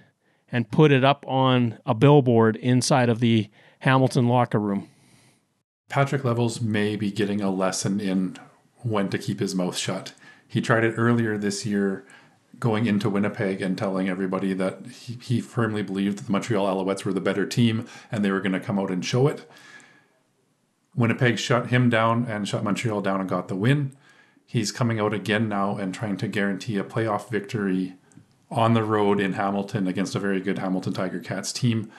and 0.52 0.70
put 0.70 0.92
it 0.92 1.04
up 1.04 1.24
on 1.28 1.78
a 1.86 1.94
billboard 1.94 2.56
inside 2.56 3.08
of 3.08 3.20
the 3.20 3.48
Hamilton 3.80 4.28
locker 4.28 4.58
room. 4.58 4.88
Patrick 5.88 6.24
Levels 6.24 6.60
may 6.60 6.96
be 6.96 7.10
getting 7.10 7.40
a 7.40 7.50
lesson 7.50 8.00
in 8.00 8.36
when 8.82 9.08
to 9.08 9.18
keep 9.18 9.40
his 9.40 9.54
mouth 9.54 9.76
shut. 9.76 10.14
He 10.46 10.60
tried 10.60 10.84
it 10.84 10.94
earlier 10.96 11.36
this 11.36 11.66
year 11.66 12.06
going 12.58 12.86
into 12.86 13.08
Winnipeg 13.08 13.62
and 13.62 13.76
telling 13.76 14.08
everybody 14.08 14.52
that 14.52 14.86
he, 14.86 15.18
he 15.22 15.40
firmly 15.40 15.82
believed 15.82 16.18
that 16.18 16.26
the 16.26 16.32
Montreal 16.32 16.66
Alouettes 16.66 17.04
were 17.04 17.12
the 17.12 17.20
better 17.20 17.46
team 17.46 17.86
and 18.12 18.24
they 18.24 18.30
were 18.30 18.40
going 18.40 18.52
to 18.52 18.60
come 18.60 18.78
out 18.78 18.90
and 18.90 19.04
show 19.04 19.26
it. 19.26 19.50
Winnipeg 20.94 21.38
shut 21.38 21.68
him 21.68 21.88
down 21.88 22.26
and 22.26 22.46
shut 22.46 22.64
Montreal 22.64 23.00
down 23.00 23.20
and 23.20 23.28
got 23.28 23.48
the 23.48 23.56
win. 23.56 23.96
He's 24.44 24.72
coming 24.72 25.00
out 25.00 25.14
again 25.14 25.48
now 25.48 25.76
and 25.76 25.94
trying 25.94 26.16
to 26.18 26.28
guarantee 26.28 26.76
a 26.76 26.84
playoff 26.84 27.30
victory 27.30 27.94
on 28.50 28.74
the 28.74 28.82
road 28.82 29.20
in 29.20 29.34
Hamilton 29.34 29.86
against 29.86 30.14
a 30.14 30.18
very 30.18 30.40
good 30.40 30.58
Hamilton 30.58 30.92
Tiger 30.92 31.20
Cats 31.20 31.52
team. 31.52 31.90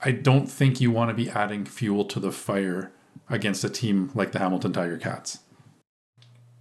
I 0.00 0.12
don't 0.12 0.50
think 0.50 0.80
you 0.80 0.90
want 0.90 1.10
to 1.10 1.14
be 1.14 1.30
adding 1.30 1.64
fuel 1.64 2.04
to 2.04 2.20
the 2.20 2.32
fire 2.32 2.92
against 3.30 3.64
a 3.64 3.70
team 3.70 4.10
like 4.14 4.32
the 4.32 4.38
Hamilton 4.38 4.72
Tiger 4.72 4.98
Cats. 4.98 5.40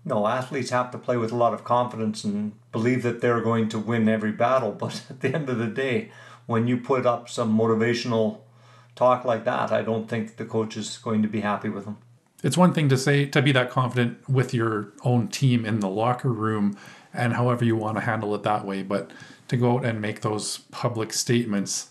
No, 0.05 0.27
athletes 0.27 0.69
have 0.69 0.91
to 0.91 0.97
play 0.97 1.17
with 1.17 1.31
a 1.31 1.35
lot 1.35 1.53
of 1.53 1.63
confidence 1.63 2.23
and 2.23 2.53
believe 2.71 3.01
that 3.03 3.21
they're 3.21 3.41
going 3.41 3.67
to 3.69 3.79
win 3.79 4.07
every 4.07 4.31
battle. 4.31 4.71
But 4.79 5.03
at 5.09 5.21
the 5.21 5.33
end 5.33 5.49
of 5.49 5.57
the 5.57 5.67
day, 5.67 6.11
when 6.45 6.67
you 6.67 6.77
put 6.77 7.05
up 7.05 7.27
some 7.27 7.57
motivational 7.57 8.39
talk 8.95 9.25
like 9.25 9.43
that, 9.45 9.71
I 9.71 9.81
don't 9.81 10.07
think 10.07 10.37
the 10.37 10.45
coach 10.45 10.77
is 10.77 10.97
going 10.97 11.21
to 11.23 11.27
be 11.27 11.41
happy 11.41 11.69
with 11.69 11.85
them. 11.85 11.97
It's 12.43 12.57
one 12.57 12.73
thing 12.73 12.89
to 12.89 12.97
say 12.97 13.25
to 13.25 13.41
be 13.41 13.51
that 13.53 13.71
confident 13.71 14.29
with 14.29 14.53
your 14.53 14.93
own 15.03 15.27
team 15.27 15.65
in 15.65 15.79
the 15.79 15.89
locker 15.89 16.31
room 16.31 16.77
and 17.15 17.33
however 17.33 17.65
you 17.65 17.75
want 17.75 17.97
to 17.97 18.01
handle 18.01 18.33
it 18.35 18.43
that 18.43 18.65
way, 18.65 18.83
but 18.83 19.11
to 19.47 19.57
go 19.57 19.77
out 19.77 19.85
and 19.85 20.01
make 20.01 20.21
those 20.21 20.59
public 20.71 21.13
statements. 21.13 21.89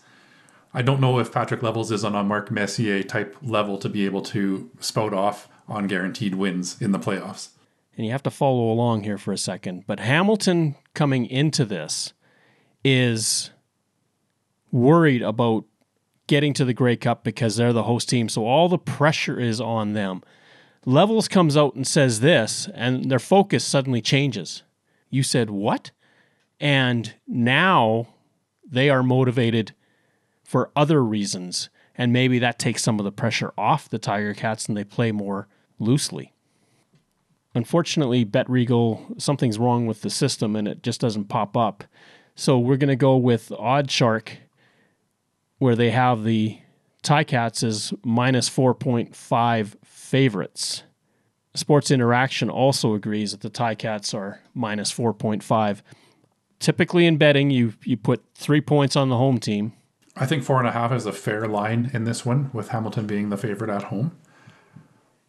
I 0.73 0.83
don't 0.83 1.01
know 1.01 1.19
if 1.19 1.33
Patrick 1.33 1.63
Levels 1.63 1.93
is 1.93 2.05
on 2.05 2.15
a 2.15 2.25
Mark 2.25 2.51
Messier 2.51 3.03
type 3.03 3.37
level 3.43 3.79
to 3.79 3.89
be 3.89 4.05
able 4.07 4.23
to 4.23 4.71
spout 4.81 5.15
off 5.15 5.49
on 5.69 5.87
guaranteed 5.87 6.35
wins 6.35 6.81
in 6.81 6.93
the 6.93 6.99
playoffs. 6.99 7.51
And 7.97 8.05
you 8.05 8.13
have 8.13 8.25
to 8.25 8.31
follow 8.31 8.73
along 8.73 9.05
here 9.05 9.19
for 9.19 9.33
a 9.33 9.39
second. 9.39 9.85
But 9.87 10.01
Hamilton 10.01 10.75
coming 10.95 11.27
into 11.27 11.65
this 11.65 12.13
is 12.85 13.51
worried 14.73 15.23
about 15.23 15.65
getting 16.27 16.53
to 16.55 16.65
the 16.65 16.75
Grey 16.75 16.97
Cup 16.97 17.23
because 17.23 17.57
they're 17.57 17.73
the 17.73 17.85
host 17.85 18.09
team. 18.09 18.29
So 18.29 18.45
all 18.45 18.69
the 18.69 18.79
pressure 18.79 19.39
is 19.39 19.61
on 19.61 19.93
them. 19.93 20.23
Levels 20.85 21.29
comes 21.29 21.57
out 21.57 21.75
and 21.77 21.87
says 21.87 22.21
this, 22.21 22.69
and 22.75 23.11
their 23.11 23.19
focus 23.19 23.65
suddenly 23.65 24.03
changes. 24.03 24.65
You 25.15 25.23
said 25.23 25.49
what? 25.49 25.93
And 26.59 27.15
now 27.29 28.09
they 28.69 28.91
are 28.91 29.05
motivated 29.05 29.73
for 30.43 30.73
other 30.75 31.05
reasons. 31.05 31.71
And 31.95 32.13
maybe 32.13 32.41
that 32.41 32.59
takes 32.59 32.83
some 32.83 32.99
of 32.99 33.05
the 33.05 33.13
pressure 33.13 33.53
off 33.57 33.89
the 33.89 34.01
Tiger 34.01 34.35
Cats 34.35 34.67
and 34.67 34.77
they 34.77 34.83
play 34.83 35.13
more 35.13 35.47
loosely. 35.79 36.33
Unfortunately, 37.55 38.27
BetRegal, 38.27 39.23
something's 39.23 39.57
wrong 39.57 39.87
with 39.87 40.03
the 40.03 40.11
system 40.11 40.57
and 40.57 40.67
it 40.67 40.83
just 40.83 41.01
doesn't 41.01 41.27
pop 41.29 41.57
up. 41.57 41.85
So 42.35 42.59
we're 42.59 42.77
going 42.77 42.89
to 42.89 42.97
go 42.97 43.17
with 43.17 43.51
OddsShark, 43.51 44.31
where 45.59 45.77
they 45.77 45.91
have 45.91 46.25
the 46.25 46.59
Ticats 47.05 47.63
as 47.63 47.95
minus 48.05 48.51
4.5 48.51 49.77
favorites. 49.85 50.83
Sports 51.55 51.91
Interaction 51.91 52.51
also 52.51 52.95
agrees 52.95 53.31
that 53.31 53.41
the 53.41 53.51
Ticats 53.51 54.13
are 54.13 54.41
minus 54.55 54.93
4.5. 54.93 55.83
Typically 56.59 57.07
in 57.07 57.17
betting, 57.17 57.51
you, 57.51 57.75
you 57.85 57.97
put 57.97 58.25
three 58.35 58.61
points 58.61 58.97
on 58.97 59.09
the 59.09 59.17
home 59.17 59.39
team. 59.39 59.73
I 60.17 60.27
think 60.27 60.45
four 60.45 60.59
and 60.59 60.69
a 60.69 60.73
half 60.73 60.93
is 60.93 61.07
a 61.07 61.13
fair 61.13 61.47
line 61.47 61.91
in 61.93 62.05
this 62.05 62.25
one, 62.25 62.51
with 62.53 62.69
Hamilton 62.69 63.07
being 63.07 63.29
the 63.29 63.37
favorite 63.37 63.71
at 63.71 63.85
home. 63.85 64.17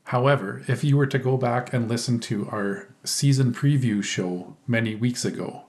However, 0.05 0.63
if 0.67 0.83
you 0.83 0.97
were 0.97 1.07
to 1.07 1.17
go 1.17 1.35
back 1.38 1.73
and 1.73 1.89
listen 1.89 2.19
to 2.21 2.47
our 2.49 2.88
season 3.03 3.51
preview 3.53 4.03
show 4.03 4.55
many 4.67 4.93
weeks 4.93 5.25
ago, 5.25 5.63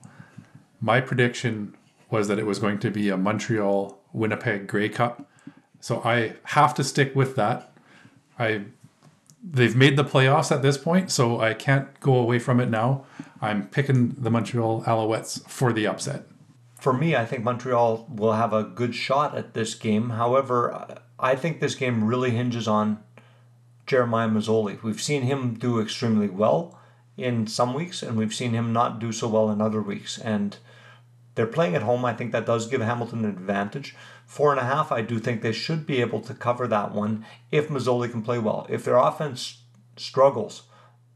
my 0.79 1.01
prediction 1.01 1.75
was 2.11 2.27
that 2.27 2.37
it 2.37 2.45
was 2.45 2.59
going 2.59 2.79
to 2.79 2.91
be 2.91 3.09
a 3.09 3.17
Montreal 3.17 3.99
Winnipeg 4.13 4.67
Grey 4.67 4.89
Cup. 4.89 5.27
So 5.79 6.01
I 6.03 6.35
have 6.45 6.73
to 6.75 6.83
stick 6.83 7.15
with 7.15 7.35
that. 7.35 7.73
I 8.37 8.65
they've 9.51 9.75
made 9.75 9.97
the 9.97 10.03
playoffs 10.03 10.51
at 10.51 10.61
this 10.61 10.77
point, 10.77 11.11
so 11.11 11.39
I 11.39 11.53
can't 11.53 11.99
go 11.99 12.15
away 12.15 12.39
from 12.39 12.59
it 12.59 12.69
now. 12.69 13.05
I'm 13.41 13.67
picking 13.67 14.15
the 14.17 14.29
Montreal 14.29 14.83
Alouettes 14.83 15.47
for 15.47 15.71
the 15.71 15.87
upset. 15.87 16.23
For 16.79 16.93
me, 16.93 17.15
I 17.15 17.25
think 17.25 17.43
Montreal 17.43 18.07
will 18.09 18.33
have 18.33 18.53
a 18.53 18.63
good 18.63 18.93
shot 18.93 19.35
at 19.35 19.53
this 19.53 19.73
game. 19.75 20.11
However, 20.11 20.99
I 21.19 21.35
think 21.35 21.59
this 21.59 21.75
game 21.75 22.03
really 22.03 22.31
hinges 22.31 22.67
on 22.67 22.99
Jeremiah 23.85 24.27
Masoli. 24.27 24.81
We've 24.83 25.01
seen 25.01 25.23
him 25.23 25.55
do 25.55 25.79
extremely 25.79 26.27
well 26.27 26.79
in 27.15 27.47
some 27.47 27.73
weeks, 27.73 28.03
and 28.03 28.15
we've 28.15 28.33
seen 28.33 28.51
him 28.51 28.73
not 28.73 28.99
do 28.99 29.11
so 29.11 29.27
well 29.27 29.49
in 29.49 29.61
other 29.61 29.81
weeks. 29.81 30.19
And 30.19 30.57
they're 31.37 31.47
playing 31.47 31.75
at 31.75 31.83
home. 31.83 32.03
I 32.03 32.13
think 32.13 32.31
that 32.31 32.47
does 32.47 32.67
give 32.67 32.81
Hamilton 32.81 33.23
an 33.23 33.29
advantage. 33.29 33.95
Four 34.25 34.51
and 34.51 34.59
a 34.59 34.65
half, 34.65 34.91
I 34.91 35.01
do 35.01 35.19
think 35.19 35.41
they 35.41 35.53
should 35.53 35.85
be 35.85 36.01
able 36.01 36.19
to 36.21 36.33
cover 36.33 36.67
that 36.67 36.93
one 36.93 37.25
if 37.51 37.69
Masoli 37.69 38.11
can 38.11 38.23
play 38.23 38.39
well. 38.39 38.65
If 38.69 38.83
their 38.83 38.97
offense 38.97 39.61
struggles, 39.95 40.63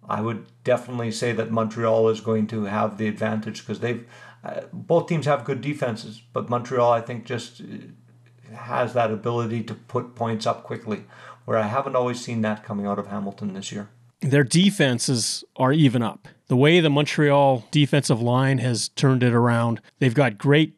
I 0.07 0.21
would 0.21 0.45
definitely 0.63 1.11
say 1.11 1.31
that 1.33 1.51
Montreal 1.51 2.07
is 2.09 2.21
going 2.21 2.45
to 2.47 2.65
have 2.65 2.97
the 2.97 3.07
advantage 3.07 3.61
because 3.61 3.79
they've 3.79 4.07
uh, 4.43 4.61
both 4.71 5.07
teams 5.07 5.25
have 5.25 5.43
good 5.43 5.61
defenses, 5.61 6.21
but 6.33 6.49
Montreal 6.49 6.91
I 6.91 7.01
think 7.01 7.25
just 7.25 7.61
uh, 7.61 8.55
has 8.55 8.93
that 8.93 9.11
ability 9.11 9.63
to 9.63 9.73
put 9.73 10.15
points 10.15 10.45
up 10.45 10.63
quickly, 10.63 11.05
where 11.45 11.57
I 11.57 11.67
haven't 11.67 11.95
always 11.95 12.23
seen 12.23 12.41
that 12.41 12.63
coming 12.63 12.85
out 12.85 12.99
of 12.99 13.07
Hamilton 13.07 13.53
this 13.53 13.71
year. 13.71 13.89
Their 14.21 14.43
defenses 14.43 15.43
are 15.55 15.73
even 15.73 16.03
up. 16.03 16.27
The 16.51 16.57
way 16.57 16.81
the 16.81 16.89
Montreal 16.89 17.65
defensive 17.71 18.21
line 18.21 18.57
has 18.57 18.89
turned 18.89 19.23
it 19.23 19.31
around, 19.33 19.79
they've 19.99 20.13
got 20.13 20.37
great 20.37 20.73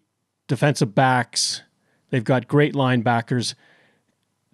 defensive 0.48 0.94
backs, 0.94 1.64
they've 2.12 2.24
got 2.24 2.48
great 2.48 2.76
linebackers. 2.76 3.56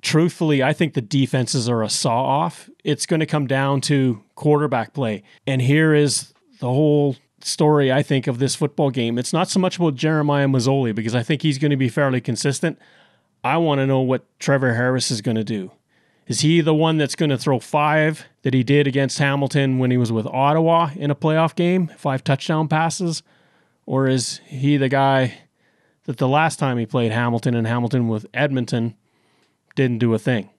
Truthfully, 0.02 0.64
I 0.64 0.72
think 0.72 0.94
the 0.94 1.02
defenses 1.02 1.68
are 1.68 1.84
a 1.84 1.90
saw 1.90 2.24
off. 2.24 2.70
It's 2.86 3.06
going 3.06 3.20
to 3.20 3.26
come 3.26 3.48
down 3.48 3.82
to 3.82 4.24
quarterback 4.36 4.94
play. 4.94 5.24
And 5.46 5.62
here 5.62 5.94
is 5.94 6.34
the 6.62 6.70
whole 6.70 7.18
story, 7.42 7.92
I 7.92 8.02
think, 8.02 8.26
of 8.28 8.40
this 8.40 8.56
football 8.56 8.90
game. 8.90 9.18
It's 9.18 9.34
not 9.34 9.50
so 9.50 9.60
much 9.60 9.76
about 9.76 9.96
Jeremiah 9.96 10.48
Masoli 10.48 10.96
because 10.96 11.16
I 11.16 11.24
think 11.24 11.42
he's 11.42 11.58
going 11.58 11.72
to 11.72 11.76
be 11.76 11.90
fairly 11.90 12.22
consistent. 12.22 12.80
I 13.44 13.58
want 13.58 13.80
to 13.80 13.86
know 13.86 14.00
what 14.00 14.24
Trevor 14.40 14.76
Harris 14.76 15.12
is 15.12 15.20
going 15.20 15.36
to 15.36 15.44
do. 15.44 15.74
Is 16.30 16.42
he 16.42 16.62
the 16.62 16.76
one 16.76 16.98
that's 16.98 17.16
going 17.16 17.32
to 17.32 17.40
throw 17.40 17.60
five 17.60 18.28
that 18.44 18.54
he 18.54 18.62
did 18.62 18.86
against 18.86 19.18
Hamilton 19.18 19.80
when 19.80 19.90
he 19.90 19.98
was 19.98 20.12
with 20.12 20.28
Ottawa 20.28 20.92
in 20.96 21.10
a 21.10 21.16
playoff 21.16 21.56
game, 21.56 21.88
five 21.98 22.24
touchdown 22.24 22.68
passes? 22.68 23.24
Or 23.88 24.08
is 24.08 24.40
he 24.46 24.78
the 24.78 24.90
guy 24.90 25.40
that 26.04 26.18
the 26.18 26.28
last 26.28 26.60
time 26.60 26.78
he 26.78 26.86
played 26.86 27.12
Hamilton 27.12 27.56
and 27.56 27.66
Hamilton 27.66 28.08
with 28.08 28.28
Edmonton 28.32 28.94
didn't 29.76 29.98
do 29.98 30.14
a 30.14 30.20
thing? 30.20 30.52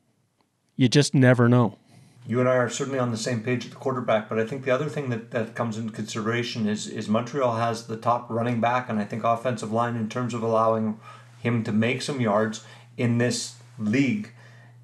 You 0.75 0.89
just 0.89 1.15
never 1.15 1.49
know. 1.49 1.79
You 2.27 2.41
and 2.41 2.49
I 2.49 2.57
are 2.57 2.69
certainly 2.69 2.99
on 2.99 3.13
the 3.13 3.17
same 3.17 3.41
page 3.41 3.65
at 3.65 3.71
the 3.71 3.77
quarterback, 3.77 4.29
but 4.29 4.41
I 4.41 4.47
think 4.47 4.65
the 4.65 4.73
other 4.73 4.89
thing 4.89 5.11
that, 5.11 5.31
that 5.31 5.55
comes 5.55 5.79
into 5.79 5.93
consideration 5.93 6.69
is 6.69 6.89
is 6.89 7.09
Montreal 7.09 7.57
has 7.57 7.87
the 7.87 7.97
top 7.97 8.29
running 8.29 8.61
back 8.61 8.89
and 8.89 8.99
I 8.99 9.05
think 9.05 9.23
offensive 9.23 9.71
line 9.71 9.95
in 9.95 10.09
terms 10.09 10.35
of 10.35 10.43
allowing 10.43 10.99
him 11.39 11.63
to 11.63 11.71
make 11.71 12.03
some 12.03 12.21
yards 12.21 12.65
in 12.97 13.19
this 13.19 13.55
league. 13.79 14.33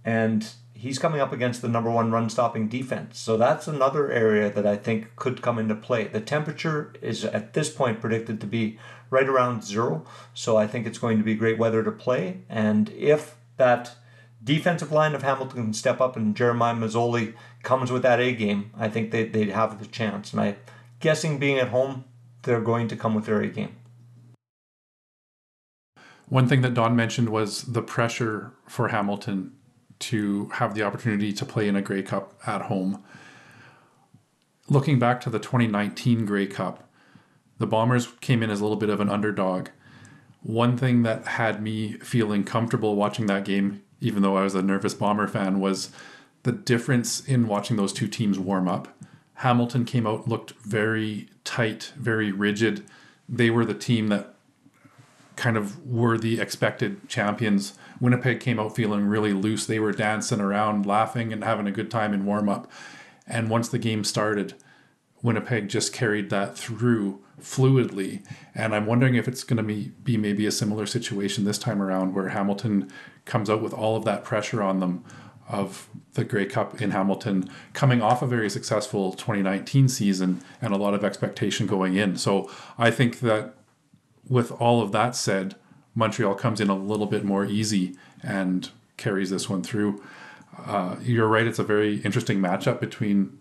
And 0.05 0.49
he's 0.77 0.99
coming 0.99 1.21
up 1.21 1.33
against 1.33 1.63
the 1.63 1.69
number 1.69 1.91
one 1.91 2.11
run 2.11 2.29
stopping 2.29 2.69
defense. 2.69 3.19
So 3.19 3.37
that's 3.37 3.67
another 3.67 4.13
area 4.13 4.51
that 4.51 4.67
I 4.67 4.77
think 4.77 5.17
could 5.17 5.43
come 5.43 5.59
into 5.59 5.75
play. 5.75 6.05
The 6.05 6.21
temperature 6.21 6.93
is 7.01 7.25
at 7.25 7.55
this 7.55 7.71
point 7.71 8.01
predicted 8.01 8.41
to 8.41 8.47
be 8.47 8.79
right 9.11 9.29
around 9.29 9.65
zero. 9.65 10.05
So 10.35 10.57
I 10.57 10.67
think 10.67 10.87
it's 10.87 10.99
going 10.99 11.19
to 11.19 11.25
be 11.25 11.35
great 11.35 11.59
weather 11.59 11.83
to 11.83 11.91
play. 11.91 12.43
And 12.49 12.91
if 12.91 13.37
that 13.57 13.97
defensive 14.45 14.93
line 14.93 15.15
of 15.15 15.23
Hamilton 15.23 15.65
can 15.65 15.73
step 15.73 16.01
up 16.01 16.15
and 16.15 16.37
Jeremiah 16.37 16.75
Masoli 16.75 17.35
comes 17.63 17.91
with 17.91 18.03
that 18.03 18.21
A 18.21 18.33
game, 18.33 18.71
I 18.77 18.89
think 18.89 19.11
they, 19.11 19.25
they'd 19.25 19.49
have 19.49 19.79
the 19.79 19.87
chance. 19.87 20.33
And 20.33 20.41
I 20.41 20.57
guessing 21.01 21.39
being 21.39 21.59
at 21.59 21.69
home, 21.69 22.05
they're 22.43 22.61
going 22.61 22.89
to 22.89 22.97
come 22.97 23.15
with 23.15 23.25
their 23.25 23.41
A 23.41 23.49
game. 23.49 23.77
One 26.29 26.49
thing 26.49 26.63
that 26.63 26.75
Don 26.75 26.97
mentioned 26.97 27.29
was 27.29 27.63
the 27.63 27.83
pressure 27.83 28.53
for 28.67 28.89
Hamilton 28.89 29.53
to 29.99 30.47
have 30.55 30.75
the 30.75 30.83
opportunity 30.83 31.33
to 31.33 31.45
play 31.45 31.69
in 31.69 31.77
a 31.77 31.83
Grey 31.83 32.03
Cup 32.03 32.35
at 32.47 32.63
home. 32.63 33.03
Looking 34.69 34.99
back 34.99 35.21
to 35.23 35.31
the 35.31 35.39
2019 35.39 36.25
Grey 36.27 36.47
Cup, 36.47 36.89
the 37.59 37.67
Bombers 37.67 38.09
came 38.21 38.43
in 38.43 38.51
as 38.51 38.61
a 38.61 38.65
little 38.65 38.77
bit 38.77 38.91
of 38.91 39.01
an 39.01 39.09
underdog. 39.09 39.69
One 40.43 40.77
thing 40.77 41.03
that 41.03 41.27
had 41.27 41.63
me 41.63 41.95
feeling 41.95 42.45
comfortable 42.45 42.97
watching 42.97 43.27
that 43.27 43.45
game, 43.45 43.83
even 44.01 44.23
though 44.23 44.37
I 44.37 44.45
was 44.45 44.55
a 44.55 44.63
nervous 44.63 44.95
Bomber 44.95 45.27
fan, 45.27 45.61
was 45.61 45.91
the 46.43 46.53
difference 46.53 47.27
in 47.27 47.49
watching 47.49 47.77
those 47.77 47.93
two 47.93 48.09
teams 48.09 48.39
warm 48.39 48.69
up. 48.69 48.89
Hamilton 49.35 49.85
came 49.85 50.07
out, 50.07 50.29
looked 50.29 50.53
very 50.63 51.29
tight, 51.45 51.93
very 51.97 52.33
rigid. 52.33 52.85
They 53.29 53.51
were 53.51 53.65
the 53.65 53.75
team 53.75 54.09
that 54.09 54.35
kind 55.37 55.57
of 55.57 55.87
were 55.87 56.17
the 56.17 56.41
expected 56.41 57.09
champions. 57.09 57.75
Winnipeg 58.01 58.41
came 58.41 58.59
out 58.59 58.77
feeling 58.77 59.07
really 59.07 59.33
loose. 59.33 59.67
They 59.67 59.79
were 59.79 59.93
dancing 59.93 60.41
around, 60.41 60.87
laughing, 60.87 61.33
and 61.33 61.45
having 61.45 61.67
a 61.67 61.73
good 61.73 61.91
time 61.91 62.13
in 62.13 62.25
warm 62.25 62.49
up. 62.49 62.71
And 63.27 63.51
once 63.51 63.69
the 63.69 63.79
game 63.79 64.05
started, 64.05 64.55
Winnipeg 65.23 65.69
just 65.69 65.93
carried 65.93 66.31
that 66.31 66.57
through 66.57 67.21
fluidly. 67.41 68.25
And 68.55 68.75
I'm 68.75 68.87
wondering 68.87 69.15
if 69.15 69.29
it's 69.29 69.45
going 69.45 69.57
to 69.57 69.63
be, 69.63 69.93
be 70.03 70.17
maybe 70.17 70.47
a 70.47 70.53
similar 70.53 70.87
situation 70.87 71.45
this 71.45 71.59
time 71.59 71.83
around 71.83 72.15
where 72.15 72.29
Hamilton 72.29 72.91
comes 73.25 73.51
out 73.51 73.63
with 73.63 73.75
all 73.75 73.97
of 73.97 74.05
that 74.05 74.25
pressure 74.25 74.63
on 74.63 74.81
them 74.81 75.05
of 75.49 75.89
the 76.15 76.25
Grey 76.25 76.47
Cup 76.47 76.81
in 76.81 76.91
Hamilton, 76.91 77.49
coming 77.73 78.03
off 78.03 78.23
a 78.23 78.27
very 78.27 78.51
successful 78.51 79.13
2019 79.13 79.89
season 79.89 80.43
and 80.61 80.73
a 80.73 80.77
lot 80.77 80.95
of 80.95 81.05
expectation 81.05 81.67
going 81.67 81.95
in. 81.95 82.17
So 82.17 82.51
I 82.79 82.91
think 82.91 83.21
that 83.21 83.55
with 84.29 84.51
all 84.53 84.83
of 84.83 84.93
that 84.93 85.15
said, 85.15 85.55
Montreal 85.97 86.37
comes 86.37 86.61
in 86.61 86.69
a 86.69 86.77
little 86.77 87.07
bit 87.07 87.25
more 87.25 87.45
easy 87.45 87.97
and 88.23 88.71
carries 88.97 89.31
this 89.31 89.49
one 89.49 89.63
through. 89.65 90.01
Uh, 90.65 90.97
you're 91.03 91.27
right; 91.27 91.47
it's 91.47 91.59
a 91.59 91.65
very 91.65 91.97
interesting 92.03 92.39
matchup 92.39 92.79
between 92.79 93.39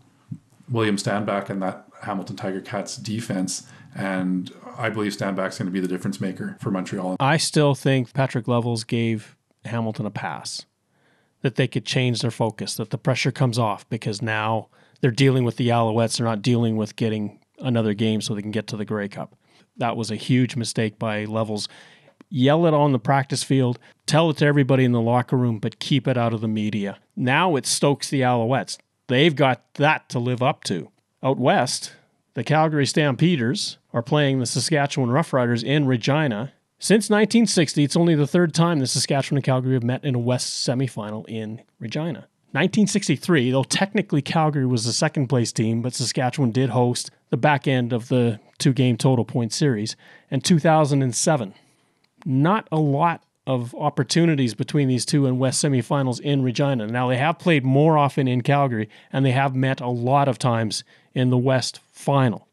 William 0.69 0.97
Stanback 0.97 1.49
and 1.49 1.61
that 1.61 1.85
Hamilton 2.01 2.35
Tiger 2.35 2.61
Cats 2.61 2.97
defense, 2.97 3.67
and 3.93 4.51
I 4.77 4.89
believe 4.89 5.15
Stanback's 5.15 5.57
going 5.57 5.67
to 5.67 5.71
be 5.71 5.79
the 5.79 5.87
difference 5.87 6.19
maker 6.19 6.57
for 6.59 6.71
Montreal. 6.71 7.17
I 7.19 7.37
still 7.37 7.75
think 7.75 8.13
Patrick 8.13 8.47
Levels 8.47 8.83
gave 8.83 9.35
Hamilton 9.65 10.05
a 10.05 10.11
pass, 10.11 10.65
that 11.41 11.55
they 11.55 11.67
could 11.67 11.85
change 11.85 12.21
their 12.21 12.31
focus, 12.31 12.75
that 12.75 12.89
the 12.89 12.97
pressure 12.97 13.31
comes 13.31 13.59
off 13.59 13.87
because 13.89 14.21
now 14.21 14.67
they're 15.01 15.11
dealing 15.11 15.43
with 15.43 15.57
the 15.57 15.69
Alouettes, 15.69 16.17
they're 16.17 16.25
not 16.25 16.41
dealing 16.41 16.75
with 16.75 16.95
getting 16.95 17.39
another 17.59 17.93
game 17.93 18.21
so 18.21 18.33
they 18.33 18.41
can 18.41 18.51
get 18.51 18.67
to 18.67 18.77
the 18.77 18.85
Grey 18.85 19.07
Cup. 19.07 19.35
That 19.77 19.97
was 19.97 20.09
a 20.09 20.15
huge 20.15 20.55
mistake 20.55 20.97
by 20.97 21.25
Levels. 21.25 21.67
Yell 22.29 22.65
it 22.65 22.73
on 22.73 22.91
the 22.91 22.99
practice 22.99 23.43
field, 23.43 23.79
tell 24.05 24.29
it 24.29 24.37
to 24.37 24.45
everybody 24.45 24.83
in 24.83 24.91
the 24.91 25.01
locker 25.01 25.37
room, 25.37 25.59
but 25.59 25.79
keep 25.79 26.07
it 26.07 26.17
out 26.17 26.33
of 26.33 26.41
the 26.41 26.47
media. 26.47 26.97
Now 27.15 27.55
it 27.55 27.65
stokes 27.65 28.09
the 28.09 28.21
Alouettes. 28.21 28.77
They've 29.07 29.35
got 29.35 29.73
that 29.75 30.09
to 30.09 30.19
live 30.19 30.41
up 30.41 30.63
to. 30.65 30.89
Out 31.23 31.37
west, 31.37 31.93
the 32.33 32.43
Calgary 32.43 32.85
Stampeders 32.85 33.77
are 33.93 34.01
playing 34.01 34.39
the 34.39 34.45
Saskatchewan 34.45 35.09
Roughriders 35.09 35.63
in 35.63 35.85
Regina. 35.85 36.51
Since 36.79 37.09
1960, 37.09 37.83
it's 37.83 37.95
only 37.95 38.15
the 38.15 38.27
third 38.27 38.53
time 38.53 38.79
the 38.79 38.87
Saskatchewan 38.87 39.37
and 39.37 39.43
Calgary 39.43 39.73
have 39.73 39.83
met 39.83 40.03
in 40.03 40.15
a 40.15 40.19
West 40.19 40.67
semifinal 40.67 41.27
in 41.29 41.61
Regina. 41.79 42.27
1963, 42.51 43.51
though 43.51 43.63
technically 43.63 44.21
Calgary 44.21 44.65
was 44.65 44.85
the 44.85 44.93
second 44.93 45.27
place 45.27 45.51
team, 45.51 45.81
but 45.81 45.93
Saskatchewan 45.93 46.51
did 46.51 46.69
host 46.69 47.11
the 47.29 47.37
back 47.37 47.67
end 47.67 47.91
of 47.91 48.07
the 48.07 48.39
two 48.57 48.73
game 48.73 48.97
total 48.97 49.25
point 49.25 49.51
series. 49.51 49.95
And 50.31 50.43
2007, 50.43 51.53
not 52.25 52.67
a 52.71 52.79
lot 52.79 53.23
of 53.47 53.75
opportunities 53.75 54.53
between 54.53 54.87
these 54.87 55.05
two 55.05 55.27
in 55.27 55.37
West 55.37 55.63
semifinals 55.63 56.19
in 56.19 56.41
Regina. 56.41 56.87
Now, 56.87 57.09
they 57.09 57.17
have 57.17 57.37
played 57.37 57.63
more 57.63 57.97
often 57.97 58.27
in 58.27 58.41
Calgary, 58.41 58.89
and 59.13 59.25
they 59.25 59.31
have 59.31 59.55
met 59.55 59.81
a 59.81 59.87
lot 59.87 60.27
of 60.27 60.39
times 60.39 60.83
in 61.13 61.29
the 61.29 61.37
West 61.37 61.79
final. 61.91 62.47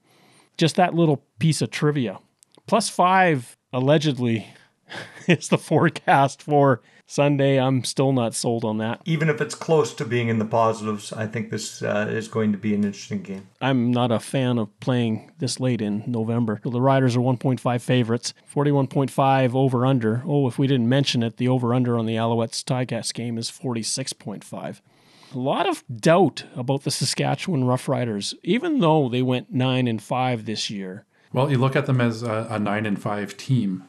Just 0.59 0.77
that 0.77 0.95
little 0.95 1.25
piece 1.39 1.62
of 1.62 1.70
trivia. 1.70 2.18
Plus 2.66 2.91
five, 2.91 3.57
allegedly, 3.73 4.47
is 5.27 5.49
the 5.49 5.59
forecast 5.59 6.43
for 6.43 6.83
Sunday. 7.12 7.60
I'm 7.60 7.84
still 7.84 8.12
not 8.12 8.34
sold 8.34 8.64
on 8.64 8.78
that. 8.78 9.02
Even 9.04 9.28
if 9.28 9.40
it's 9.40 9.54
close 9.54 9.92
to 9.94 10.04
being 10.04 10.28
in 10.28 10.38
the 10.38 10.46
positives, 10.46 11.12
I 11.12 11.26
think 11.26 11.50
this 11.50 11.82
uh, 11.82 12.06
is 12.08 12.26
going 12.26 12.52
to 12.52 12.58
be 12.58 12.74
an 12.74 12.84
interesting 12.84 13.22
game. 13.22 13.48
I'm 13.60 13.90
not 13.90 14.10
a 14.10 14.18
fan 14.18 14.58
of 14.58 14.80
playing 14.80 15.30
this 15.38 15.60
late 15.60 15.82
in 15.82 16.04
November. 16.06 16.60
The 16.64 16.80
Riders 16.80 17.14
are 17.14 17.20
1.5 17.20 17.80
favorites, 17.82 18.32
41.5 18.52 19.54
over 19.54 19.84
under. 19.84 20.22
Oh, 20.26 20.48
if 20.48 20.58
we 20.58 20.66
didn't 20.66 20.88
mention 20.88 21.22
it, 21.22 21.36
the 21.36 21.48
over 21.48 21.74
under 21.74 21.98
on 21.98 22.06
the 22.06 22.16
Alouettes 22.16 22.64
Ticats 22.64 23.12
game 23.12 23.36
is 23.36 23.50
46.5. 23.50 24.80
A 25.34 25.38
lot 25.38 25.68
of 25.68 25.84
doubt 25.94 26.44
about 26.56 26.84
the 26.84 26.90
Saskatchewan 26.90 27.64
Roughriders, 27.64 28.34
even 28.42 28.80
though 28.80 29.08
they 29.08 29.22
went 29.22 29.52
9 29.52 29.86
and 29.86 30.02
5 30.02 30.44
this 30.46 30.70
year. 30.70 31.04
Well, 31.32 31.50
you 31.50 31.58
look 31.58 31.76
at 31.76 31.86
them 31.86 32.00
as 32.00 32.22
a, 32.22 32.46
a 32.50 32.58
nine 32.58 32.84
and 32.84 33.00
five 33.00 33.36
team, 33.36 33.84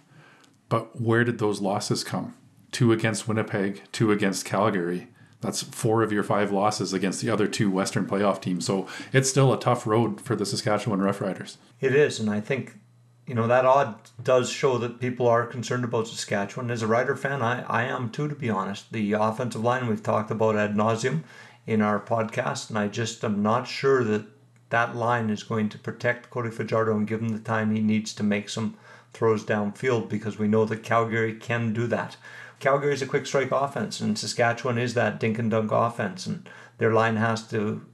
but 0.70 1.02
where 1.02 1.24
did 1.24 1.40
those 1.40 1.60
losses 1.60 2.04
come? 2.04 2.36
Two 2.74 2.92
against 2.92 3.28
Winnipeg, 3.28 3.84
two 3.94 4.12
against 4.12 4.44
Calgary. 4.44 5.08
That's 5.40 5.62
four 5.62 6.04
of 6.04 6.12
your 6.12 6.24
five 6.24 6.52
losses 6.52 6.92
against 6.92 7.22
the 7.22 7.30
other 7.30 7.48
two 7.48 7.70
Western 7.70 8.06
playoff 8.06 8.42
teams. 8.42 8.66
So 8.66 8.88
it's 9.14 9.30
still 9.30 9.54
a 9.54 9.60
tough 9.60 9.88
road 9.88 10.20
for 10.20 10.36
the 10.36 10.46
Saskatchewan 10.46 11.00
Roughriders. 11.00 11.58
It 11.80 11.94
is, 11.94 12.20
and 12.20 12.30
I 12.30 12.42
think 12.42 12.80
you 13.28 13.36
know 13.36 13.48
that 13.48 13.66
odd 13.66 13.96
does 14.22 14.50
show 14.50 14.78
that 14.80 15.00
people 15.00 15.28
are 15.28 15.46
concerned 15.46 15.84
about 15.84 16.08
Saskatchewan. 16.08 16.72
As 16.72 16.82
a 16.82 16.88
Rider 16.88 17.16
fan, 17.16 17.42
I, 17.42 17.62
I 17.64 17.84
am 17.84 18.10
too, 18.10 18.28
to 18.28 18.36
be 18.36 18.50
honest. 18.50 18.92
The 18.92 19.14
offensive 19.14 19.64
line 19.64 19.88
we've 19.88 20.04
talked 20.04 20.32
about 20.32 20.58
ad 20.58 20.76
nauseum 20.76 21.24
in 21.68 21.82
our 21.82 22.00
podcast, 22.00 22.70
and 22.70 22.78
I 22.78 22.88
just 22.88 23.24
am 23.24 23.42
not 23.42 23.68
sure 23.68 24.04
that 24.04 24.26
that 24.70 24.96
line 24.96 25.30
is 25.30 25.44
going 25.44 25.70
to 25.70 25.78
protect 25.78 26.32
Cody 26.32 26.50
Fajardo 26.50 26.98
and 26.98 27.08
give 27.08 27.22
him 27.22 27.30
the 27.30 27.40
time 27.40 27.70
he 27.70 27.82
needs 27.82 28.14
to 28.16 28.24
make 28.24 28.50
some 28.50 28.76
throws 29.14 29.46
downfield 29.46 30.10
because 30.10 30.40
we 30.40 30.48
know 30.48 30.66
that 30.66 30.84
Calgary 30.84 31.36
can 31.36 31.72
do 31.72 31.86
that. 31.88 32.18
Calgary 32.64 32.94
is 32.94 33.02
a 33.02 33.06
quick 33.06 33.26
strike 33.26 33.52
offense, 33.52 34.00
and 34.00 34.18
Saskatchewan 34.18 34.78
is 34.78 34.94
that 34.94 35.20
dink 35.20 35.38
and 35.38 35.52
dunk 35.52 35.74
offense, 35.74 36.26
and 36.26 36.48
their 36.78 36.94
line 36.94 37.18
has 37.18 37.46
to 37.50 37.86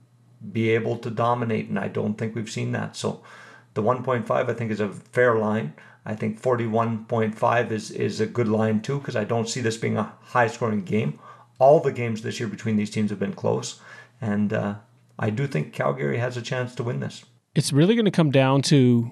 be 0.51 0.70
able 0.70 0.95
to 0.97 1.09
dominate, 1.09 1.70
and 1.70 1.80
I 1.80 1.88
don't 1.88 2.20
think 2.20 2.36
we've 2.36 2.51
seen 2.51 2.72
that. 2.74 2.95
So 2.95 3.24
the 3.74 3.82
1.5 3.82 4.30
I 4.30 4.53
think 4.53 4.70
is 4.70 4.80
a 4.80 4.89
fair 4.89 5.36
line. 5.39 5.74
I 6.05 6.13
think 6.13 6.39
41.5 6.39 7.72
is, 7.72 7.89
is 7.89 8.22
a 8.22 8.28
good 8.28 8.47
line 8.47 8.80
too 8.82 8.99
because 8.99 9.15
I 9.15 9.24
don't 9.24 9.49
see 9.49 9.59
this 9.59 9.76
being 9.76 9.97
a 9.97 10.13
high 10.22 10.47
scoring 10.47 10.84
game. 10.84 11.17
All 11.57 11.80
the 11.80 11.91
games 11.91 12.22
this 12.22 12.39
year 12.39 12.47
between 12.47 12.76
these 12.76 12.91
teams 12.91 13.09
have 13.09 13.20
been 13.20 13.34
close, 13.34 13.82
and 14.22 14.53
uh, 14.53 14.76
I 15.17 15.32
do 15.32 15.47
think 15.47 15.74
Calgary 15.74 16.20
has 16.20 16.38
a 16.38 16.43
chance 16.43 16.76
to 16.76 16.84
win 16.84 16.99
this. 16.99 17.26
It's 17.55 17.74
really 17.74 17.95
going 17.95 18.05
to 18.05 18.11
come 18.11 18.30
down 18.30 18.61
to 18.63 19.11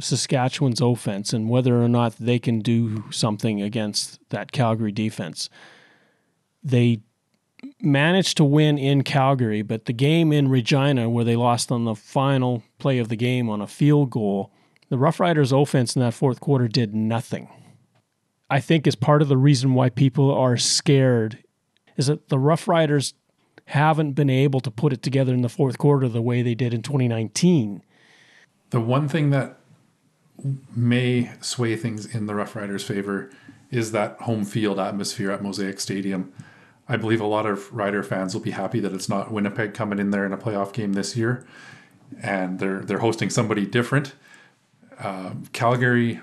Saskatchewan's 0.00 0.80
offense 0.80 1.32
and 1.32 1.48
whether 1.48 1.82
or 1.82 1.88
not 1.88 2.16
they 2.16 2.38
can 2.38 2.60
do 2.60 3.04
something 3.10 3.60
against 3.60 4.18
that 4.30 4.52
Calgary 4.52 4.92
defense. 4.92 5.50
They 6.62 7.00
managed 7.80 8.36
to 8.38 8.44
win 8.44 8.78
in 8.78 9.02
Calgary, 9.02 9.62
but 9.62 9.84
the 9.84 9.92
game 9.92 10.32
in 10.32 10.48
Regina, 10.48 11.08
where 11.08 11.24
they 11.24 11.36
lost 11.36 11.70
on 11.70 11.84
the 11.84 11.94
final 11.94 12.62
play 12.78 12.98
of 12.98 13.08
the 13.08 13.16
game 13.16 13.48
on 13.48 13.60
a 13.60 13.66
field 13.66 14.10
goal, 14.10 14.52
the 14.88 14.96
Roughriders 14.96 15.52
offense 15.52 15.94
in 15.94 16.00
that 16.00 16.14
fourth 16.14 16.40
quarter 16.40 16.68
did 16.68 16.94
nothing. 16.94 17.48
I 18.50 18.60
think 18.60 18.86
is 18.86 18.94
part 18.94 19.22
of 19.22 19.28
the 19.28 19.36
reason 19.36 19.74
why 19.74 19.88
people 19.88 20.30
are 20.30 20.56
scared 20.56 21.38
is 21.96 22.08
that 22.08 22.28
the 22.28 22.36
Roughriders 22.36 23.14
haven't 23.66 24.12
been 24.12 24.30
able 24.30 24.60
to 24.60 24.70
put 24.70 24.92
it 24.92 25.02
together 25.02 25.32
in 25.32 25.42
the 25.42 25.48
fourth 25.48 25.78
quarter 25.78 26.08
the 26.08 26.20
way 26.20 26.42
they 26.42 26.54
did 26.54 26.74
in 26.74 26.82
2019. 26.82 27.82
The 28.70 28.80
one 28.80 29.08
thing 29.08 29.30
that 29.30 29.58
may 30.74 31.30
sway 31.40 31.76
things 31.76 32.06
in 32.06 32.26
the 32.26 32.32
Roughriders' 32.32 32.84
favor 32.84 33.30
is 33.70 33.92
that 33.92 34.16
home 34.20 34.44
field 34.44 34.78
atmosphere 34.78 35.30
at 35.30 35.42
Mosaic 35.42 35.80
Stadium. 35.80 36.32
I 36.88 36.96
believe 36.96 37.20
a 37.20 37.26
lot 37.26 37.46
of 37.46 37.72
Rider 37.72 38.02
fans 38.02 38.34
will 38.34 38.42
be 38.42 38.50
happy 38.50 38.80
that 38.80 38.92
it's 38.92 39.08
not 39.08 39.30
Winnipeg 39.30 39.72
coming 39.72 39.98
in 39.98 40.10
there 40.10 40.26
in 40.26 40.32
a 40.32 40.36
playoff 40.36 40.72
game 40.72 40.92
this 40.92 41.16
year, 41.16 41.46
and 42.20 42.58
they're 42.58 42.80
they're 42.80 42.98
hosting 42.98 43.30
somebody 43.30 43.64
different. 43.64 44.14
Uh, 44.98 45.34
Calgary 45.52 46.20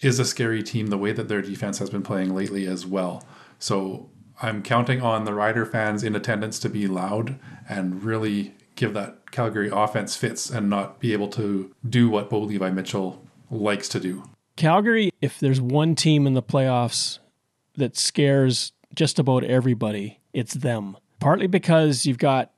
is 0.00 0.18
a 0.18 0.24
scary 0.24 0.62
team 0.62 0.88
the 0.88 0.98
way 0.98 1.12
that 1.12 1.28
their 1.28 1.42
defense 1.42 1.78
has 1.78 1.90
been 1.90 2.02
playing 2.02 2.34
lately 2.34 2.66
as 2.66 2.86
well. 2.86 3.24
So 3.58 4.10
I'm 4.40 4.62
counting 4.62 5.02
on 5.02 5.24
the 5.24 5.34
Rider 5.34 5.66
fans 5.66 6.02
in 6.02 6.14
attendance 6.14 6.58
to 6.60 6.68
be 6.68 6.86
loud 6.86 7.38
and 7.68 8.02
really 8.02 8.54
give 8.78 8.94
that 8.94 9.30
Calgary 9.30 9.68
offense 9.72 10.16
fits 10.16 10.50
and 10.50 10.70
not 10.70 11.00
be 11.00 11.12
able 11.12 11.28
to 11.28 11.74
do 11.88 12.08
what 12.08 12.30
Bo 12.30 12.40
Levi 12.40 12.70
Mitchell 12.70 13.22
likes 13.50 13.88
to 13.88 14.00
do. 14.00 14.24
Calgary, 14.56 15.10
if 15.20 15.38
there's 15.38 15.60
one 15.60 15.94
team 15.94 16.26
in 16.26 16.34
the 16.34 16.42
playoffs 16.42 17.18
that 17.76 17.96
scares 17.96 18.72
just 18.94 19.18
about 19.18 19.44
everybody, 19.44 20.20
it's 20.32 20.54
them. 20.54 20.96
Partly 21.20 21.46
because 21.46 22.06
you've 22.06 22.18
got 22.18 22.50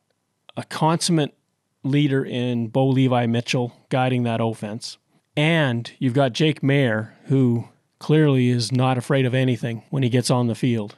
a 0.56 0.64
consummate 0.64 1.34
leader 1.82 2.24
in 2.24 2.68
Bo 2.68 2.88
Levi 2.88 3.26
Mitchell 3.26 3.72
guiding 3.88 4.22
that 4.24 4.40
offense. 4.40 4.98
And 5.36 5.90
you've 5.98 6.14
got 6.14 6.32
Jake 6.32 6.60
Maier, 6.60 7.12
who 7.24 7.68
clearly 7.98 8.48
is 8.48 8.72
not 8.72 8.98
afraid 8.98 9.26
of 9.26 9.34
anything 9.34 9.84
when 9.90 10.02
he 10.02 10.08
gets 10.08 10.30
on 10.30 10.46
the 10.46 10.54
field. 10.54 10.96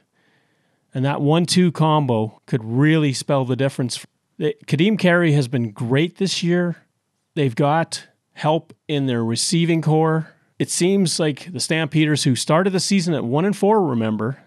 And 0.93 1.03
that 1.05 1.21
one 1.21 1.45
two 1.45 1.71
combo 1.71 2.41
could 2.45 2.63
really 2.63 3.13
spell 3.13 3.45
the 3.45 3.55
difference. 3.55 4.05
Kadeem 4.39 4.97
Carey 4.97 5.33
has 5.33 5.47
been 5.47 5.71
great 5.71 6.17
this 6.17 6.43
year. 6.43 6.77
They've 7.35 7.55
got 7.55 8.07
help 8.33 8.73
in 8.87 9.05
their 9.05 9.23
receiving 9.23 9.81
corps. 9.81 10.27
It 10.59 10.69
seems 10.69 11.19
like 11.19 11.51
the 11.51 11.59
Stampeders, 11.59 12.23
who 12.23 12.35
started 12.35 12.71
the 12.71 12.79
season 12.79 13.13
at 13.13 13.23
one 13.23 13.45
and 13.45 13.55
four, 13.55 13.83
remember, 13.85 14.37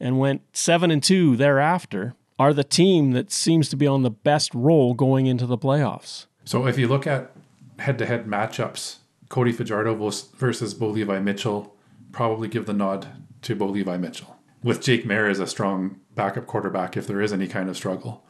and 0.00 0.18
went 0.18 0.42
seven 0.52 0.90
and 0.90 1.02
two 1.02 1.36
thereafter, 1.36 2.14
are 2.38 2.52
the 2.52 2.64
team 2.64 3.12
that 3.12 3.32
seems 3.32 3.68
to 3.70 3.76
be 3.76 3.86
on 3.86 4.02
the 4.02 4.10
best 4.10 4.54
roll 4.54 4.94
going 4.94 5.26
into 5.26 5.46
the 5.46 5.58
playoffs. 5.58 6.26
So 6.44 6.66
if 6.66 6.78
you 6.78 6.86
look 6.86 7.06
at 7.06 7.32
head-to-head 7.78 8.26
matchups, 8.26 8.96
Cody 9.28 9.52
Fajardo 9.52 9.94
versus 9.94 10.74
Bo 10.74 10.88
Levi 10.88 11.18
Mitchell 11.18 11.74
probably 12.12 12.48
give 12.48 12.66
the 12.66 12.72
nod 12.72 13.08
to 13.42 13.54
Bo 13.54 13.66
Levi 13.66 13.96
Mitchell. 13.96 14.36
With 14.62 14.82
Jake 14.82 15.04
Maier 15.04 15.30
as 15.30 15.40
a 15.40 15.46
strong 15.46 16.00
backup 16.14 16.46
quarterback, 16.46 16.96
if 16.96 17.06
there 17.06 17.20
is 17.20 17.32
any 17.32 17.46
kind 17.46 17.68
of 17.68 17.76
struggle. 17.76 18.24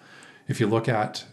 If 0.49 0.61
you 0.61 0.67
look 0.67 0.89
at 0.89 1.25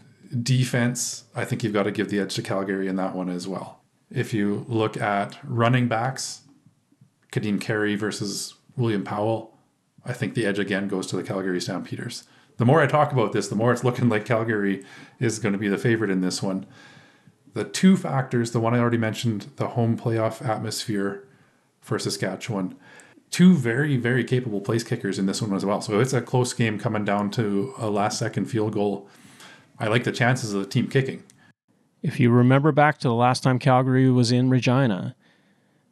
defense, 0.42 1.26
I 1.36 1.46
think 1.46 1.64
you've 1.64 1.74
got 1.74 1.84
to 1.84 1.92
give 1.92 2.10
the 2.10 2.20
edge 2.20 2.36
to 2.36 2.42
Calgary 2.42 2.88
in 2.88 2.96
that 2.96 3.16
one 3.16 3.30
as 3.30 3.48
well. 3.48 3.82
If 4.10 4.34
you 4.34 4.66
look 4.68 4.98
at 4.98 5.38
running 5.44 5.88
backs, 5.88 6.42
Kadeem 7.32 7.60
Carey 7.60 7.96
versus 7.96 8.56
William 8.76 9.04
Powell, 9.04 9.58
I 10.06 10.14
think 10.14 10.34
the 10.34 10.46
edge 10.46 10.60
again 10.60 10.88
goes 10.88 11.08
to 11.08 11.16
the 11.16 11.24
Calgary 11.24 11.62
Stampeders. 11.62 12.24
The 12.58 12.66
more 12.66 12.82
I 12.82 12.88
talk 12.88 13.12
about 13.12 13.32
this, 13.32 13.48
the 13.48 13.56
more 13.56 13.72
it's 13.72 13.84
looking 13.84 14.10
like 14.10 14.26
Calgary 14.26 14.84
is 15.20 15.40
going 15.40 15.54
to 15.54 15.60
be 15.60 15.68
the 15.68 15.78
favorite 15.78 16.12
in 16.12 16.22
this 16.22 16.42
one. 16.42 16.66
The 17.54 17.64
two 17.64 17.98
factors, 17.98 18.52
the 18.52 18.60
one 18.60 18.74
I 18.74 18.80
already 18.80 18.98
mentioned, 18.98 19.52
the 19.58 19.70
home 19.70 19.98
playoff 19.98 20.48
atmosphere 20.48 21.28
for 21.82 22.00
Saskatchewan, 22.00 22.76
two 23.34 23.56
very, 23.56 23.98
very 23.98 24.24
capable 24.24 24.62
place 24.62 24.84
kickers 24.84 25.18
in 25.18 25.26
this 25.26 25.42
one 25.42 25.54
as 25.54 25.66
well. 25.66 25.82
So 25.82 26.00
it's 26.00 26.14
a 26.14 26.22
close 26.22 26.54
game 26.54 26.78
coming 26.78 27.04
down 27.04 27.32
to 27.32 27.74
a 27.80 27.90
last 27.90 28.20
second 28.20 28.46
field 28.46 28.74
goal. 28.74 29.10
I 29.80 29.88
like 29.88 30.04
the 30.04 30.12
chances 30.12 30.54
of 30.54 30.62
the 30.62 30.70
team 30.70 30.88
kicking. 30.88 31.24
If 32.04 32.20
you 32.20 32.30
remember 32.30 32.72
back 32.72 33.00
to 33.00 33.08
the 33.08 33.14
last 33.16 33.42
time 33.42 33.58
Calgary 33.58 34.10
was 34.10 34.32
in 34.32 34.50
Regina, 34.50 35.16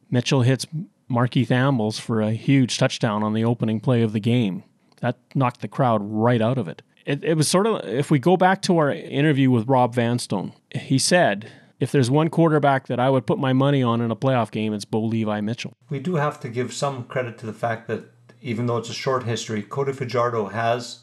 Mitchell 0.08 0.42
hits 0.42 0.66
Markeith 1.10 1.50
Ambles 1.50 1.98
for 1.98 2.22
a 2.22 2.32
huge 2.32 2.78
touchdown 2.78 3.24
on 3.24 3.34
the 3.34 3.44
opening 3.44 3.80
play 3.80 4.02
of 4.02 4.12
the 4.12 4.20
game. 4.20 4.62
That 5.00 5.18
knocked 5.34 5.62
the 5.62 5.68
crowd 5.68 6.00
right 6.02 6.40
out 6.40 6.58
of 6.58 6.68
it. 6.68 6.82
It, 7.04 7.24
it 7.24 7.34
was 7.34 7.48
sort 7.48 7.66
of, 7.66 7.84
if 7.84 8.08
we 8.08 8.20
go 8.20 8.36
back 8.36 8.62
to 8.62 8.78
our 8.78 8.92
interview 8.92 9.50
with 9.50 9.68
Rob 9.68 9.94
Vanstone, 9.96 10.52
he 10.70 10.98
said, 10.98 11.50
if 11.82 11.90
there's 11.90 12.12
one 12.12 12.28
quarterback 12.28 12.86
that 12.86 13.00
I 13.00 13.10
would 13.10 13.26
put 13.26 13.40
my 13.40 13.52
money 13.52 13.82
on 13.82 14.00
in 14.00 14.12
a 14.12 14.14
playoff 14.14 14.52
game, 14.52 14.72
it's 14.72 14.84
Bo 14.84 15.00
Levi 15.00 15.40
Mitchell. 15.40 15.72
We 15.90 15.98
do 15.98 16.14
have 16.14 16.38
to 16.42 16.48
give 16.48 16.72
some 16.72 17.02
credit 17.02 17.38
to 17.38 17.46
the 17.46 17.52
fact 17.52 17.88
that 17.88 18.04
even 18.40 18.66
though 18.66 18.76
it's 18.76 18.88
a 18.88 18.94
short 18.94 19.24
history, 19.24 19.62
Cody 19.62 19.92
Fajardo 19.92 20.46
has 20.46 21.00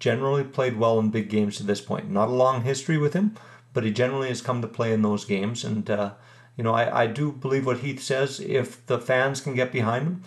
generally 0.00 0.42
played 0.42 0.78
well 0.78 0.98
in 0.98 1.10
big 1.10 1.28
games 1.28 1.58
to 1.58 1.62
this 1.62 1.80
point. 1.80 2.10
Not 2.10 2.26
a 2.26 2.32
long 2.32 2.62
history 2.64 2.98
with 2.98 3.12
him, 3.12 3.36
but 3.72 3.84
he 3.84 3.92
generally 3.92 4.26
has 4.26 4.42
come 4.42 4.60
to 4.62 4.66
play 4.66 4.92
in 4.92 5.02
those 5.02 5.24
games. 5.24 5.62
And, 5.62 5.88
uh, 5.88 6.14
you 6.56 6.64
know, 6.64 6.74
I, 6.74 7.02
I 7.02 7.06
do 7.06 7.30
believe 7.30 7.64
what 7.64 7.78
Heath 7.78 8.02
says. 8.02 8.40
If 8.40 8.84
the 8.86 8.98
fans 8.98 9.40
can 9.40 9.54
get 9.54 9.70
behind 9.70 10.06
him, 10.08 10.24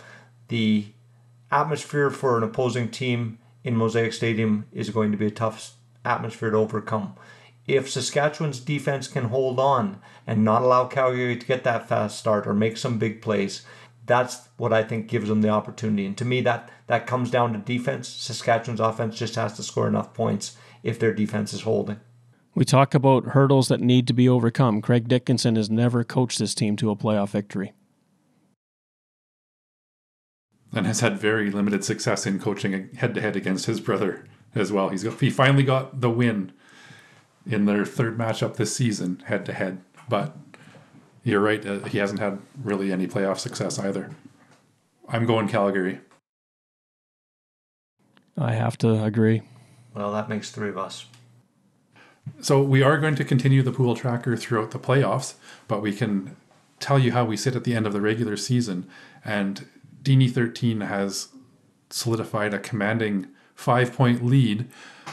the 0.47 0.86
atmosphere 1.51 2.09
for 2.09 2.38
an 2.38 2.43
opposing 2.43 2.89
team 2.89 3.38
in 3.65 3.75
Mosaic 3.75 4.13
Stadium 4.13 4.65
is 4.71 4.91
going 4.91 5.11
to 5.11 5.17
be 5.17 5.27
a 5.27 5.31
tough 5.31 5.73
atmosphere 6.05 6.51
to 6.51 6.57
overcome. 6.57 7.15
If 7.66 7.89
Saskatchewan's 7.89 8.59
defense 8.59 9.07
can 9.07 9.26
hold 9.26 9.59
on 9.59 9.99
and 10.28 10.43
not 10.43 10.61
allow 10.61 10.86
Calgary 10.86 11.38
to 11.38 11.45
get 11.45 11.64
that 11.64 11.88
fast 11.88 12.20
start 12.20 12.45
or 12.45 12.53
make 12.53 12.78
some 12.78 12.97
big 12.97 13.22
plays, 13.22 13.64
that's 14.05 14.49
what 14.57 14.74
I 14.74 14.84
think 14.84 15.07
gives 15.07 15.30
them 15.30 15.41
the 15.41 15.49
opportunity. 15.49 16.05
And 16.05 16.18
to 16.18 16.26
me, 16.26 16.41
that 16.41 16.70
that 16.88 17.07
comes 17.07 17.32
down 17.32 17.53
to 17.53 17.59
defense. 17.59 18.09
Saskatchewan's 18.09 18.82
offense 18.82 19.18
just 19.18 19.36
has 19.36 19.53
to 19.53 19.64
score 19.64 19.88
enough 19.88 20.14
points 20.14 20.57
if 20.84 20.99
their 20.99 21.14
defense 21.14 21.53
is 21.53 21.61
holding. 21.61 22.01
We 22.53 22.66
talk 22.66 22.93
about 22.93 23.28
hurdles 23.28 23.70
that 23.70 23.80
need 23.80 24.07
to 24.07 24.14
be 24.14 24.30
overcome. 24.30 24.82
Craig 24.82 25.07
Dickenson 25.07 25.55
has 25.55 25.70
never 25.70 26.03
coached 26.03 26.39
this 26.39 26.53
team 26.53 26.76
to 26.78 26.91
a 26.91 26.95
playoff 26.95 27.30
victory. 27.30 27.74
And 30.72 30.86
has 30.86 30.99
had 30.99 31.18
very 31.18 31.49
limited 31.49 31.84
success 31.84 32.26
in 32.26 32.39
coaching 32.39 32.89
head 32.95 33.16
to 33.16 33.22
head 33.22 33.36
against 33.36 33.68
his 33.68 33.80
brother 33.80 34.26
as 34.53 34.72
well. 34.72 34.89
He's 34.89 35.03
got, 35.03 35.20
he 35.20 35.30
finally 35.30 35.64
got 35.64 36.01
the 36.01 36.09
win 36.09 36.51
in 37.45 37.65
their 37.65 37.85
third 37.85 38.17
matchup 38.17 38.55
this 38.55 38.75
season, 38.75 39.23
head 39.25 39.45
to 39.45 39.53
head. 39.53 39.81
But 40.07 40.35
you're 41.23 41.41
right, 41.41 41.65
uh, 41.65 41.79
he 41.79 41.97
hasn't 41.97 42.19
had 42.19 42.39
really 42.61 42.91
any 42.91 43.07
playoff 43.07 43.39
success 43.39 43.79
either. 43.79 44.11
I'm 45.07 45.25
going 45.25 45.47
Calgary. 45.47 45.99
I 48.37 48.53
have 48.53 48.77
to 48.79 49.03
agree. 49.03 49.43
Well, 49.93 50.11
that 50.13 50.29
makes 50.29 50.49
three 50.51 50.69
of 50.69 50.77
us. 50.77 51.05
So 52.41 52.61
we 52.61 52.81
are 52.81 52.97
going 52.97 53.15
to 53.15 53.25
continue 53.25 53.61
the 53.61 53.71
pool 53.71 53.95
tracker 53.95 54.35
throughout 54.37 54.71
the 54.71 54.79
playoffs, 54.79 55.35
but 55.67 55.81
we 55.81 55.93
can 55.93 56.35
tell 56.79 56.97
you 56.97 57.11
how 57.11 57.25
we 57.25 57.37
sit 57.37 57.55
at 57.55 57.63
the 57.63 57.75
end 57.75 57.85
of 57.85 57.93
the 57.93 58.01
regular 58.01 58.37
season. 58.37 58.87
And 59.23 59.67
Dini 60.01 60.31
13 60.31 60.81
has 60.81 61.29
solidified 61.89 62.53
a 62.53 62.59
commanding 62.59 63.27
five 63.55 63.93
point 63.93 64.25
lead. 64.25 64.67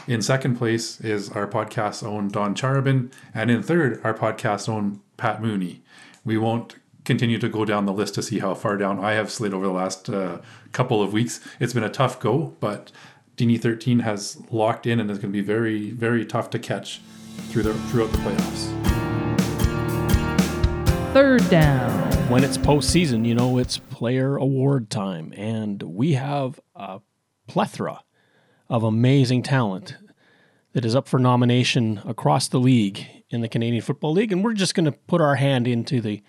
In 0.07 0.21
second 0.21 0.57
place 0.57 0.99
is 1.01 1.29
our 1.31 1.47
podcast 1.47 2.03
own 2.03 2.29
Don 2.29 2.55
Charabin, 2.55 3.11
and 3.33 3.51
in 3.51 3.61
third, 3.61 4.01
our 4.03 4.13
podcast 4.13 4.67
own 4.67 5.01
Pat 5.17 5.41
Mooney. 5.41 5.83
We 6.25 6.37
won't 6.37 6.75
continue 7.05 7.37
to 7.39 7.49
go 7.49 7.65
down 7.65 7.85
the 7.85 7.93
list 7.93 8.15
to 8.15 8.23
see 8.23 8.39
how 8.39 8.53
far 8.53 8.77
down 8.77 8.99
I 8.99 9.13
have 9.13 9.31
slid 9.31 9.53
over 9.53 9.65
the 9.65 9.73
last 9.73 10.09
uh, 10.09 10.39
couple 10.71 11.01
of 11.01 11.13
weeks. 11.13 11.39
It's 11.59 11.73
been 11.73 11.83
a 11.83 11.89
tough 11.89 12.19
go, 12.19 12.55
but 12.59 12.91
Dini 13.37 13.59
13 13.59 13.99
has 13.99 14.37
locked 14.51 14.85
in 14.85 14.99
and 14.99 15.09
is 15.09 15.17
going 15.17 15.31
to 15.31 15.37
be 15.37 15.45
very, 15.45 15.91
very 15.91 16.25
tough 16.25 16.49
to 16.51 16.59
catch 16.59 17.01
through 17.49 17.63
the, 17.63 17.73
throughout 17.73 18.11
the 18.11 18.17
playoffs. 18.19 18.91
Third 21.13 21.49
down. 21.49 22.11
When 22.29 22.43
it's 22.43 22.57
postseason, 22.57 23.25
you 23.25 23.35
know, 23.35 23.57
it's 23.57 23.77
player 23.77 24.37
award 24.37 24.89
time, 24.89 25.33
and 25.35 25.83
we 25.83 26.13
have 26.13 26.59
a 26.75 27.01
plethora 27.47 28.01
of 28.71 28.83
amazing 28.83 29.43
talent 29.43 29.97
that 30.71 30.85
is 30.85 30.95
up 30.95 31.05
for 31.05 31.19
nomination 31.19 32.01
across 32.05 32.47
the 32.47 32.59
league 32.59 33.05
in 33.29 33.41
the 33.41 33.49
Canadian 33.49 33.81
Football 33.81 34.13
League. 34.13 34.31
And 34.31 34.45
we're 34.45 34.53
just 34.53 34.73
going 34.75 34.85
to 34.85 34.93
put 34.93 35.19
our 35.19 35.35
hand 35.35 35.67
into 35.67 35.99
the 35.99 36.23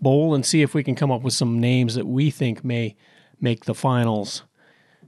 bowl 0.00 0.32
and 0.32 0.46
see 0.46 0.62
if 0.62 0.74
we 0.74 0.84
can 0.84 0.94
come 0.94 1.10
up 1.10 1.22
with 1.22 1.34
some 1.34 1.58
names 1.58 1.96
that 1.96 2.06
we 2.06 2.30
think 2.30 2.64
may 2.64 2.94
make 3.40 3.64
the 3.64 3.74
finals. 3.74 4.44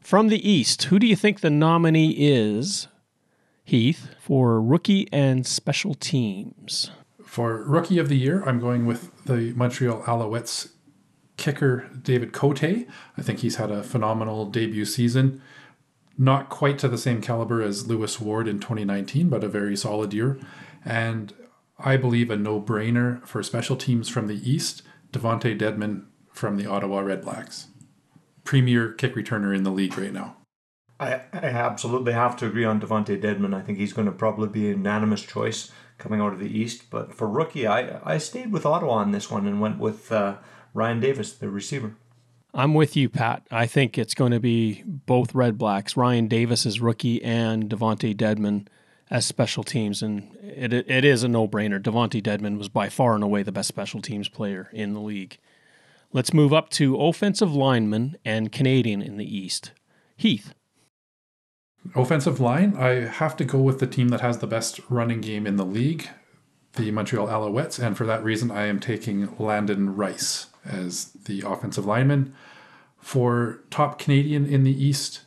From 0.00 0.28
the 0.28 0.50
East, 0.50 0.84
who 0.84 0.98
do 0.98 1.06
you 1.06 1.14
think 1.14 1.40
the 1.40 1.48
nominee 1.50 2.10
is, 2.10 2.88
Heath, 3.62 4.10
for 4.18 4.60
rookie 4.60 5.06
and 5.12 5.46
special 5.46 5.94
teams? 5.94 6.90
For 7.24 7.62
rookie 7.62 7.98
of 7.98 8.08
the 8.08 8.18
year, 8.18 8.42
I'm 8.44 8.58
going 8.58 8.84
with 8.84 9.12
the 9.26 9.52
Montreal 9.54 10.02
Alouettes 10.02 10.72
kicker 11.36 11.88
David 12.02 12.32
Cote. 12.32 12.64
I 12.64 12.86
think 13.22 13.38
he's 13.38 13.56
had 13.56 13.70
a 13.70 13.84
phenomenal 13.84 14.46
debut 14.46 14.84
season. 14.84 15.40
Not 16.18 16.50
quite 16.50 16.78
to 16.80 16.88
the 16.88 16.98
same 16.98 17.20
caliber 17.22 17.62
as 17.62 17.86
Lewis 17.86 18.20
Ward 18.20 18.46
in 18.46 18.60
2019, 18.60 19.28
but 19.28 19.44
a 19.44 19.48
very 19.48 19.76
solid 19.76 20.12
year. 20.12 20.38
And 20.84 21.32
I 21.78 21.96
believe 21.96 22.30
a 22.30 22.36
no 22.36 22.60
brainer 22.60 23.26
for 23.26 23.42
special 23.42 23.76
teams 23.76 24.08
from 24.08 24.26
the 24.26 24.50
East, 24.50 24.82
Devonte 25.12 25.58
Dedmon 25.58 26.06
from 26.32 26.56
the 26.56 26.66
Ottawa 26.66 27.02
Redblacks 27.02 27.66
premier 28.50 28.90
kick 28.92 29.14
returner 29.14 29.54
in 29.56 29.62
the 29.62 29.70
league 29.70 29.96
right 29.96 30.12
now. 30.12 30.36
I, 30.98 31.20
I 31.32 31.46
absolutely 31.46 32.12
have 32.12 32.36
to 32.38 32.46
agree 32.46 32.64
on 32.64 32.80
Devonte 32.80 33.20
Dedmon. 33.20 33.54
I 33.54 33.62
think 33.62 33.78
he's 33.78 33.92
going 33.92 34.06
to 34.06 34.12
probably 34.12 34.48
be 34.48 34.66
a 34.66 34.70
unanimous 34.70 35.22
choice 35.22 35.70
coming 35.98 36.20
out 36.20 36.32
of 36.32 36.40
the 36.40 36.58
East. 36.58 36.90
But 36.90 37.14
for 37.14 37.28
rookie, 37.28 37.66
I, 37.68 38.00
I 38.04 38.18
stayed 38.18 38.52
with 38.52 38.66
Ottawa 38.66 38.94
on 38.94 39.12
this 39.12 39.30
one 39.30 39.46
and 39.46 39.60
went 39.60 39.78
with 39.78 40.10
uh, 40.10 40.38
Ryan 40.74 40.98
Davis, 40.98 41.32
the 41.32 41.48
receiver. 41.48 41.94
I'm 42.52 42.74
with 42.74 42.96
you, 42.96 43.08
Pat. 43.08 43.46
I 43.50 43.66
think 43.66 43.96
it's 43.96 44.14
going 44.14 44.32
to 44.32 44.40
be 44.40 44.82
both 44.84 45.32
Redblacks, 45.32 45.96
Ryan 45.96 46.26
Davis 46.26 46.66
as 46.66 46.80
rookie 46.80 47.22
and 47.22 47.70
Devonte 47.70 48.16
Dedmon 48.16 48.66
as 49.10 49.26
special 49.26 49.64
teams, 49.64 50.02
and 50.02 50.36
it 50.42 50.72
it 50.72 51.04
is 51.04 51.22
a 51.22 51.28
no 51.28 51.46
brainer. 51.48 51.80
Devonte 51.80 52.22
Dedmon 52.22 52.58
was 52.58 52.68
by 52.68 52.88
far 52.88 53.14
and 53.14 53.24
away 53.24 53.42
the 53.42 53.52
best 53.52 53.68
special 53.68 54.00
teams 54.00 54.28
player 54.28 54.68
in 54.72 54.94
the 54.94 55.00
league. 55.00 55.38
Let's 56.12 56.34
move 56.34 56.52
up 56.52 56.70
to 56.70 57.00
offensive 57.00 57.54
lineman 57.54 58.16
and 58.24 58.50
Canadian 58.50 59.00
in 59.00 59.16
the 59.16 59.36
East. 59.36 59.72
Heath. 60.16 60.54
Offensive 61.94 62.40
line, 62.40 62.76
I 62.76 63.06
have 63.06 63.36
to 63.36 63.44
go 63.44 63.58
with 63.58 63.78
the 63.78 63.86
team 63.86 64.08
that 64.08 64.20
has 64.20 64.38
the 64.38 64.46
best 64.46 64.80
running 64.90 65.20
game 65.20 65.46
in 65.46 65.56
the 65.56 65.64
league, 65.64 66.08
the 66.74 66.90
Montreal 66.90 67.26
Alouettes, 67.26 67.78
and 67.78 67.96
for 67.96 68.04
that 68.06 68.22
reason, 68.22 68.50
I 68.50 68.66
am 68.66 68.80
taking 68.80 69.34
Landon 69.38 69.96
Rice 69.96 70.49
as 70.64 71.12
the 71.24 71.42
offensive 71.46 71.86
lineman. 71.86 72.34
For 72.98 73.60
top 73.70 73.98
Canadian 73.98 74.46
in 74.46 74.64
the 74.64 74.84
East, 74.84 75.22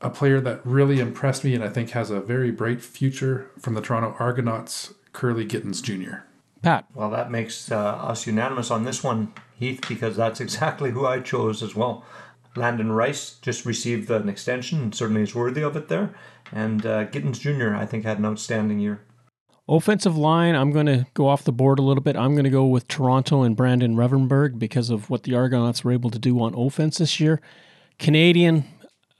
a 0.00 0.10
player 0.10 0.40
that 0.40 0.64
really 0.64 1.00
impressed 1.00 1.44
me 1.44 1.54
and 1.54 1.62
I 1.62 1.68
think 1.68 1.90
has 1.90 2.10
a 2.10 2.20
very 2.20 2.50
bright 2.50 2.82
future 2.82 3.50
from 3.58 3.74
the 3.74 3.80
Toronto 3.80 4.16
Argonauts, 4.18 4.94
Kurleigh 5.12 5.48
Gittens 5.48 5.82
Jr. 5.82 6.24
Pat. 6.62 6.86
Well, 6.94 7.10
that 7.10 7.30
makes 7.30 7.70
uh, 7.70 7.78
us 7.78 8.26
unanimous 8.26 8.70
on 8.70 8.84
this 8.84 9.04
one, 9.04 9.32
Heath, 9.58 9.84
because 9.88 10.16
that's 10.16 10.40
exactly 10.40 10.90
who 10.90 11.06
I 11.06 11.20
chose 11.20 11.62
as 11.62 11.74
well. 11.74 12.04
Landon 12.56 12.92
Rice 12.92 13.38
just 13.42 13.66
received 13.66 14.10
an 14.10 14.28
extension 14.28 14.80
and 14.80 14.94
certainly 14.94 15.22
is 15.22 15.34
worthy 15.34 15.62
of 15.62 15.76
it 15.76 15.88
there. 15.88 16.14
And 16.52 16.86
uh, 16.86 17.04
Gittens 17.04 17.38
Jr., 17.38 17.74
I 17.74 17.84
think, 17.84 18.04
had 18.04 18.18
an 18.18 18.26
outstanding 18.26 18.78
year. 18.78 19.00
Offensive 19.66 20.16
line, 20.16 20.54
I'm 20.54 20.72
going 20.72 20.86
to 20.86 21.06
go 21.14 21.26
off 21.26 21.44
the 21.44 21.52
board 21.52 21.78
a 21.78 21.82
little 21.82 22.02
bit. 22.02 22.16
I'm 22.16 22.32
going 22.32 22.44
to 22.44 22.50
go 22.50 22.66
with 22.66 22.86
Toronto 22.86 23.42
and 23.42 23.56
Brandon 23.56 23.96
Revenberg 23.96 24.58
because 24.58 24.90
of 24.90 25.08
what 25.08 25.22
the 25.22 25.34
Argonauts 25.34 25.82
were 25.82 25.92
able 25.92 26.10
to 26.10 26.18
do 26.18 26.38
on 26.42 26.54
offense 26.54 26.98
this 26.98 27.18
year. 27.18 27.40
Canadian, 27.98 28.64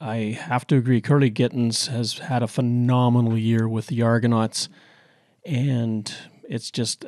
I 0.03 0.39
have 0.39 0.67
to 0.67 0.77
agree. 0.77 1.01
Kurleigh 1.01 1.33
Gittens 1.33 1.89
has 1.89 2.19
had 2.19 2.43
a 2.43 2.49
phenomenal 2.49 3.39
year 3.39 3.67
with 3.67 3.87
the 3.87 4.03
Argonauts, 4.03 4.69
and 5.47 6.15
it's 6.47 6.71
just 6.71 7.07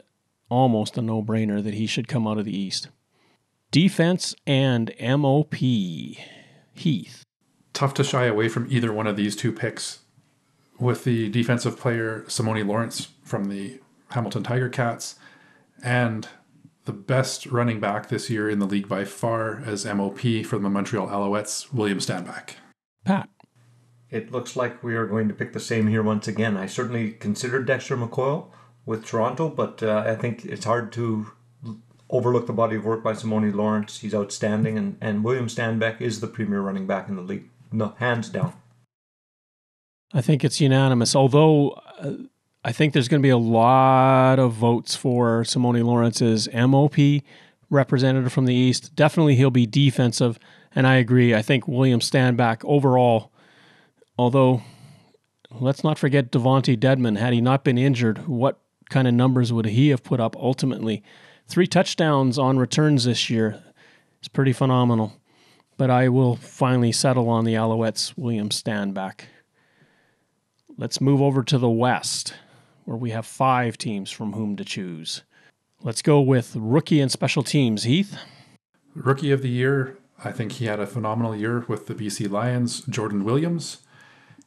almost 0.48 0.96
a 0.96 1.02
no 1.02 1.22
brainer 1.22 1.62
that 1.62 1.74
he 1.74 1.86
should 1.86 2.08
come 2.08 2.26
out 2.26 2.38
of 2.38 2.46
the 2.46 2.56
East. 2.56 2.88
Defense 3.70 4.34
and 4.46 4.94
MOP. 4.98 5.54
Heath. 5.54 7.22
Tough 7.74 7.92
to 7.94 8.04
shy 8.04 8.24
away 8.24 8.48
from 8.48 8.66
either 8.70 8.92
one 8.94 9.06
of 9.06 9.16
these 9.16 9.36
two 9.36 9.52
picks. 9.52 10.00
With 10.78 11.04
the 11.04 11.30
defensive 11.30 11.78
player 11.78 12.24
Simoni 12.28 12.66
Lawrence 12.66 13.08
from 13.26 13.46
the 13.46 13.80
Hamilton 14.10 14.42
Tiger 14.42 14.68
Cats 14.68 15.16
and 15.82 16.28
the 16.84 16.92
best 16.92 17.46
running 17.46 17.80
back 17.80 18.08
this 18.08 18.30
year 18.30 18.48
in 18.48 18.60
the 18.60 18.66
league 18.66 18.88
by 18.88 19.04
far 19.04 19.60
as 19.66 19.84
MOP 19.84 20.20
from 20.46 20.62
the 20.62 20.70
Montreal 20.70 21.08
Alouettes, 21.08 21.72
William 21.72 21.98
Stanback. 21.98 22.50
Pat. 23.04 23.28
It 24.08 24.30
looks 24.30 24.54
like 24.54 24.84
we 24.84 24.94
are 24.94 25.06
going 25.06 25.26
to 25.28 25.34
pick 25.34 25.52
the 25.52 25.60
same 25.60 25.88
here 25.88 26.02
once 26.02 26.28
again. 26.28 26.56
I 26.56 26.66
certainly 26.66 27.12
considered 27.12 27.66
Dexter 27.66 27.96
McCoil 27.96 28.46
with 28.86 29.04
Toronto, 29.04 29.48
but 29.48 29.82
uh, 29.82 30.04
I 30.06 30.14
think 30.14 30.44
it's 30.44 30.64
hard 30.64 30.92
to 30.92 31.26
overlook 32.08 32.46
the 32.46 32.52
body 32.52 32.76
of 32.76 32.84
work 32.84 33.02
by 33.02 33.14
Simoni 33.14 33.52
Lawrence. 33.52 33.98
He's 33.98 34.14
outstanding, 34.14 34.78
and, 34.78 34.96
and 35.00 35.24
William 35.24 35.48
Stanback 35.48 36.00
is 36.00 36.20
the 36.20 36.28
premier 36.28 36.60
running 36.60 36.86
back 36.86 37.08
in 37.08 37.16
the 37.16 37.22
league. 37.22 37.50
No, 37.72 37.94
hands 37.98 38.28
down. 38.28 38.52
I 40.12 40.20
think 40.20 40.44
it's 40.44 40.60
unanimous, 40.60 41.16
although 41.16 41.70
uh, 41.98 42.12
I 42.66 42.72
think 42.72 42.92
there's 42.92 43.06
going 43.06 43.22
to 43.22 43.26
be 43.26 43.30
a 43.30 43.36
lot 43.36 44.40
of 44.40 44.54
votes 44.54 44.96
for 44.96 45.44
Simoni 45.44 45.84
Lawrence's 45.84 46.48
MOP 46.52 47.22
representative 47.70 48.32
from 48.32 48.46
the 48.46 48.54
East. 48.56 48.96
Definitely 48.96 49.36
he'll 49.36 49.52
be 49.52 49.66
defensive, 49.66 50.36
and 50.74 50.84
I 50.84 50.96
agree. 50.96 51.32
I 51.32 51.42
think 51.42 51.68
William 51.68 52.00
Stanback 52.00 52.64
overall, 52.64 53.30
although 54.18 54.64
let's 55.52 55.84
not 55.84 55.96
forget 55.96 56.32
Devonte 56.32 56.76
Dedmon, 56.76 57.18
Had 57.18 57.32
he 57.32 57.40
not 57.40 57.62
been 57.62 57.78
injured, 57.78 58.26
what 58.26 58.58
kind 58.90 59.06
of 59.06 59.14
numbers 59.14 59.52
would 59.52 59.66
he 59.66 59.90
have 59.90 60.02
put 60.02 60.18
up 60.18 60.34
ultimately? 60.34 61.04
Three 61.46 61.68
touchdowns 61.68 62.36
on 62.36 62.58
returns 62.58 63.04
this 63.04 63.30
year. 63.30 63.62
It's 64.18 64.26
pretty 64.26 64.52
phenomenal. 64.52 65.12
But 65.76 65.90
I 65.90 66.08
will 66.08 66.34
finally 66.34 66.90
settle 66.90 67.28
on 67.28 67.44
the 67.44 67.54
Alouettes, 67.54 68.14
William 68.16 68.48
Stanback. 68.48 69.26
Let's 70.76 71.00
move 71.00 71.22
over 71.22 71.44
to 71.44 71.58
the 71.58 71.70
West, 71.70 72.34
where 72.86 72.96
we 72.96 73.10
have 73.10 73.26
five 73.26 73.76
teams 73.76 74.10
from 74.10 74.32
whom 74.32 74.56
to 74.56 74.64
choose. 74.64 75.22
Let's 75.82 76.00
go 76.00 76.20
with 76.20 76.56
rookie 76.56 77.00
and 77.00 77.12
special 77.12 77.42
teams. 77.42 77.82
Heath? 77.82 78.16
Rookie 78.94 79.30
of 79.32 79.42
the 79.42 79.50
year, 79.50 79.98
I 80.24 80.32
think 80.32 80.52
he 80.52 80.64
had 80.64 80.80
a 80.80 80.86
phenomenal 80.86 81.36
year 81.36 81.66
with 81.68 81.86
the 81.86 81.94
BC 81.94 82.30
Lions, 82.30 82.80
Jordan 82.82 83.24
Williams. 83.24 83.82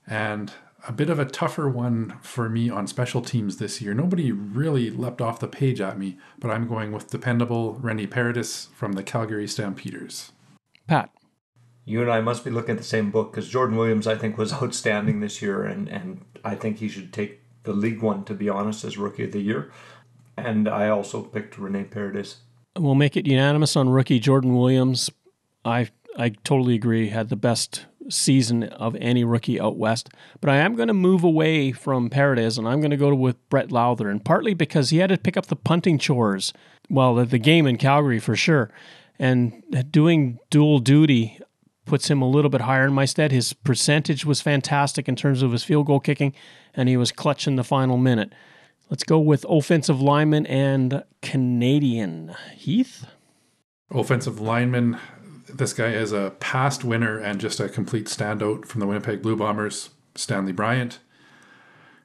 And 0.07 0.51
a 0.87 0.91
bit 0.91 1.09
of 1.09 1.19
a 1.19 1.25
tougher 1.25 1.69
one 1.69 2.17
for 2.21 2.49
me 2.49 2.69
on 2.69 2.87
special 2.87 3.21
teams 3.21 3.57
this 3.57 3.81
year. 3.81 3.93
Nobody 3.93 4.31
really 4.31 4.89
leapt 4.89 5.21
off 5.21 5.39
the 5.39 5.47
page 5.47 5.81
at 5.81 5.99
me, 5.99 6.17
but 6.39 6.49
I'm 6.49 6.67
going 6.67 6.91
with 6.91 7.11
dependable 7.11 7.73
Rene 7.73 8.07
Paredes 8.07 8.69
from 8.73 8.93
the 8.93 9.03
Calgary 9.03 9.47
Stampeders. 9.47 10.31
Pat. 10.87 11.11
You 11.85 12.01
and 12.01 12.11
I 12.11 12.21
must 12.21 12.45
be 12.45 12.51
looking 12.51 12.71
at 12.71 12.77
the 12.77 12.83
same 12.83 13.11
book 13.11 13.31
because 13.31 13.49
Jordan 13.49 13.75
Williams, 13.75 14.07
I 14.07 14.15
think, 14.15 14.37
was 14.37 14.53
outstanding 14.53 15.19
this 15.19 15.41
year, 15.41 15.63
and, 15.63 15.87
and 15.89 16.23
I 16.43 16.55
think 16.55 16.77
he 16.77 16.87
should 16.87 17.11
take 17.11 17.38
the 17.63 17.73
league 17.73 18.01
one, 18.01 18.23
to 18.25 18.33
be 18.33 18.49
honest, 18.49 18.83
as 18.83 18.97
rookie 18.97 19.25
of 19.25 19.31
the 19.31 19.41
year. 19.41 19.71
And 20.37 20.67
I 20.67 20.89
also 20.89 21.21
picked 21.21 21.57
Rene 21.57 21.85
Paredes. 21.85 22.37
We'll 22.77 22.95
make 22.95 23.17
it 23.17 23.27
unanimous 23.27 23.75
on 23.75 23.89
rookie 23.89 24.19
Jordan 24.19 24.55
Williams. 24.55 25.09
I 25.65 25.89
I 26.17 26.29
totally 26.43 26.75
agree. 26.75 27.09
Had 27.09 27.29
the 27.29 27.35
best 27.35 27.85
season 28.09 28.63
of 28.63 28.95
any 28.95 29.23
rookie 29.23 29.59
out 29.59 29.77
west. 29.77 30.09
But 30.41 30.49
I 30.49 30.57
am 30.57 30.75
going 30.75 30.87
to 30.87 30.93
move 30.93 31.23
away 31.23 31.71
from 31.71 32.09
Paredes 32.09 32.57
and 32.57 32.67
I'm 32.67 32.79
going 32.79 32.91
to 32.91 32.97
go 32.97 33.13
with 33.13 33.49
Brett 33.49 33.69
Lauther, 33.69 34.09
and 34.09 34.23
partly 34.23 34.53
because 34.53 34.89
he 34.89 34.97
had 34.97 35.09
to 35.09 35.17
pick 35.17 35.37
up 35.37 35.47
the 35.47 35.55
punting 35.55 35.99
chores. 35.99 36.53
Well, 36.89 37.15
the, 37.15 37.25
the 37.25 37.37
game 37.37 37.67
in 37.67 37.77
Calgary 37.77 38.19
for 38.19 38.35
sure, 38.35 38.71
and 39.19 39.63
doing 39.91 40.39
dual 40.49 40.79
duty 40.79 41.39
puts 41.85 42.09
him 42.09 42.21
a 42.21 42.29
little 42.29 42.49
bit 42.49 42.61
higher 42.61 42.85
in 42.85 42.93
my 42.93 43.05
stead. 43.05 43.31
His 43.31 43.53
percentage 43.53 44.25
was 44.25 44.41
fantastic 44.41 45.07
in 45.07 45.15
terms 45.15 45.41
of 45.41 45.51
his 45.51 45.63
field 45.63 45.87
goal 45.87 45.99
kicking, 45.99 46.33
and 46.79 46.87
he 46.87 46.95
was 46.95 47.11
clutch 47.11 47.45
in 47.45 47.57
the 47.57 47.63
final 47.63 47.97
minute. 47.97 48.31
Let's 48.89 49.03
go 49.03 49.19
with 49.19 49.45
offensive 49.49 50.01
lineman 50.01 50.45
and 50.45 51.03
Canadian. 51.21 52.33
Heath? 52.55 53.05
Offensive 53.91 54.39
lineman, 54.39 54.97
this 55.53 55.73
guy 55.73 55.89
is 55.89 56.13
a 56.13 56.33
past 56.39 56.85
winner 56.85 57.19
and 57.19 57.41
just 57.41 57.59
a 57.59 57.67
complete 57.67 58.05
standout 58.05 58.65
from 58.65 58.79
the 58.79 58.87
Winnipeg 58.87 59.21
Blue 59.21 59.35
Bombers, 59.35 59.89
Stanley 60.15 60.53
Bryant. 60.53 60.99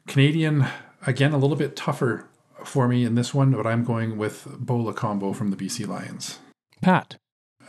Canadian, 0.09 0.67
again, 1.07 1.33
a 1.33 1.39
little 1.39 1.57
bit 1.57 1.77
tougher 1.77 2.29
for 2.65 2.89
me 2.89 3.05
in 3.05 3.15
this 3.15 3.33
one, 3.33 3.53
but 3.53 3.69
I'm 3.69 3.85
going 3.85 4.19
with 4.19 4.45
Bo 4.59 4.79
Lokombo 4.79 5.37
from 5.37 5.51
the 5.51 5.57
BC 5.57 5.87
Lions. 5.87 6.41
Pat. 6.83 7.17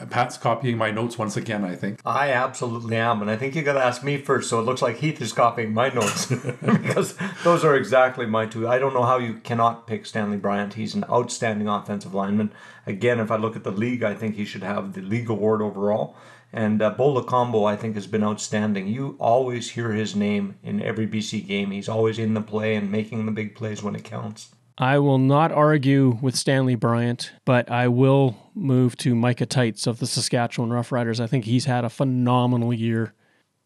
Pat's 0.09 0.37
copying 0.37 0.77
my 0.77 0.91
notes 0.91 1.17
once 1.17 1.37
again, 1.37 1.63
I 1.63 1.75
think. 1.75 1.99
I 2.05 2.31
absolutely 2.31 2.97
am, 2.97 3.21
and 3.21 3.31
I 3.31 3.35
think 3.35 3.55
you 3.55 3.61
got 3.61 3.73
to 3.73 3.83
ask 3.83 4.03
me 4.03 4.17
first. 4.17 4.49
So 4.49 4.59
it 4.59 4.63
looks 4.63 4.81
like 4.81 4.97
Heath 4.97 5.21
is 5.21 5.33
copying 5.33 5.73
my 5.73 5.89
notes 5.89 6.25
because 6.65 7.15
those 7.43 7.63
are 7.63 7.75
exactly 7.75 8.25
my 8.25 8.45
two. 8.45 8.67
I 8.67 8.79
don't 8.79 8.93
know 8.93 9.03
how 9.03 9.17
you 9.17 9.35
cannot 9.35 9.87
pick 9.87 10.05
Stanley 10.05 10.37
Bryant. 10.37 10.73
He's 10.73 10.95
an 10.95 11.05
outstanding 11.09 11.67
offensive 11.67 12.13
lineman. 12.13 12.51
Again, 12.85 13.19
if 13.19 13.31
I 13.31 13.37
look 13.37 13.55
at 13.55 13.63
the 13.63 13.71
league, 13.71 14.03
I 14.03 14.13
think 14.13 14.35
he 14.35 14.45
should 14.45 14.63
have 14.63 14.93
the 14.93 15.01
league 15.01 15.29
award 15.29 15.61
overall. 15.61 16.15
And 16.53 16.81
uh, 16.81 16.91
Bo 16.91 17.13
Lokombo, 17.13 17.65
I 17.65 17.75
think, 17.75 17.95
has 17.95 18.07
been 18.07 18.23
outstanding. 18.23 18.87
You 18.87 19.17
always 19.19 19.71
hear 19.71 19.91
his 19.91 20.15
name 20.15 20.55
in 20.63 20.81
every 20.81 21.05
BC 21.05 21.45
game. 21.45 21.71
He's 21.71 21.89
always 21.89 22.17
in 22.17 22.33
the 22.33 22.41
play 22.41 22.75
and 22.75 22.91
making 22.91 23.25
the 23.25 23.31
big 23.31 23.55
plays 23.55 23.83
when 23.83 23.95
it 23.95 24.05
counts. 24.05 24.54
I 24.77 24.99
will 24.99 25.17
not 25.17 25.53
argue 25.53 26.17
with 26.21 26.35
Stanley 26.35 26.75
Bryant, 26.75 27.31
but 27.45 27.71
I 27.71 27.87
will 27.87 28.35
move 28.53 28.97
to 28.97 29.15
Micah 29.15 29.45
Teitz 29.45 29.87
of 29.87 29.99
the 29.99 30.07
Saskatchewan 30.07 30.69
Roughriders. 30.69 31.21
I 31.21 31.27
think 31.27 31.45
he's 31.45 31.65
had 31.65 31.85
a 31.85 31.89
phenomenal 31.89 32.73
year. 32.73 33.13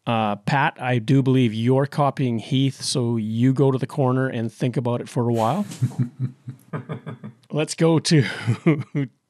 Uh, 0.06 0.36
Pat, 0.36 0.80
I 0.80 0.98
do 0.98 1.22
believe 1.22 1.52
you're 1.52 1.86
copying 1.86 2.38
Heath, 2.38 2.82
so 2.82 3.16
you 3.16 3.52
go 3.52 3.70
to 3.70 3.78
the 3.78 3.86
corner 3.86 4.28
and 4.28 4.52
think 4.52 4.76
about 4.76 5.00
it 5.00 5.08
for 5.08 5.28
a 5.28 5.32
while. 5.32 5.66
Let's 7.50 7.74
go 7.74 7.98
to 7.98 8.24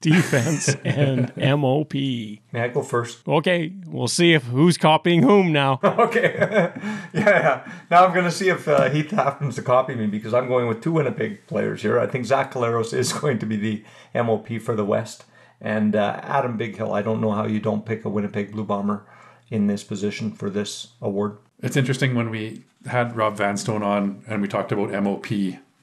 defense 0.01 0.75
and 0.85 1.33
MOP. 1.37 1.95
May 1.95 2.41
I 2.55 2.69
go 2.69 2.83
first? 2.83 3.27
Okay, 3.27 3.73
we'll 3.87 4.09
see 4.09 4.33
if 4.33 4.45
who's 4.45 4.79
copying 4.79 5.23
whom 5.23 5.53
now. 5.53 5.81
okay. 5.85 6.35
yeah, 7.13 7.13
yeah. 7.13 7.73
Now 7.91 8.07
I'm 8.07 8.13
going 8.13 8.25
to 8.25 8.31
see 8.31 8.49
if 8.49 8.67
uh, 8.67 8.91
Heath 8.91 9.11
happens 9.11 9.57
to 9.57 9.63
copy 9.63 9.95
me 9.95 10.07
because 10.07 10.35
I'm 10.35 10.49
going 10.49 10.67
with 10.69 10.83
two 10.83 10.93
Winnipeg 10.93 11.47
players 11.47 11.83
here. 11.83 11.99
I 11.99 12.07
think 12.07 12.25
Zach 12.25 12.53
Collaros 12.53 12.93
is 12.93 13.13
going 13.13 13.39
to 13.39 13.47
be 13.47 13.57
the 13.57 13.85
MOP 14.15 14.61
for 14.61 14.75
the 14.75 14.85
West. 14.85 15.25
And 15.61 15.95
uh, 15.95 16.21
Adam 16.23 16.59
Bighill, 16.59 16.95
I 16.95 17.03
don't 17.03 17.21
know 17.21 17.33
how 17.33 17.47
you 17.47 17.61
don't 17.61 17.85
pick 17.85 18.05
a 18.05 18.09
Winnipeg 18.09 18.53
Blue 18.53 18.65
Bomber 18.65 19.05
in 19.51 19.67
this 19.67 19.85
position 19.85 20.33
for 20.33 20.49
this 20.49 20.89
award. 21.03 21.37
It's 21.63 21.77
interesting 21.77 22.15
when 22.15 22.31
we 22.31 22.63
had 22.87 23.15
Rob 23.15 23.37
Vanstone 23.37 23.83
on 23.83 24.23
and 24.27 24.41
we 24.41 24.49
talked 24.49 24.73
about 24.73 24.91
MOP. 25.03 25.27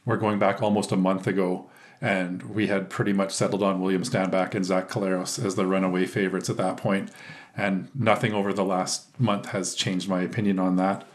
We're 0.05 0.18
going 0.18 0.39
back 0.39 0.63
almost 0.63 0.91
a 0.91 0.95
month 0.95 1.28
ago, 1.28 1.70
and 2.01 2.43
we 2.43 2.67
had 2.67 2.89
pretty 2.89 3.13
much 3.13 3.31
settled 3.31 3.63
on 3.63 3.81
William 3.81 4.03
Stanback 4.03 4.53
and 4.53 4.65
Zach 4.65 4.89
Collaros 4.89 5.43
as 5.43 5.55
the 5.55 5.65
runaway 5.65 6.05
favorites 6.05 6.49
at 6.49 6.57
that 6.57 6.77
point, 6.77 7.11
and 7.55 7.89
nothing 7.95 8.33
over 8.33 8.53
the 8.53 8.65
last 8.65 9.19
month 9.19 9.47
has 9.47 9.75
changed 9.75 10.07
my 10.07 10.21
opinion 10.21 10.59
on 10.59 10.75
that. 10.75 11.05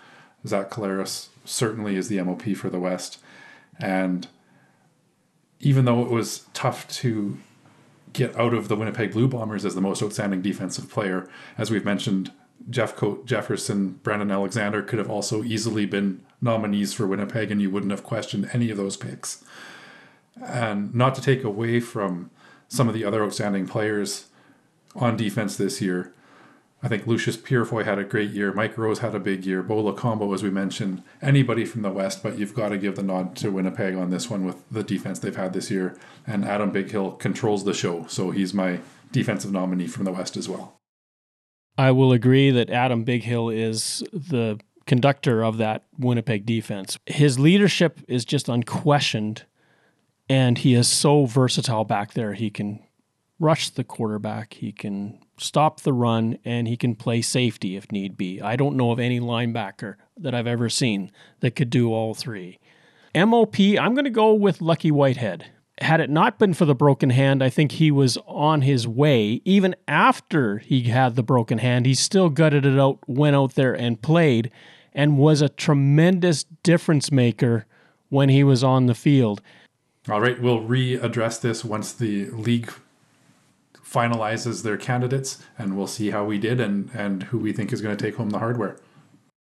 Zach 0.46 0.70
Collaros 0.70 1.28
certainly 1.44 1.96
is 1.96 2.08
the 2.08 2.20
MOP 2.22 2.56
for 2.56 2.68
the 2.68 2.80
West, 2.80 3.18
and 3.78 4.26
even 5.60 5.84
though 5.84 6.02
it 6.02 6.10
was 6.10 6.46
tough 6.52 6.88
to 6.88 7.38
get 8.12 8.36
out 8.36 8.52
of 8.52 8.68
the 8.68 8.76
Winnipeg 8.76 9.12
Blue 9.12 9.28
Bombers 9.28 9.64
as 9.64 9.74
the 9.74 9.80
most 9.80 10.02
outstanding 10.02 10.42
defensive 10.42 10.90
player, 10.90 11.28
as 11.56 11.70
we've 11.70 11.84
mentioned, 11.84 12.32
Jeffcoat 12.70 13.24
Jefferson, 13.24 14.00
Brandon 14.02 14.30
Alexander 14.30 14.82
could 14.82 14.98
have 14.98 15.10
also 15.10 15.42
easily 15.42 15.86
been 15.86 16.24
nominees 16.40 16.92
for 16.92 17.06
Winnipeg, 17.06 17.50
and 17.50 17.62
you 17.62 17.70
wouldn't 17.70 17.92
have 17.92 18.02
questioned 18.02 18.50
any 18.52 18.70
of 18.70 18.76
those 18.76 18.96
picks. 18.96 19.44
And 20.40 20.94
not 20.94 21.14
to 21.16 21.20
take 21.20 21.44
away 21.44 21.80
from 21.80 22.30
some 22.68 22.88
of 22.88 22.94
the 22.94 23.04
other 23.04 23.22
outstanding 23.22 23.66
players 23.66 24.26
on 24.94 25.16
defense 25.16 25.56
this 25.56 25.80
year, 25.80 26.12
I 26.82 26.88
think 26.88 27.04
Loucheiz 27.04 27.38
Purifoy 27.38 27.84
had 27.84 27.98
a 27.98 28.04
great 28.04 28.30
year. 28.30 28.52
Mike 28.52 28.76
Rose 28.76 28.98
had 28.98 29.14
a 29.14 29.20
big 29.20 29.46
year. 29.46 29.62
Bo 29.62 29.92
Combo, 29.92 30.34
as 30.34 30.42
we 30.42 30.50
mentioned, 30.50 31.02
anybody 31.20 31.64
from 31.64 31.82
the 31.82 31.92
West, 31.92 32.22
but 32.24 32.38
you've 32.38 32.54
got 32.54 32.70
to 32.70 32.78
give 32.78 32.96
the 32.96 33.04
nod 33.04 33.36
to 33.36 33.50
Winnipeg 33.50 33.94
on 33.94 34.10
this 34.10 34.28
one 34.28 34.44
with 34.44 34.68
the 34.68 34.82
defense 34.82 35.20
they've 35.20 35.36
had 35.36 35.52
this 35.52 35.70
year. 35.70 35.96
And 36.26 36.44
Adam 36.44 36.72
Bighill 36.72 37.20
controls 37.20 37.64
the 37.64 37.74
show, 37.74 38.06
so 38.08 38.32
he's 38.32 38.52
my 38.52 38.80
defensive 39.12 39.52
nominee 39.52 39.86
from 39.86 40.04
the 40.04 40.12
West 40.12 40.36
as 40.36 40.48
well. 40.48 40.80
I 41.78 41.92
will 41.92 42.12
agree 42.12 42.50
that 42.50 42.68
Adam 42.68 43.04
Bighill 43.04 43.54
is 43.54 44.02
the 44.12 44.58
conductor 44.84 45.44
of 45.44 45.58
that 45.58 45.84
Winnipeg 45.98 46.44
defense. 46.44 46.98
His 47.06 47.38
leadership 47.38 48.00
is 48.08 48.24
just 48.24 48.48
unquestioned, 48.48 49.44
and 50.28 50.58
he 50.58 50.74
is 50.74 50.88
so 50.88 51.26
versatile 51.26 51.84
back 51.84 52.14
there. 52.14 52.34
He 52.34 52.50
can 52.50 52.80
rush 53.38 53.70
the 53.70 53.84
quarterback, 53.84 54.54
he 54.54 54.72
can 54.72 55.18
stop 55.36 55.80
the 55.80 55.92
run, 55.92 56.38
and 56.44 56.68
he 56.68 56.76
can 56.76 56.94
play 56.94 57.20
safety 57.20 57.76
if 57.76 57.90
need 57.90 58.16
be. 58.16 58.40
I 58.40 58.56
don't 58.56 58.76
know 58.76 58.92
of 58.92 59.00
any 59.00 59.18
linebacker 59.18 59.96
that 60.16 60.34
I've 60.34 60.46
ever 60.46 60.68
seen 60.68 61.10
that 61.40 61.56
could 61.56 61.70
do 61.70 61.92
all 61.92 62.14
three. 62.14 62.60
MOP, 63.14 63.58
I'm 63.58 63.94
going 63.94 64.04
to 64.04 64.10
go 64.10 64.32
with 64.32 64.62
Lucky 64.62 64.90
Whitehead. 64.90 65.50
Had 65.80 66.00
it 66.00 66.10
not 66.10 66.38
been 66.38 66.54
for 66.54 66.64
the 66.64 66.74
broken 66.74 67.10
hand, 67.10 67.42
I 67.42 67.50
think 67.50 67.72
he 67.72 67.90
was 67.90 68.16
on 68.26 68.62
his 68.62 68.86
way. 68.86 69.42
Even 69.44 69.74
after 69.88 70.58
he 70.58 70.84
had 70.84 71.16
the 71.16 71.22
broken 71.22 71.58
hand, 71.58 71.84
he 71.84 71.94
still 71.94 72.30
gutted 72.30 72.64
it 72.64 72.78
out, 72.78 72.98
went 73.06 73.34
out 73.34 73.54
there 73.54 73.74
and 73.74 74.00
played, 74.00 74.50
and 74.92 75.18
was 75.18 75.42
a 75.42 75.48
tremendous 75.48 76.44
difference 76.62 77.10
maker 77.10 77.66
when 78.08 78.28
he 78.28 78.44
was 78.44 78.62
on 78.62 78.86
the 78.86 78.94
field. 78.94 79.42
All 80.08 80.20
right, 80.20 80.40
we'll 80.40 80.60
readdress 80.60 81.40
this 81.40 81.64
once 81.64 81.92
the 81.92 82.28
league 82.30 82.72
finalizes 83.88 84.64
their 84.64 84.76
candidates, 84.76 85.38
and 85.56 85.76
we'll 85.76 85.86
see 85.86 86.10
how 86.10 86.24
we 86.24 86.38
did 86.38 86.58
and, 86.58 86.90
and 86.92 87.24
who 87.24 87.38
we 87.38 87.52
think 87.52 87.72
is 87.72 87.80
going 87.80 87.96
to 87.96 88.04
take 88.04 88.16
home 88.16 88.30
the 88.30 88.40
hardware. 88.40 88.76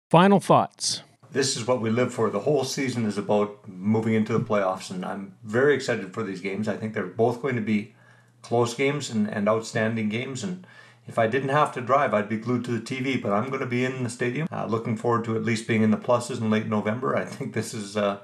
Final 0.08 0.38
thoughts. 0.38 1.02
This 1.32 1.56
is 1.56 1.66
what 1.66 1.80
we 1.80 1.90
live 1.90 2.14
for. 2.14 2.30
The 2.30 2.40
whole 2.40 2.62
season 2.62 3.06
is 3.06 3.18
about 3.18 3.66
moving 3.66 4.14
into 4.14 4.32
the 4.34 4.44
playoffs, 4.44 4.88
and 4.88 5.04
I'm 5.04 5.34
very 5.42 5.74
excited 5.74 6.14
for 6.14 6.22
these 6.22 6.40
games. 6.40 6.68
I 6.68 6.76
think 6.76 6.94
they're 6.94 7.06
both 7.06 7.42
going 7.42 7.56
to 7.56 7.60
be 7.60 7.94
close 8.42 8.72
games 8.72 9.10
and, 9.10 9.28
and 9.28 9.48
outstanding 9.48 10.10
games. 10.10 10.44
And 10.44 10.64
if 11.08 11.18
I 11.18 11.26
didn't 11.26 11.48
have 11.48 11.72
to 11.74 11.80
drive, 11.80 12.14
I'd 12.14 12.28
be 12.28 12.36
glued 12.36 12.64
to 12.66 12.78
the 12.78 12.80
TV, 12.80 13.20
but 13.20 13.32
I'm 13.32 13.48
going 13.48 13.60
to 13.60 13.66
be 13.66 13.84
in 13.84 14.04
the 14.04 14.10
stadium. 14.10 14.46
Uh, 14.52 14.66
looking 14.66 14.96
forward 14.96 15.24
to 15.24 15.34
at 15.34 15.42
least 15.42 15.66
being 15.66 15.82
in 15.82 15.90
the 15.90 15.96
pluses 15.96 16.40
in 16.40 16.50
late 16.50 16.66
November. 16.66 17.16
I 17.16 17.24
think 17.24 17.52
this 17.52 17.74
is. 17.74 17.96
Uh, 17.96 18.20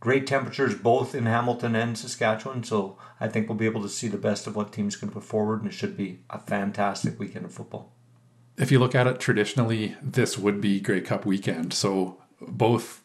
great 0.00 0.26
temperatures 0.26 0.74
both 0.74 1.14
in 1.14 1.26
Hamilton 1.26 1.76
and 1.76 1.96
Saskatchewan. 1.96 2.64
So 2.64 2.98
I 3.20 3.28
think 3.28 3.48
we'll 3.48 3.58
be 3.58 3.66
able 3.66 3.82
to 3.82 3.88
see 3.88 4.08
the 4.08 4.16
best 4.18 4.46
of 4.46 4.56
what 4.56 4.72
teams 4.72 4.96
can 4.96 5.10
put 5.10 5.22
forward, 5.22 5.60
and 5.60 5.70
it 5.70 5.74
should 5.74 5.96
be 5.96 6.20
a 6.30 6.38
fantastic 6.38 7.18
weekend 7.18 7.44
of 7.44 7.52
football. 7.52 7.92
If 8.56 8.72
you 8.72 8.78
look 8.78 8.94
at 8.94 9.06
it 9.06 9.20
traditionally, 9.20 9.96
this 10.02 10.36
would 10.36 10.60
be 10.60 10.80
Grey 10.80 11.02
Cup 11.02 11.24
weekend. 11.24 11.72
So 11.72 12.18
both 12.40 13.02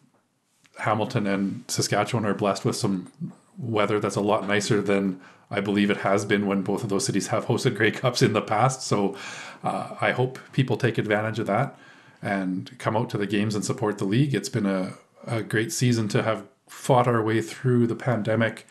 Hamilton 0.80 1.28
and 1.28 1.64
Saskatchewan 1.68 2.26
are 2.26 2.34
blessed 2.34 2.66
with 2.66 2.76
some 2.76 3.12
weather 3.58 4.00
that's 4.00 4.16
a 4.16 4.22
lot 4.22 4.48
nicer 4.48 4.82
than 4.82 5.22
I 5.50 5.62
believe 5.62 5.90
it 5.90 5.98
has 5.98 6.26
been 6.26 6.48
when 6.48 6.64
both 6.64 6.84
of 6.84 6.90
those 6.90 7.06
cities 7.06 7.28
have 7.28 7.46
hosted 7.46 7.76
Grey 7.76 7.92
Cups 7.92 8.22
in 8.22 8.34
the 8.34 8.42
past. 8.42 8.82
So 8.82 9.16
uh, 9.64 9.96
I 10.02 10.12
hope 10.12 10.40
people 10.52 10.76
take 10.76 10.98
advantage 10.98 11.40
of 11.40 11.48
that 11.48 11.78
and 12.22 12.78
come 12.80 12.98
out 12.98 13.10
to 13.12 13.18
the 13.18 13.28
games 13.28 13.56
and 13.56 13.64
support 13.64 13.98
the 13.98 14.06
league. 14.06 14.34
It's 14.34 14.50
been 14.50 14.66
a, 14.66 14.94
a 15.28 15.44
great 15.44 15.72
season 15.72 16.08
to 16.10 16.24
have 16.24 16.48
fought 16.76 17.08
our 17.08 17.24
way 17.24 17.42
through 17.42 17.88
the 17.88 17.96
pandemic 17.96 18.68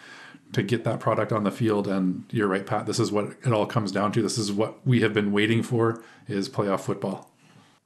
to 0.52 0.62
get 0.62 0.84
that 0.84 1.00
product 1.00 1.32
on 1.32 1.42
the 1.42 1.50
field 1.50 1.88
and 1.88 2.24
you're 2.30 2.46
right 2.46 2.66
pat 2.66 2.86
this 2.86 3.00
is 3.00 3.10
what 3.10 3.24
it 3.44 3.52
all 3.52 3.66
comes 3.66 3.90
down 3.90 4.12
to. 4.12 4.22
This 4.22 4.38
is 4.38 4.52
what 4.52 4.86
we 4.86 5.00
have 5.00 5.12
been 5.12 5.32
waiting 5.32 5.62
for 5.62 6.02
is 6.28 6.48
playoff 6.48 6.80
football. 6.80 7.30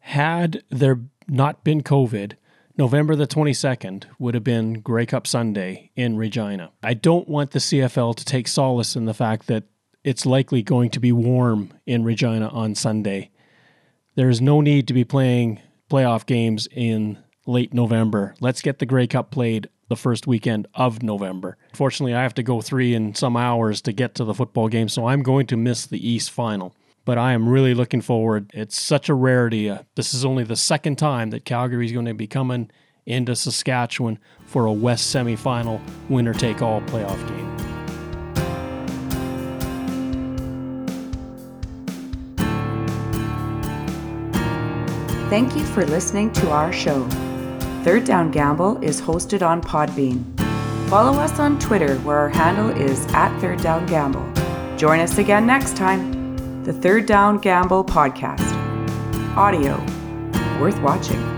Had 0.00 0.62
there 0.68 1.00
not 1.28 1.62
been 1.64 1.82
covid 1.82 2.34
november 2.76 3.14
the 3.14 3.26
22nd 3.26 4.04
would 4.18 4.34
have 4.34 4.44
been 4.44 4.80
grey 4.80 5.06
cup 5.06 5.26
sunday 5.26 5.90
in 5.96 6.16
regina. 6.16 6.72
I 6.82 6.94
don't 6.94 7.28
want 7.28 7.52
the 7.52 7.60
cfl 7.60 8.14
to 8.14 8.24
take 8.24 8.48
solace 8.48 8.96
in 8.96 9.06
the 9.06 9.14
fact 9.14 9.46
that 9.46 9.64
it's 10.04 10.26
likely 10.26 10.62
going 10.62 10.90
to 10.90 11.00
be 11.00 11.12
warm 11.12 11.72
in 11.86 12.04
regina 12.04 12.48
on 12.48 12.74
sunday. 12.74 13.30
There's 14.16 14.40
no 14.40 14.60
need 14.60 14.88
to 14.88 14.94
be 14.94 15.04
playing 15.04 15.60
playoff 15.88 16.26
games 16.26 16.68
in 16.72 17.18
late 17.46 17.72
november. 17.72 18.34
Let's 18.40 18.60
get 18.60 18.78
the 18.78 18.86
grey 18.86 19.06
cup 19.06 19.30
played 19.30 19.70
the 19.88 19.96
first 19.96 20.26
weekend 20.26 20.66
of 20.74 21.02
November. 21.02 21.56
Fortunately, 21.72 22.14
I 22.14 22.22
have 22.22 22.34
to 22.34 22.42
go 22.42 22.60
three 22.60 22.94
and 22.94 23.16
some 23.16 23.36
hours 23.36 23.80
to 23.82 23.92
get 23.92 24.14
to 24.16 24.24
the 24.24 24.34
football 24.34 24.68
game, 24.68 24.88
so 24.88 25.06
I'm 25.06 25.22
going 25.22 25.46
to 25.48 25.56
miss 25.56 25.86
the 25.86 26.06
East 26.06 26.30
final. 26.30 26.74
But 27.04 27.16
I 27.16 27.32
am 27.32 27.48
really 27.48 27.74
looking 27.74 28.02
forward. 28.02 28.50
It's 28.52 28.78
such 28.78 29.08
a 29.08 29.14
rarity. 29.14 29.70
Uh, 29.70 29.82
this 29.94 30.12
is 30.12 30.24
only 30.24 30.44
the 30.44 30.56
second 30.56 30.96
time 30.96 31.30
that 31.30 31.46
Calgary 31.46 31.86
is 31.86 31.92
going 31.92 32.04
to 32.04 32.14
be 32.14 32.26
coming 32.26 32.70
into 33.06 33.34
Saskatchewan 33.34 34.18
for 34.44 34.66
a 34.66 34.72
West 34.72 35.14
semifinal 35.14 35.80
winner 36.10 36.34
take 36.34 36.60
all 36.60 36.82
playoff 36.82 37.26
game. 37.26 37.68
Thank 45.30 45.56
you 45.56 45.64
for 45.64 45.84
listening 45.84 46.32
to 46.32 46.50
our 46.50 46.72
show. 46.72 47.06
Third 47.88 48.04
Down 48.04 48.30
Gamble 48.30 48.76
is 48.84 49.00
hosted 49.00 49.40
on 49.40 49.62
Podbean. 49.62 50.22
Follow 50.90 51.18
us 51.18 51.38
on 51.38 51.58
Twitter 51.58 51.96
where 52.00 52.18
our 52.18 52.28
handle 52.28 52.68
is 52.68 53.06
at 53.14 53.34
Third 53.40 53.62
Down 53.62 53.86
Gamble. 53.86 54.30
Join 54.76 55.00
us 55.00 55.16
again 55.16 55.46
next 55.46 55.74
time. 55.74 56.36
The 56.64 56.74
Third 56.74 57.06
Down 57.06 57.38
Gamble 57.38 57.82
Podcast. 57.84 58.44
Audio 59.38 59.78
worth 60.60 60.78
watching. 60.82 61.37